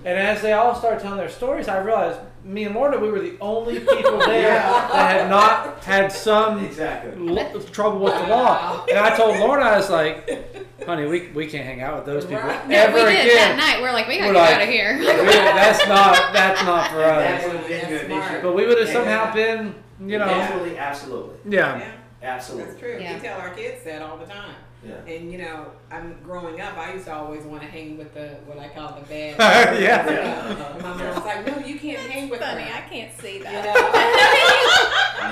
And 0.04 0.18
as 0.18 0.40
they 0.42 0.52
all 0.54 0.74
started 0.74 1.00
telling 1.00 1.18
their 1.18 1.28
stories, 1.28 1.68
I 1.68 1.78
realized 1.78 2.18
me 2.42 2.64
and 2.64 2.74
Lorna, 2.74 2.98
we 2.98 3.10
were 3.10 3.20
the 3.20 3.36
only 3.40 3.80
people 3.80 4.18
there 4.18 4.54
Yeah. 4.54 4.88
that 4.92 5.20
had 5.20 5.28
not 5.30 5.84
had 5.84 6.10
some 6.10 6.64
Exactly. 6.64 7.36
l- 7.38 7.60
trouble 7.72 7.98
with 8.00 8.14
the 8.14 8.26
law. 8.28 8.86
And 8.88 8.98
I 8.98 9.14
told 9.14 9.36
Lorna, 9.38 9.62
I 9.64 9.76
was 9.76 9.90
like, 9.90 10.56
honey, 10.86 11.06
we, 11.06 11.28
we 11.28 11.46
can't 11.46 11.66
hang 11.66 11.82
out 11.82 11.96
with 11.96 12.06
those 12.06 12.24
people 12.24 12.40
Right. 12.42 12.66
No, 12.66 12.76
ever 12.76 12.94
we 12.96 13.12
did 13.12 13.26
again. 13.26 13.36
that 13.36 13.56
night. 13.58 13.82
We're 13.82 13.92
like, 13.92 14.08
we 14.08 14.16
gotta 14.18 14.28
We're 14.30 14.34
get 14.34 14.40
like- 14.40 14.54
out 14.56 14.62
of 14.62 14.68
here. 14.70 14.96
Really, 14.98 15.26
that's 15.26 15.86
not 15.86 16.32
that's 16.32 16.62
not 16.64 16.90
for 16.90 17.04
us. 17.04 17.44
would 17.44 17.56
have 17.56 17.68
been 17.68 17.88
good. 17.88 17.90
That's 17.90 18.08
didn't 18.08 18.32
you? 18.36 18.42
But 18.42 18.54
we 18.56 18.66
would 18.66 18.78
have 18.78 18.88
Yeah. 18.88 18.94
somehow 18.94 19.34
been, 19.34 19.74
you 20.00 20.18
know, 20.18 20.24
Absolutely, 20.24 20.78
absolutely, 20.78 21.52
yeah. 21.54 21.78
Yeah, 21.78 21.92
absolutely. 22.22 22.68
that's 22.70 22.80
true. 22.80 22.98
Yeah. 22.98 23.14
We 23.16 23.20
tell 23.20 23.38
our 23.38 23.50
kids 23.50 23.84
that 23.84 24.00
all 24.00 24.16
the 24.16 24.24
time. 24.24 24.54
Yeah. 24.86 25.12
And 25.12 25.30
you 25.30 25.38
know, 25.38 25.66
I'm 25.90 26.16
growing 26.24 26.60
up. 26.60 26.76
I 26.78 26.94
used 26.94 27.04
to 27.06 27.14
always 27.14 27.44
want 27.44 27.62
to 27.62 27.68
hang 27.68 27.98
with 27.98 28.14
the 28.14 28.28
what 28.46 28.58
I 28.58 28.68
call 28.68 28.98
the 28.98 29.02
bad. 29.06 29.78
Yeah. 29.80 30.08
And 30.08 30.82
my 30.82 30.94
mom 30.96 30.98
was 31.14 31.24
like, 31.24 31.46
"No, 31.46 31.58
you 31.66 31.78
can't 31.78 32.00
hang 32.10 32.28
with 32.30 32.40
Funny, 32.40 32.62
her." 32.62 32.76
I 32.78 32.88
can't 32.88 33.12
see 33.20 33.36
You 33.38 33.42
that. 33.44 33.64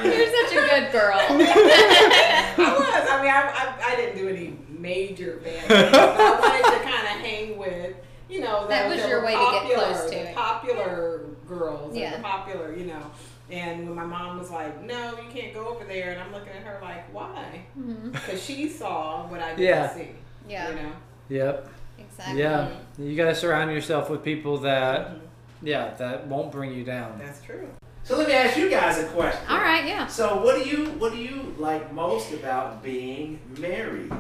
know? 0.03 0.05
You're 0.17 0.27
such 0.27 0.53
a 0.53 0.69
good 0.69 0.93
girl. 0.93 1.19
I 1.19 2.77
was. 2.79 3.09
I 3.11 3.23
mean, 3.23 3.31
I, 3.31 3.41
I, 3.49 3.93
I 3.93 3.97
didn't 3.97 4.17
do 4.19 4.29
any 4.29 4.57
major 4.69 5.41
bad 5.43 5.67
things. 5.67 5.91
but 5.93 6.21
I 6.21 6.41
wanted 6.41 6.65
to 6.79 6.85
kind 6.85 7.07
of 7.07 7.25
hang 7.25 7.57
with, 7.59 7.97
you 8.29 8.41
know, 8.41 8.67
That 8.69 8.89
was 8.89 8.99
your 9.07 9.21
were 9.21 9.27
way 9.27 9.33
to 9.33 9.39
get 9.39 9.63
popular, 9.63 9.85
close 9.85 10.05
to 10.05 10.11
the 10.11 10.29
it. 10.31 10.35
popular 10.37 11.21
girls, 11.47 11.97
Yeah. 11.97 12.17
the 12.17 12.23
popular, 12.23 12.75
you 12.75 12.87
know. 12.87 13.01
And 13.51 13.87
when 13.87 13.95
my 13.97 14.05
mom 14.05 14.39
was 14.39 14.51
like, 14.51 14.83
"No, 14.83 15.13
you 15.13 15.31
can't 15.31 15.55
go 15.55 15.69
over 15.69 15.85
there," 15.85 16.11
and 16.13 16.21
I'm 16.21 16.33
looking 16.33 16.51
at 16.53 16.63
her 16.65 16.79
like, 16.83 17.13
"Why?" 17.15 17.63
Because 18.13 18.43
she 18.43 18.69
saw 18.69 19.27
what 19.27 19.41
I 19.41 19.51
didn't 19.55 19.61
Yeah. 19.65 19.89
see. 19.95 20.09
Yeah, 20.47 20.69
You 20.69 20.75
know. 20.77 20.93
Yep. 21.31 21.69
exactly. 21.99 22.41
Yeah. 22.43 22.69
You 22.99 23.17
got 23.17 23.27
to 23.27 23.35
surround 23.35 23.71
yourself 23.73 24.11
with 24.11 24.23
people 24.23 24.59
that, 24.59 25.09
Mhm. 25.13 25.21
yeah, 25.63 25.95
that 25.99 26.27
won't 26.27 26.53
bring 26.53 26.73
you 26.75 26.85
down. 26.85 27.19
That's 27.19 27.41
true. 27.43 27.69
So 28.05 28.17
let 28.17 28.29
me 28.29 28.35
ask 28.35 28.57
you 28.57 28.71
guys 28.71 28.99
a 28.99 29.07
question. 29.09 29.41
All 29.51 29.59
right, 29.59 29.85
yeah. 29.87 30.07
So 30.07 30.43
what 30.43 30.57
do 30.63 30.69
you 30.69 30.87
what 30.99 31.13
do 31.13 31.19
you 31.19 31.55
like 31.59 31.93
most 31.93 32.33
about 32.33 32.83
being 32.83 33.39
married? 33.59 34.11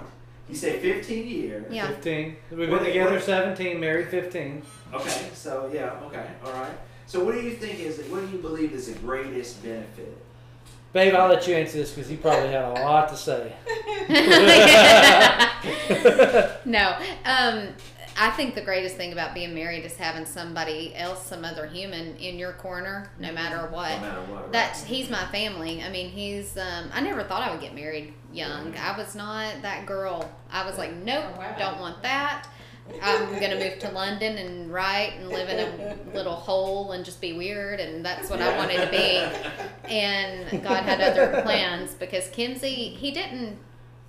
You 0.48 0.54
said 0.56 0.80
15 0.80 1.28
years. 1.28 1.66
Yeah. 1.72 1.88
15. 1.88 2.36
We've 2.50 2.70
What- 2.70 2.78
been 2.80 2.88
together 2.88 3.12
what- 3.16 3.22
17, 3.22 3.78
married 3.80 4.08
15. 4.08 4.62
Okay. 4.94 5.26
So 5.34 5.70
yeah. 5.72 5.92
Okay. 6.06 6.24
All 6.44 6.52
right. 6.52 6.72
So 7.06 7.22
what 7.24 7.34
do 7.34 7.40
you 7.42 7.52
think 7.52 7.80
is 7.80 7.98
what 8.08 8.20
do 8.24 8.30
you 8.34 8.38
believe 8.42 8.72
is 8.72 8.86
the 8.92 8.98
greatest 8.98 9.62
benefit? 9.62 10.16
Babe, 10.92 11.14
I'll 11.14 11.28
let 11.28 11.46
you 11.46 11.54
answer 11.54 11.76
this 11.78 11.90
because 11.92 12.10
you 12.10 12.16
probably 12.16 12.48
had 12.48 12.64
a 12.64 12.70
lot 12.70 13.08
to 13.10 13.16
say. 13.16 13.52
no, 16.64 16.96
um, 17.26 17.68
I 18.20 18.30
think 18.30 18.54
the 18.56 18.60
greatest 18.62 18.96
thing 18.96 19.12
about 19.12 19.32
being 19.32 19.54
married 19.54 19.84
is 19.84 19.96
having 19.96 20.26
somebody 20.26 20.92
else, 20.96 21.24
some 21.24 21.44
other 21.44 21.66
human, 21.66 22.16
in 22.16 22.36
your 22.38 22.52
corner, 22.54 23.10
no 23.20 23.32
matter 23.32 23.68
what. 23.70 23.92
No 24.00 24.00
matter 24.08 24.20
what. 24.22 24.42
right? 24.42 24.52
That's 24.52 24.82
he's 24.82 25.08
my 25.08 25.24
family. 25.26 25.82
I 25.82 25.88
mean, 25.88 26.10
he's. 26.10 26.56
Um, 26.58 26.90
I 26.92 27.00
never 27.00 27.22
thought 27.22 27.42
I 27.42 27.50
would 27.52 27.60
get 27.60 27.74
married 27.74 28.12
young. 28.32 28.74
I 28.76 28.96
was 28.98 29.14
not 29.14 29.62
that 29.62 29.86
girl. 29.86 30.30
I 30.50 30.66
was 30.66 30.76
like, 30.78 30.92
nope, 30.96 31.24
Oh, 31.34 31.38
wow. 31.38 31.54
don't 31.58 31.80
want 31.80 32.02
that. 32.02 32.48
I'm 33.02 33.38
gonna 33.38 33.56
move 33.58 33.78
to 33.80 33.90
London 33.90 34.38
and 34.38 34.72
write 34.72 35.12
and 35.18 35.28
live 35.28 35.48
in 35.50 35.58
a 35.58 36.16
little 36.16 36.34
hole 36.34 36.92
and 36.92 37.04
just 37.04 37.20
be 37.20 37.34
weird, 37.34 37.80
and 37.80 38.02
that's 38.04 38.30
what 38.30 38.40
I 38.40 38.56
wanted 38.56 38.80
to 38.80 38.90
be. 38.90 39.92
And 39.92 40.62
God 40.62 40.84
had 40.84 41.00
other 41.02 41.42
plans 41.42 41.94
because 41.94 42.28
Kimsey, 42.30 42.96
he 42.96 43.10
didn't 43.10 43.58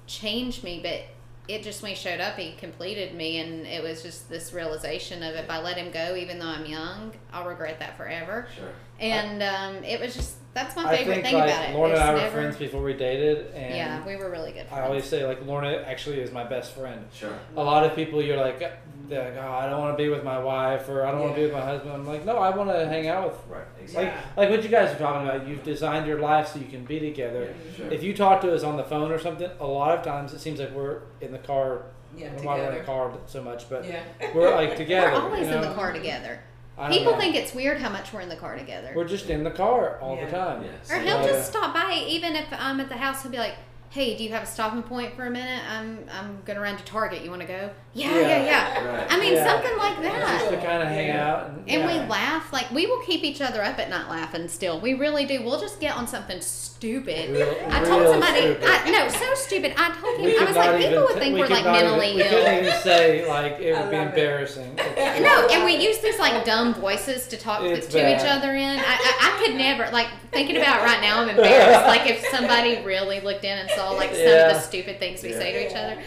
change 0.07 0.63
me, 0.63 0.79
but 0.81 1.01
it 1.49 1.63
just 1.63 1.81
when 1.81 1.89
he 1.89 1.95
showed 1.95 2.21
up, 2.21 2.37
he 2.37 2.51
completed 2.53 3.15
me, 3.15 3.39
and 3.39 3.65
it 3.65 3.81
was 3.81 4.03
just 4.03 4.29
this 4.29 4.53
realization 4.53 5.23
of 5.23 5.33
if 5.35 5.49
I 5.49 5.59
let 5.59 5.77
him 5.77 5.91
go, 5.91 6.15
even 6.15 6.37
though 6.37 6.45
I'm 6.45 6.65
young, 6.65 7.11
I'll 7.33 7.47
regret 7.47 7.79
that 7.79 7.97
forever. 7.97 8.47
Sure. 8.55 8.71
And 8.99 9.41
um, 9.43 9.83
it 9.83 9.99
was 9.99 10.13
just 10.15 10.35
that's 10.53 10.75
my 10.75 10.83
I 10.85 10.97
favorite 10.97 11.13
think 11.15 11.25
thing 11.27 11.35
like 11.35 11.49
about 11.49 11.69
it. 11.69 11.73
Lorna 11.75 11.93
and 11.93 11.99
It's 12.01 12.09
I 12.09 12.13
were 12.13 12.19
never- 12.19 12.31
friends 12.31 12.57
before 12.57 12.81
we 12.83 12.93
dated, 12.93 13.53
and 13.53 13.75
Yeah, 13.75 14.05
we 14.05 14.15
were 14.15 14.29
really 14.29 14.51
good. 14.51 14.65
I 14.71 14.81
always 14.81 15.05
say 15.05 15.25
like 15.25 15.45
Lorna 15.45 15.83
actually 15.85 16.19
is 16.19 16.31
my 16.31 16.43
best 16.43 16.73
friend. 16.73 17.05
Sure. 17.13 17.33
A 17.55 17.63
lot 17.63 17.83
of 17.85 17.95
people 17.95 18.21
you're 18.21 18.35
like, 18.37 18.59
they're 19.07 19.23
like, 19.33 19.43
oh, 19.43 19.51
I 19.51 19.69
don't 19.69 19.79
want 19.79 19.97
to 19.97 20.03
be 20.03 20.09
with 20.09 20.23
my 20.23 20.37
wife 20.39 20.89
or 20.89 21.05
I 21.05 21.11
don't 21.11 21.21
want 21.21 21.33
to 21.33 21.39
be 21.39 21.43
with 21.45 21.53
my 21.53 21.61
husband. 21.61 21.91
I'm 21.93 22.05
like, 22.05 22.25
no, 22.25 22.37
I 22.37 22.55
want 22.55 22.69
to 22.71 22.87
hang 22.87 23.07
out 23.07 23.29
with. 23.31 23.39
Right. 23.47 23.63
Exactly. 23.81 24.05
Yeah. 24.05 24.21
like 24.37 24.49
what 24.49 24.63
you 24.63 24.69
guys 24.69 24.93
are 24.95 24.99
talking 24.99 25.27
about. 25.27 25.47
You've 25.47 25.63
designed 25.63 26.05
your 26.07 26.19
life 26.19 26.49
so 26.49 26.59
you 26.59 26.67
can 26.67 26.83
be 26.83 26.99
together. 26.99 27.53
Yeah, 27.71 27.75
Sure. 27.77 27.91
If 27.91 28.03
you 28.03 28.13
talk 28.15 28.41
to 28.41 28.53
us 28.53 28.63
on 28.63 28.75
the 28.77 28.83
phone 28.83 29.11
or 29.11 29.17
something, 29.19 29.49
a 29.59 29.65
lot 29.67 29.97
of 29.97 30.03
times 30.03 30.33
it 30.33 30.39
seems 30.39 30.59
like 30.59 30.71
we're 30.73 31.01
in 31.21 31.31
the 31.31 31.39
car. 31.39 31.83
Yeah, 32.17 32.31
Well, 32.43 32.57
we're 32.57 32.69
in 32.71 32.77
the 32.79 32.83
car 32.83 33.13
so 33.27 33.41
much, 33.43 33.69
but 33.69 33.85
Yeah. 33.85 34.01
we're 34.33 34.53
like 34.53 34.75
together. 34.75 35.11
We're 35.11 35.21
always 35.21 35.47
you 35.47 35.53
in 35.55 35.61
the 35.61 35.73
car 35.73 35.93
together. 35.93 36.39
I 36.79 36.89
People 36.89 37.13
know. 37.13 37.19
think 37.19 37.35
it's 37.35 37.53
weird 37.53 37.79
how 37.81 37.89
much 37.89 38.13
we're 38.13 38.21
in 38.21 38.29
the 38.29 38.35
car 38.37 38.57
together. 38.57 38.93
we're 38.95 39.07
just 39.07 39.29
in 39.29 39.43
the 39.43 39.51
car 39.51 39.99
all 39.99 40.15
Yeah. 40.15 40.25
the 40.25 40.31
time. 40.31 40.63
Yes. 40.63 40.89
Or 40.89 40.95
he'll 40.99 41.17
Yeah. 41.21 41.27
just 41.27 41.49
uh, 41.55 41.59
stop 41.59 41.73
by, 41.73 42.03
even 42.07 42.35
if 42.35 42.45
I'm 42.51 42.79
at 42.79 42.87
the 42.89 42.95
house. 42.97 43.21
He'll 43.21 43.31
be 43.31 43.37
like, 43.37 43.55
"Hey, 43.89 44.15
do 44.15 44.23
you 44.23 44.31
have 44.31 44.43
a 44.43 44.45
stopping 44.45 44.83
point 44.83 45.15
for 45.15 45.25
a 45.25 45.29
minute? 45.31 45.61
I'm 45.69 46.05
I'm 46.11 46.41
gonna 46.45 46.61
run 46.61 46.77
to 46.77 46.83
Target. 46.85 47.23
You 47.23 47.29
want 47.31 47.41
to 47.41 47.47
go? 47.47 47.69
Yeah, 47.93 48.11
Yeah. 48.13 48.21
yeah, 48.21 48.43
yeah. 48.45 48.85
Right. 48.97 49.07
I 49.09 49.19
mean, 49.19 49.33
Yeah. 49.33 49.45
something 49.47 49.77
like 49.77 49.95
Just 50.01 50.43
that. 50.43 50.49
to 50.51 50.57
kind 50.57 50.83
of 50.83 50.89
hang 50.89 51.07
Yeah. 51.07 51.27
out. 51.33 51.45
And, 51.47 51.67
And 51.67 51.81
yeah. 51.89 52.03
we 52.03 52.07
laugh 52.09 52.53
like 52.53 52.69
we 52.71 52.85
will 52.85 52.99
keep 53.01 53.23
each 53.23 53.41
other 53.41 53.63
up 53.63 53.79
at 53.79 53.89
night 53.89 54.07
laughing. 54.09 54.47
Still, 54.47 54.79
we 54.79 54.93
really 54.93 55.25
do. 55.25 55.41
We'll 55.43 55.59
just 55.59 55.79
get 55.79 55.95
on 55.97 56.07
something 56.07 56.39
stupid. 56.39 57.31
Real- 57.31 57.55
I 57.71 57.83
told 57.83 58.05
somebody. 58.07 58.55
I, 58.63 58.89
no, 58.91 59.07
so 59.09 59.33
stupid. 59.33 59.73
I 59.75 59.89
told 59.99 60.21
We 60.21 60.31
him, 60.35 60.43
I 60.43 60.45
was 60.45 60.55
like, 60.55 60.71
people 60.77 60.85
even 60.91 61.01
would 61.01 61.15
think 61.15 61.33
we 61.35 61.41
we're 61.41 61.47
like 61.47 61.65
not 61.65 61.75
even- 61.77 61.87
mentally 61.97 62.15
we 62.15 62.21
ill. 62.23 62.29
couldn't 62.29 62.63
even 62.65 62.81
say 62.81 63.27
like 63.27 63.59
it 63.59 63.73
would 63.75 63.89
be 63.89 63.97
love 63.97 64.05
it. 64.07 64.09
embarrassing. 64.09 64.79
No, 65.19 65.47
and 65.47 65.65
we 65.65 65.75
use 65.75 65.97
these 65.99 66.17
like 66.19 66.45
dumb 66.45 66.73
voices 66.75 67.27
to 67.27 67.37
talk 67.37 67.61
It's 67.63 67.87
to 67.87 67.93
bad. 67.97 68.21
each 68.21 68.27
other 68.27 68.51
in. 68.55 68.79
I, 68.79 68.83
I, 68.83 69.33
I 69.35 69.43
could 69.45 69.55
never 69.55 69.89
like 69.91 70.07
thinking 70.31 70.57
about 70.57 70.81
it 70.81 70.83
right 70.85 71.01
now. 71.01 71.21
I'm 71.21 71.29
embarrassed. 71.29 71.87
like 71.87 72.07
if 72.09 72.23
somebody 72.27 72.81
really 72.83 73.19
looked 73.19 73.43
in 73.43 73.57
and 73.57 73.69
saw 73.71 73.91
like 73.91 74.11
some 74.13 74.21
of 74.27 74.53
the 74.53 74.59
stupid 74.59 74.99
things 74.99 75.23
we 75.23 75.31
Yeah. 75.31 75.39
say 75.39 75.51
to 75.53 75.65
each 75.69 75.75
other. 75.75 75.97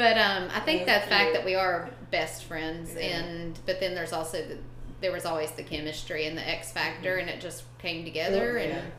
But 0.00 0.16
um, 0.16 0.48
I 0.54 0.60
think 0.60 0.86
the 0.86 0.92
fact 0.92 1.34
that 1.34 1.44
we 1.44 1.54
are 1.54 1.90
best 2.10 2.44
friends, 2.44 2.94
Yeah. 2.94 3.18
and 3.18 3.58
but 3.66 3.80
then 3.80 3.94
there's 3.94 4.14
also 4.14 4.38
the, 4.38 4.56
there 5.02 5.12
was 5.12 5.26
always 5.26 5.50
the 5.50 5.62
chemistry 5.62 6.24
and 6.26 6.38
the 6.38 6.48
X 6.48 6.72
factor, 6.72 7.18
and 7.18 7.28
it 7.28 7.38
just 7.38 7.64
came 7.78 8.02
together. 8.02 8.56
Yeah. 8.58 8.64
And 8.64 8.92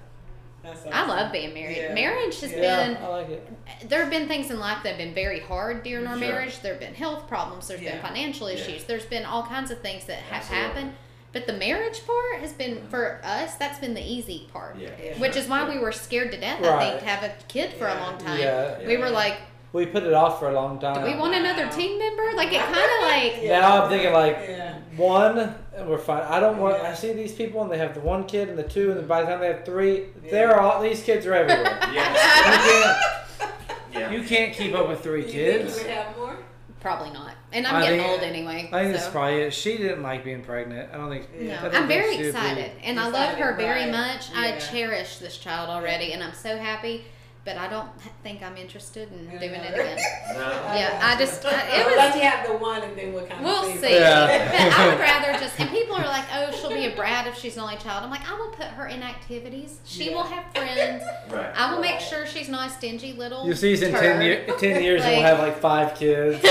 That's 0.61 0.85
I 0.85 1.07
love 1.07 1.31
being 1.31 1.55
married. 1.55 1.77
Yeah. 1.77 1.95
Marriage 1.95 2.39
has 2.41 2.51
Yeah. 2.51 2.85
been 2.93 2.97
I 2.97 3.07
like 3.07 3.29
it. 3.29 3.89
there 3.89 4.01
have 4.01 4.11
been 4.11 4.27
things 4.27 4.51
in 4.51 4.59
life 4.59 4.83
that 4.83 4.89
have 4.89 4.97
been 4.99 5.15
very 5.15 5.39
hard 5.39 5.81
during 5.81 6.05
our 6.05 6.19
Sure. 6.19 6.27
marriage. 6.27 6.59
There 6.59 6.73
have 6.73 6.79
been 6.79 6.93
health 6.93 7.27
problems. 7.27 7.67
There's 7.67 7.81
Yeah. 7.81 7.93
been 7.93 8.01
financial 8.03 8.47
Yeah. 8.47 8.57
issues. 8.59 8.83
There's 8.83 9.05
been 9.07 9.25
all 9.25 9.41
kinds 9.41 9.71
of 9.71 9.81
things 9.81 10.05
that 10.05 10.17
have 10.29 10.41
Absolutely. 10.43 10.67
happened. 10.67 10.93
But 11.33 11.47
the 11.47 11.53
marriage 11.53 12.05
part 12.05 12.41
has 12.41 12.53
been 12.53 12.87
for 12.89 13.21
us. 13.23 13.55
That's 13.55 13.79
been 13.79 13.95
the 13.95 14.03
easy 14.03 14.49
part, 14.53 14.75
Yeah. 14.77 14.89
Yeah. 15.03 15.13
which 15.17 15.35
is 15.35 15.47
why 15.47 15.67
we 15.67 15.79
were 15.79 15.93
scared 15.93 16.31
to 16.33 16.37
death. 16.37 16.63
I 16.63 16.89
think 16.89 16.99
to 16.99 17.05
have 17.05 17.23
a 17.23 17.33
kid 17.47 17.73
for 17.73 17.87
a 17.87 17.95
long 17.95 18.19
time. 18.19 18.39
Yeah. 18.39 18.77
We 18.85 18.97
were 18.97 19.05
Yeah. 19.07 19.11
like, 19.13 19.37
We 19.73 19.85
put 19.85 20.03
it 20.03 20.13
off 20.13 20.39
for 20.39 20.49
a 20.49 20.53
long 20.53 20.79
time. 20.79 20.95
do 21.03 21.09
we 21.09 21.17
want 21.17 21.33
another 21.33 21.67
team 21.69 21.97
member? 21.97 22.31
Like 22.35 22.51
it 22.51 22.59
kind 22.61 22.75
of 22.75 23.01
like 23.33 23.41
Yeah. 23.43 23.59
Now 23.61 23.83
I'm 23.83 23.89
thinking 23.89 24.11
like 24.13 24.37
Yeah. 24.49 24.75
one, 24.97 25.39
and 25.75 25.87
we're 25.89 25.97
fine. 25.97 26.23
I 26.23 26.39
don't 26.41 26.57
want. 26.57 26.77
Yeah. 26.81 26.89
I 26.91 26.93
see 26.93 27.13
these 27.13 27.31
people, 27.31 27.61
and 27.61 27.71
they 27.71 27.77
have 27.77 27.93
the 27.93 28.01
one 28.01 28.25
kid 28.25 28.49
and 28.49 28.57
the 28.57 28.63
two, 28.63 28.91
and 28.91 28.99
then 28.99 29.07
by 29.07 29.21
the 29.21 29.27
time 29.27 29.39
they 29.39 29.47
have 29.47 29.63
three, 29.63 30.07
Yeah. 30.25 30.31
they're 30.31 30.59
all 30.59 30.81
these 30.81 31.01
kids 31.03 31.25
are 31.25 31.33
everywhere. 31.33 31.79
Yeah. 31.93 32.99
yeah. 33.93 34.11
you 34.11 34.23
can't 34.23 34.53
keep 34.53 34.73
up 34.75 34.87
with 34.89 35.01
three 35.01 35.21
You 35.25 35.31
think 35.31 35.33
kids. 35.63 35.77
you 35.79 35.83
would 35.87 35.91
have 35.95 36.17
more? 36.17 36.35
probably 36.79 37.11
not. 37.11 37.33
And 37.53 37.67
I'm 37.67 37.75
I 37.75 37.81
getting 37.83 37.99
think- 37.99 38.11
old 38.11 38.21
anyway. 38.23 38.69
I 38.73 38.83
think 38.83 38.95
so. 38.95 38.99
that's 39.01 39.09
probably 39.09 39.41
it. 39.41 39.53
She 39.53 39.77
didn't 39.77 40.01
like 40.01 40.23
being 40.23 40.41
pregnant. 40.41 40.89
I 40.91 40.97
don't 40.97 41.09
think. 41.11 41.29
Yeah. 41.39 41.55
No, 41.61 41.69
think 41.69 41.75
I'm 41.75 41.87
very 41.87 42.11
she 42.17 42.23
would 42.23 42.23
be- 42.23 42.27
excited, 42.29 42.71
and 42.83 42.99
I 42.99 43.07
love 43.09 43.35
her 43.37 43.55
very 43.55 43.83
right. 43.83 43.91
much. 43.91 44.31
I 44.35 44.57
cherish 44.57 45.17
this 45.19 45.37
child 45.37 45.69
already, 45.69 46.11
and 46.13 46.23
I'm 46.23 46.33
so 46.33 46.57
happy. 46.57 47.05
But 47.43 47.57
I 47.57 47.67
don't 47.67 47.89
think 48.21 48.43
I'm 48.43 48.55
interested 48.55 49.11
in 49.11 49.25
Yeah. 49.31 49.39
doing 49.39 49.61
it 49.61 49.73
again. 49.73 49.97
No. 50.35 50.47
Yeah, 50.75 50.99
I 51.01 51.15
just- 51.17 51.43
I- 51.43 51.49
it 51.49 51.79
I'll 51.81 51.85
was- 51.87 51.95
let 51.97 52.15
you 52.15 52.21
have 52.21 52.45
the 52.47 52.53
one, 52.53 52.81
and 52.83 52.95
then 52.95 53.11
we'll 53.13 53.25
kind 53.25 53.39
of. 53.43 53.45
We'll 53.45 53.71
of 53.73 53.79
see. 53.79 53.95
Yeah. 53.95 54.27
But 54.51 54.79
I 54.79 54.87
would 54.87 54.99
rather 55.09 55.33
just. 55.39 55.59
And 55.59 55.69
people 55.71 55.95
are 55.95 56.05
like, 56.05 56.23
"Oh, 56.33 56.51
she'll 56.51 56.69
be 56.69 56.85
a 56.85 56.95
brat 56.95 57.25
if 57.27 57.35
she's 57.37 57.55
an 57.57 57.63
only 57.63 57.77
child." 57.77 58.03
I'm 58.03 58.11
like, 58.11 58.29
I 58.29 58.35
will 58.37 58.49
put 58.49 58.67
her 58.67 58.85
in 58.87 59.01
activities. 59.03 59.79
She 59.85 60.09
Yeah. 60.11 60.15
will 60.17 60.23
have 60.23 60.45
friends. 60.55 61.03
Right. 61.31 61.51
I 61.55 61.73
will 61.73 61.81
make 61.81 61.99
sure 61.99 62.25
she's 62.27 62.47
not 62.47 62.67
a 62.69 62.69
stingy 62.73 63.13
little. 63.13 63.45
You 63.47 63.55
see, 63.55 63.73
in 63.73 63.79
ten, 63.79 63.91
turd. 63.91 64.23
year, 64.23 64.45
ten 64.59 64.83
years, 64.83 65.01
and 65.01 65.11
we'll 65.15 65.23
have 65.25 65.39
like 65.39 65.57
five 65.59 65.95
kids. 65.95 66.41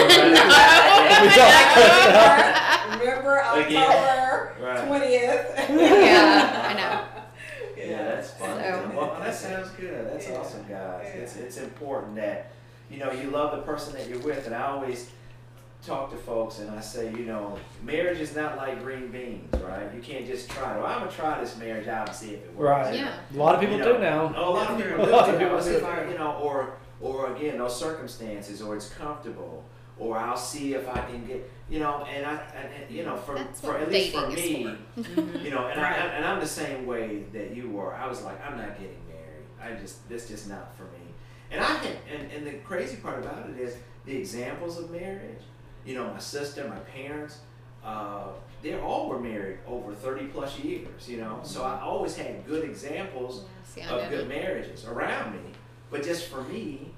Remember 3.00 3.38
Again. 3.54 3.82
October 3.86 4.54
Right. 4.60 4.86
twentieth. 4.86 5.70
Yeah, 5.70 6.66
I 6.68 6.74
know. 6.74 7.04
Yeah, 7.76 8.02
that's 8.02 8.30
fun. 8.32 8.58
So- 8.60 8.90
Well, 8.94 9.16
that 9.20 9.29
sounds 9.40 9.68
good. 9.70 10.10
That's 10.12 10.28
Yeah. 10.28 10.36
awesome, 10.38 10.62
guys. 10.68 11.06
Yeah. 11.14 11.20
It's 11.22 11.36
it's 11.36 11.56
important 11.58 12.16
that 12.16 12.50
you 12.90 12.98
know 12.98 13.10
you 13.12 13.30
love 13.30 13.52
the 13.56 13.62
person 13.62 13.94
that 13.94 14.08
you're 14.08 14.18
with, 14.20 14.46
and 14.46 14.54
I 14.54 14.62
always 14.68 15.10
talk 15.86 16.10
to 16.10 16.16
folks 16.18 16.58
and 16.58 16.70
I 16.70 16.80
say, 16.82 17.06
you 17.10 17.24
know, 17.24 17.58
marriage 17.82 18.18
is 18.20 18.36
not 18.36 18.58
like 18.58 18.82
green 18.82 19.08
beans, 19.08 19.50
right? 19.62 19.88
You 19.94 20.02
can't 20.02 20.26
just 20.26 20.50
try. 20.50 20.76
Well, 20.76 20.84
I'm 20.86 20.98
gonna 21.00 21.10
try 21.10 21.40
this 21.40 21.56
marriage 21.56 21.88
out 21.88 22.08
and 22.08 22.16
see 22.16 22.34
if 22.34 22.44
it 22.44 22.54
works. 22.54 22.88
Right. 22.88 22.94
Yeah. 22.96 23.14
A 23.34 23.36
lot 23.36 23.54
of 23.54 23.60
people 23.62 23.78
You 23.78 23.84
know, 23.84 23.92
do 23.96 23.98
now. 23.98 24.34
Oh, 24.36 24.50
a 24.50 24.54
lot 24.54 24.70
of 24.72 24.76
people 24.76 25.04
do. 25.06 25.10
A 25.10 25.16
lot 25.16 25.28
of 25.30 25.38
people 25.40 25.60
see 25.62 25.70
do. 25.70 25.76
if 25.78 25.84
I, 25.84 26.04
you 26.10 26.18
know, 26.18 26.32
or 26.34 26.74
or 27.00 27.34
again, 27.34 27.56
those 27.56 27.78
circumstances, 27.80 28.60
or 28.60 28.76
it's 28.76 28.90
comfortable, 28.90 29.64
or 29.98 30.18
I'll 30.18 30.36
see 30.36 30.74
if 30.74 30.86
I 30.86 31.00
can 31.00 31.24
get, 31.26 31.50
you 31.70 31.78
know, 31.78 32.04
and 32.04 32.26
I, 32.26 32.32
and, 32.54 32.68
and, 32.74 32.94
you 32.94 33.04
know, 33.06 33.16
for 33.16 33.36
That's 33.36 33.58
for 33.62 33.78
at 33.78 33.90
least 33.90 34.14
for 34.14 34.28
me, 34.28 34.76
Mm-hmm. 34.98 35.36
you 35.44 35.50
know, 35.50 35.66
and 35.68 35.80
Right. 35.80 35.98
I, 35.98 36.06
and 36.08 36.26
I'm 36.26 36.40
the 36.40 36.46
same 36.46 36.84
way 36.86 37.22
that 37.32 37.56
you 37.56 37.70
were. 37.70 37.94
I 37.94 38.06
was 38.06 38.20
like, 38.20 38.38
I'm 38.46 38.58
not 38.58 38.72
getting 38.78 38.88
married. 38.90 38.99
I 39.62 39.72
just 39.74 40.08
this 40.08 40.28
just 40.28 40.48
not 40.48 40.76
for 40.76 40.84
me. 40.84 41.14
And 41.50 41.60
I 41.60 41.64
had, 41.64 41.96
and, 42.12 42.30
and 42.32 42.46
the 42.46 42.52
crazy 42.64 42.96
part 42.96 43.18
about 43.18 43.48
it 43.50 43.58
is 43.58 43.76
the 44.06 44.16
examples 44.16 44.78
of 44.78 44.90
marriage. 44.90 45.42
You 45.84 45.94
know, 45.96 46.06
my 46.12 46.18
sister, 46.20 46.66
my 46.68 46.78
parents, 46.80 47.38
uh, 47.84 48.28
they 48.62 48.78
all 48.78 49.08
were 49.08 49.18
married 49.18 49.58
over 49.66 49.92
30 49.94 50.26
plus 50.26 50.58
years. 50.60 51.08
You 51.08 51.18
know, 51.18 51.40
so 51.42 51.64
I 51.64 51.80
always 51.80 52.16
had 52.16 52.46
good 52.46 52.64
examples 52.64 53.44
See, 53.64 53.80
of 53.82 53.88
know 53.90 54.08
good 54.10 54.28
marriages 54.28 54.84
around 54.86 55.32
me. 55.34 55.40
But 55.90 56.04
just 56.04 56.28
for 56.28 56.42
me, 56.42 56.92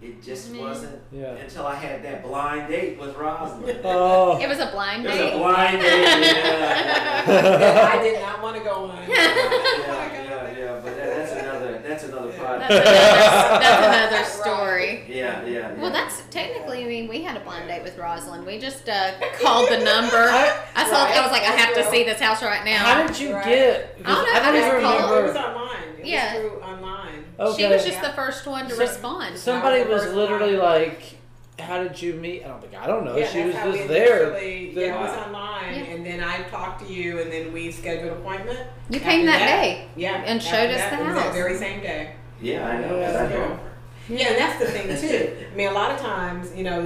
it 0.00 0.22
just 0.22 0.52
Mhm. 0.52 0.60
wasn't 0.60 1.02
Yeah. 1.10 1.30
until 1.30 1.66
I 1.66 1.74
had 1.74 2.04
that 2.04 2.22
blind 2.22 2.68
date 2.68 2.98
with 3.00 3.16
Rosalind. 3.16 3.80
Oh. 3.84 4.38
It 4.38 4.46
was 4.48 4.58
a 4.60 4.66
blind 4.70 5.04
It 5.06 5.08
was 5.08 5.18
date. 5.18 5.32
a 5.34 5.38
blind 5.38 5.80
date. 5.80 6.02
Yeah. 7.26 7.90
I 7.92 8.02
did 8.02 8.20
not 8.20 8.42
want 8.42 8.56
to 8.56 8.62
go 8.62 8.84
on. 8.84 8.96
yeah, 9.08 10.22
yeah, 10.22 10.58
yeah, 10.58 10.80
but 10.84 10.96
that, 10.96 11.16
that's 11.16 11.32
another 11.32 11.78
that's 12.02 12.04
another 12.12 12.30
Yeah. 12.32 12.58
That's 12.58 12.70
another, 12.72 13.60
that's 13.60 13.86
another 14.10 14.24
story. 14.24 15.04
Yeah, 15.08 15.44
yeah, 15.44 15.48
yeah. 15.48 15.74
Well, 15.80 15.90
that's 15.92 16.22
technically. 16.30 16.84
I 16.84 16.86
mean, 16.88 17.08
we 17.08 17.22
had 17.22 17.36
a 17.36 17.40
blind 17.40 17.68
date 17.68 17.82
with 17.82 17.96
Rosalind. 17.98 18.44
We 18.46 18.58
just 18.58 18.88
uh, 18.88 19.12
called 19.42 19.68
the 19.70 19.78
number. 19.78 20.16
I, 20.16 20.56
I- 20.74 20.88
saw. 20.88 21.04
I 21.06 21.20
was 21.22 21.30
like, 21.32 21.42
I 21.42 21.52
have 21.56 21.74
to 21.74 21.90
see 21.90 22.04
this 22.04 22.20
house 22.20 22.42
right 22.42 22.64
now. 22.64 22.78
How 22.78 23.06
did 23.06 23.18
you 23.18 23.32
Right. 23.34 23.44
get? 23.44 23.98
I 24.04 24.14
don't 24.14 24.26
know, 24.26 24.32
I 24.32 24.38
don't 24.40 24.54
I 24.54 24.58
even 24.58 24.60
just. 24.60 24.72
It 24.72 25.22
was 25.22 25.34
remember. 25.34 25.38
online. 25.38 25.76
It 25.98 26.06
Yeah. 26.06 26.34
was 26.34 26.40
through 26.52 26.60
online. 26.62 27.24
Okay. 27.38 27.62
She 27.62 27.68
was 27.68 27.84
just 27.84 28.00
the 28.02 28.12
first 28.12 28.46
one 28.46 28.66
to 28.68 28.74
So- 28.74 28.80
respond. 28.80 29.36
Somebody 29.38 29.80
was 29.82 29.88
was 29.88 30.00
the 30.02 30.06
first 30.08 30.16
literally 30.16 30.56
like, 30.56 31.15
"How 31.58 31.82
did 31.82 32.00
you 32.00 32.14
meet?" 32.14 32.44
I 32.44 32.48
don't 32.48 32.60
think 32.60 32.74
I 32.82 32.86
don't 32.86 33.04
know. 33.04 33.16
Yeah, 33.16 33.26
she 33.28 33.42
was 33.44 33.54
just 33.54 33.66
we 33.80 33.86
there. 33.86 34.30
initially- 34.30 34.72
The- 34.74 34.80
Yeah, 34.80 34.96
it 34.96 35.00
was 35.00 35.16
online, 35.26 35.74
Yeah. 35.74 35.94
and 35.94 36.06
then 36.06 36.22
I 36.22 36.42
talked 36.50 36.86
to 36.86 36.92
you, 36.92 37.20
and 37.20 37.32
then 37.32 37.52
we 37.52 37.70
scheduled 37.72 38.12
an 38.12 38.18
appointment. 38.18 38.58
You 38.90 39.00
came 39.00 39.26
After 39.28 39.38
that 39.38 39.46
day. 39.62 39.84
Yeah, 39.96 40.22
and 40.26 40.42
showed 40.42 40.70
us 40.70 40.76
that, 40.80 40.90
the 40.98 41.04
house 41.04 41.22
that 41.22 41.32
very 41.34 41.56
same 41.56 41.80
day. 41.80 42.10
yeah, 42.40 42.66
I 42.66 42.76
know. 42.80 42.88
'cause 42.88 42.98
Yeah. 43.14 43.18
I 43.24 43.28
know 43.28 43.40
her. 43.40 43.58
Yeah, 44.08 44.28
and 44.28 44.38
that's 44.38 44.58
the 44.60 44.66
thing 44.66 44.86
too. 45.08 45.36
I 45.52 45.56
mean, 45.56 45.68
a 45.68 45.72
lot 45.72 45.90
of 45.92 45.98
times, 46.00 46.54
you 46.54 46.62
know, 46.64 46.82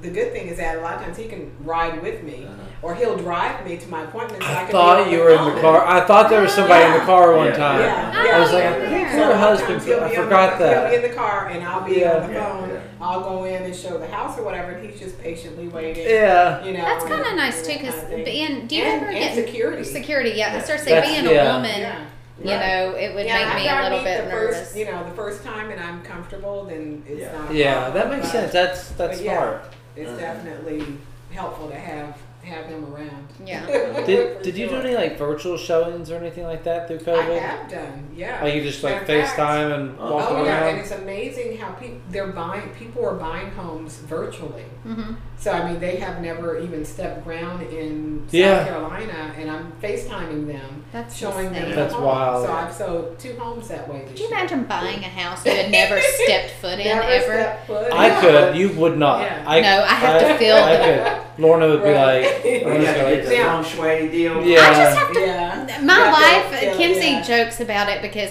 the, 0.00 0.08
the 0.08 0.14
good 0.14 0.32
thing 0.32 0.48
is 0.48 0.56
that 0.58 0.78
a 0.78 0.80
lot 0.80 0.94
of 0.96 1.02
times 1.02 1.16
he 1.16 1.26
can 1.26 1.50
ride 1.64 2.02
with 2.02 2.22
me, 2.22 2.44
Uh-huh. 2.46 2.62
or 2.82 2.94
he'll 2.94 3.16
drive 3.16 3.64
me 3.66 3.76
to 3.76 3.88
my 3.88 4.02
appointment. 4.04 4.42
So 4.42 4.48
I, 4.48 4.52
I 4.52 4.62
can 4.64 4.70
thought 4.72 5.10
you 5.10 5.18
were 5.20 5.30
in 5.30 5.54
the 5.54 5.60
car. 5.60 5.86
I 5.86 6.00
thought 6.06 6.30
there 6.30 6.42
was 6.42 6.52
somebody 6.52 6.84
in 6.84 6.92
the 6.92 7.00
car 7.06 7.34
one 7.36 7.46
Yeah. 7.48 7.56
time. 7.56 7.80
Yeah, 7.80 8.24
yeah. 8.24 8.36
I 8.36 8.40
was 8.40 8.52
like, 8.52 8.62
you 8.64 8.68
I 8.68 8.78
were 8.78 8.86
think 8.88 8.90
there. 8.90 9.00
your 9.00 9.10
So 9.10 9.16
a 9.18 9.24
lot 9.26 9.32
of 9.32 9.38
husband. 9.38 9.80
I 9.82 9.84
be 10.10 10.16
on 10.16 10.24
forgot 10.24 10.58
the, 10.58 10.68
He'll 10.68 10.88
be 10.90 10.96
in 10.96 11.02
the 11.10 11.16
car, 11.16 11.48
and 11.48 11.64
I'll 11.64 11.84
be 11.84 11.92
Yeah. 12.00 12.12
on 12.16 12.28
the 12.28 12.34
phone. 12.34 12.68
yeah. 12.70 12.80
I'll 13.00 13.20
go 13.20 13.44
in 13.44 13.62
and 13.62 13.74
show 13.74 13.96
the 13.98 14.08
house 14.08 14.38
or 14.38 14.42
whatever, 14.44 14.72
and 14.72 14.88
he's 14.90 14.98
just 15.00 15.20
patiently 15.20 15.68
waiting. 15.68 16.04
Yeah. 16.04 16.64
You 16.64 16.72
know, 16.74 16.80
That's 16.80 17.04
kind 17.04 17.24
of 17.26 17.34
nice 17.36 17.66
too, 17.66 17.74
because 17.78 17.94
being. 18.24 18.66
Do 18.66 18.76
you 18.76 18.82
and, 18.84 19.02
ever 19.02 19.10
and 19.10 19.18
get 19.18 19.34
security? 19.34 19.84
security? 19.84 20.30
Yeah, 20.30 20.54
I 20.56 20.58
started 20.62 20.78
to 20.82 20.84
say 20.88 20.94
That's- 20.94 21.12
being 21.22 21.26
a 21.26 21.52
woman. 21.52 21.80
Yeah. 21.80 22.04
You 22.40 22.50
Right. 22.52 22.60
know, 22.60 22.94
it 22.96 23.14
would 23.16 23.26
yeah, 23.26 23.52
make 23.52 23.64
me 23.64 23.68
a 23.68 23.82
little 23.82 24.04
bit 24.04 24.24
the 24.26 24.30
nervous. 24.30 24.58
First, 24.58 24.76
you 24.76 24.84
know, 24.84 25.02
the 25.02 25.10
first 25.16 25.42
time 25.42 25.70
and 25.72 25.80
I'm 25.80 26.02
comfortable, 26.02 26.66
then 26.66 27.02
it's 27.08 27.22
Yeah. 27.22 27.32
not. 27.36 27.52
Yeah, 27.52 27.74
problem. 27.80 27.94
that 27.94 28.10
makes 28.16 28.26
But 28.28 28.32
sense. 28.32 28.52
That's 28.52 28.88
that's 28.90 29.20
yeah. 29.20 29.36
smart. 29.38 29.64
It's 29.98 30.08
Uh-huh. 30.10 30.18
definitely 30.20 30.84
helpful 31.30 31.68
to 31.68 31.74
have 31.76 32.16
have 32.44 32.70
them 32.70 32.94
around. 32.94 33.26
Yeah. 33.44 33.66
Did 34.06 34.42
Did 34.42 34.56
you 34.56 34.68
do 34.68 34.76
any 34.76 34.94
like 34.94 35.18
virtual 35.18 35.58
showings 35.58 36.10
or 36.10 36.16
anything 36.16 36.44
like 36.44 36.62
that 36.64 36.86
through 36.86 36.98
COVID? 37.00 37.18
I 37.18 37.26
COVID? 37.26 37.40
have 37.40 37.70
done, 37.70 38.08
yeah. 38.16 38.42
Like 38.42 38.54
you 38.54 38.62
just 38.62 38.82
like 38.82 39.06
Matter 39.08 39.18
of 39.20 39.26
fact- 39.26 39.38
FaceTime 39.38 39.74
and 39.74 39.96
Oh, 40.00 40.16
around. 40.18 40.36
Oh 40.36 40.44
yeah, 40.44 40.66
and 40.68 40.78
it's 40.78 40.92
amazing 40.92 41.58
how 41.58 41.72
people 41.72 41.98
they're 42.10 42.28
buying. 42.32 42.70
People 42.70 43.04
are 43.04 43.16
buying 43.16 43.50
homes 43.50 43.98
virtually. 43.98 44.62
hmm 44.84 45.14
So 45.40 45.52
I 45.52 45.70
mean, 45.70 45.78
they 45.78 45.96
have 45.96 46.20
never 46.20 46.58
even 46.58 46.84
stepped 46.84 47.22
ground 47.24 47.62
in 47.62 48.22
South 48.26 48.34
Yeah. 48.34 48.64
Carolina, 48.64 49.32
and 49.38 49.48
I'm 49.48 49.72
FaceTiming 49.80 50.48
them, 50.48 50.82
That's 50.92 51.16
showing 51.16 51.52
them 51.52 51.54
insane. 51.54 51.70
the 51.70 51.76
That's 51.76 51.94
home. 51.94 52.04
wild. 52.04 52.44
So 52.46 52.52
I've 52.52 52.72
sold 52.74 53.18
two 53.20 53.34
homes 53.38 53.68
that 53.68 53.88
way. 53.88 54.00
This 54.00 54.08
Could 54.10 54.18
you 54.18 54.26
year. 54.28 54.36
imagine 54.36 54.64
buying 54.64 54.98
a 55.04 55.08
house 55.08 55.46
you 55.46 55.52
had 55.52 55.70
never 55.70 56.00
stepped 56.24 56.50
foot 56.60 56.80
in 56.80 56.86
Never 56.86 57.02
ever? 57.02 57.56
foot. 57.68 57.92
I 57.92 58.06
Yeah. 58.08 58.20
could. 58.20 58.56
You 58.56 58.70
would 58.70 58.98
not. 58.98 59.22
Yeah. 59.22 59.44
I, 59.46 59.60
No, 59.60 59.68
I 59.84 59.86
have 59.86 60.20
to 60.22 60.34
I, 60.34 60.36
feel 60.38 60.56
I 60.56 60.76
the- 60.76 60.82
could. 60.84 61.22
Lorna 61.38 61.68
would 61.68 61.84
be 61.84 61.90
Right. 61.90 62.22
like, 62.24 62.44
We 62.44 62.64
I'm 62.64 62.70
got 62.72 62.80
just 62.82 62.96
gonna 62.96 63.14
get 63.14 63.24
the 63.26 63.30
feng 63.30 63.64
shui 63.64 64.08
deal. 64.08 64.44
Yeah. 64.44 64.58
I 64.60 64.74
just 64.74 64.98
have 64.98 65.12
to. 65.12 65.20
Yeah. 65.20 65.78
My 65.84 65.94
Yeah, 65.98 66.12
wife, 66.50 66.62
yeah, 66.62 66.72
Kimsey 66.74 67.12
yeah. 67.12 67.22
jokes 67.22 67.60
about 67.60 67.88
it 67.88 68.02
because 68.02 68.30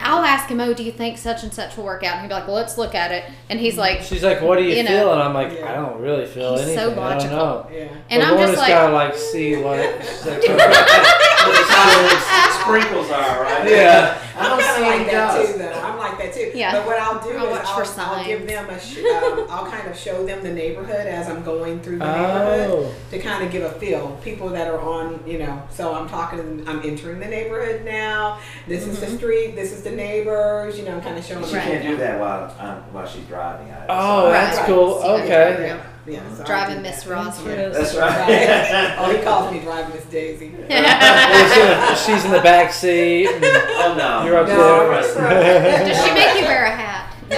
I'll 0.00 0.24
ask 0.24 0.48
him, 0.48 0.60
"Oh, 0.60 0.72
do 0.74 0.82
you 0.82 0.92
think 0.92 1.18
such 1.18 1.42
and 1.42 1.52
such 1.52 1.76
will 1.76 1.84
work 1.84 2.02
out?" 2.02 2.12
And 2.14 2.20
he'll 2.22 2.28
be 2.28 2.34
like, 2.34 2.46
"Well, 2.46 2.56
let's 2.56 2.76
look 2.78 2.94
at 2.94 3.12
it." 3.12 3.24
And 3.50 3.58
he's 3.60 3.76
like, 3.76 4.02
She's 4.02 4.22
like, 4.22 4.40
"What 4.40 4.58
do 4.58 4.64
you, 4.64 4.74
You 4.76 4.82
know. 4.84 4.88
feel?" 4.90 5.12
And 5.12 5.22
I'm 5.22 5.34
like, 5.34 5.52
Yeah. 5.52 5.70
"I 5.70 5.74
don't 5.74 6.00
really 6.00 6.26
feel 6.26 6.56
He's 6.56 6.74
so 6.74 6.86
anything. 6.90 6.98
I 6.98 7.18
don't 7.18 7.30
know." 7.30 7.66
Yeah. 7.72 7.80
and 8.10 8.20
but 8.22 8.22
I'm 8.22 8.30
Lorna's 8.34 8.50
just 8.50 8.58
like, 8.62 8.68
gotta 8.70 8.92
like 8.94 9.14
see 9.14 9.56
what. 9.56 9.78
she's 10.04 10.26
like, 10.26 10.42
That's 10.42 11.70
how 11.70 12.02
the 12.02 12.62
sprinkles 12.62 13.10
are, 13.10 13.42
right? 13.42 13.68
Yeah. 13.70 14.18
I 14.38 14.48
don't 14.48 14.60
see 14.60 14.82
like 14.82 14.94
any 15.00 15.04
that 15.04 15.32
does. 15.34 15.52
too, 15.52 15.58
though. 15.58 15.72
I'm 15.72 15.98
like 15.98 16.18
that 16.18 16.32
too. 16.34 16.50
Yeah. 16.54 16.72
But 16.72 16.86
what 16.86 16.98
I'll 16.98 17.22
do 17.22 17.35
I'll 17.78 17.84
for 17.84 18.00
I'll, 18.00 18.14
I'll 18.16 18.24
give 18.24 18.46
them 18.46 18.68
a. 18.70 18.80
Sh- 18.80 18.98
um, 18.98 19.46
I'll 19.50 19.66
kind 19.70 19.88
of 19.88 19.96
show 19.96 20.24
them 20.26 20.42
the 20.42 20.52
neighborhood 20.52 21.06
as 21.06 21.28
I'm 21.28 21.42
going 21.44 21.80
through 21.80 21.98
the 21.98 22.06
neighborhood 22.06 22.70
oh, 22.70 22.94
to 23.10 23.18
kind 23.18 23.44
of 23.44 23.50
give 23.52 23.62
a 23.62 23.70
feel. 23.72 24.18
People 24.22 24.48
that 24.50 24.68
are 24.68 24.80
on, 24.80 25.22
you 25.26 25.38
know. 25.38 25.62
So 25.70 25.94
I'm 25.94 26.08
talking. 26.08 26.38
to 26.38 26.44
them, 26.44 26.64
I'm 26.66 26.82
entering 26.88 27.20
the 27.20 27.26
neighborhood 27.26 27.84
now. 27.84 28.38
This 28.66 28.86
is 28.86 29.00
the 29.00 29.06
street. 29.06 29.54
This 29.54 29.72
is 29.72 29.82
the 29.82 29.90
neighbors. 29.92 30.78
You 30.78 30.84
know, 30.84 30.96
I'm 30.96 31.02
kind 31.02 31.18
of 31.18 31.24
showing. 31.24 31.44
She 31.44 31.52
them 31.52 31.62
can't 31.62 31.82
do 31.86 31.96
that 31.98 32.18
while 32.20 32.54
um, 32.58 32.82
while 32.92 33.06
she's 33.06 33.24
driving. 33.24 33.70
I 33.72 33.86
oh, 33.88 34.24
Right. 34.24 34.32
that's 34.32 34.58
Right. 34.58 34.66
cool. 34.66 35.00
So 35.00 35.16
Okay. 35.18 35.66
Yeah. 35.68 35.82
Yeah. 36.08 36.34
So 36.36 36.44
driving 36.44 36.82
Miss 36.82 37.02
that. 37.02 37.10
Rosalind. 37.10 37.58
Yes. 37.58 37.76
That's 37.76 37.94
Right. 37.96 38.28
right. 38.28 38.94
oh, 38.98 39.16
he 39.16 39.22
calls 39.24 39.52
me 39.52 39.58
driving 39.60 39.94
Miss 39.94 40.04
Daisy. 40.06 40.54
Well, 40.68 41.96
she's 42.06 42.24
in 42.24 42.30
the 42.30 42.40
back 42.40 42.72
seat. 42.72 43.28
oh 43.28 43.94
no. 43.98 44.24
You're 44.24 44.36
up 44.38 44.46
No, 44.48 44.56
there. 44.56 44.88
right. 44.90 45.86
Does 45.88 46.04
she 46.04 46.12
make 46.14 46.36
you 46.38 46.44
wear 46.46 46.64
a 46.66 46.70
hat? 46.70 46.95
No. 47.28 47.36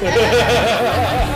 Bow 0.00 1.26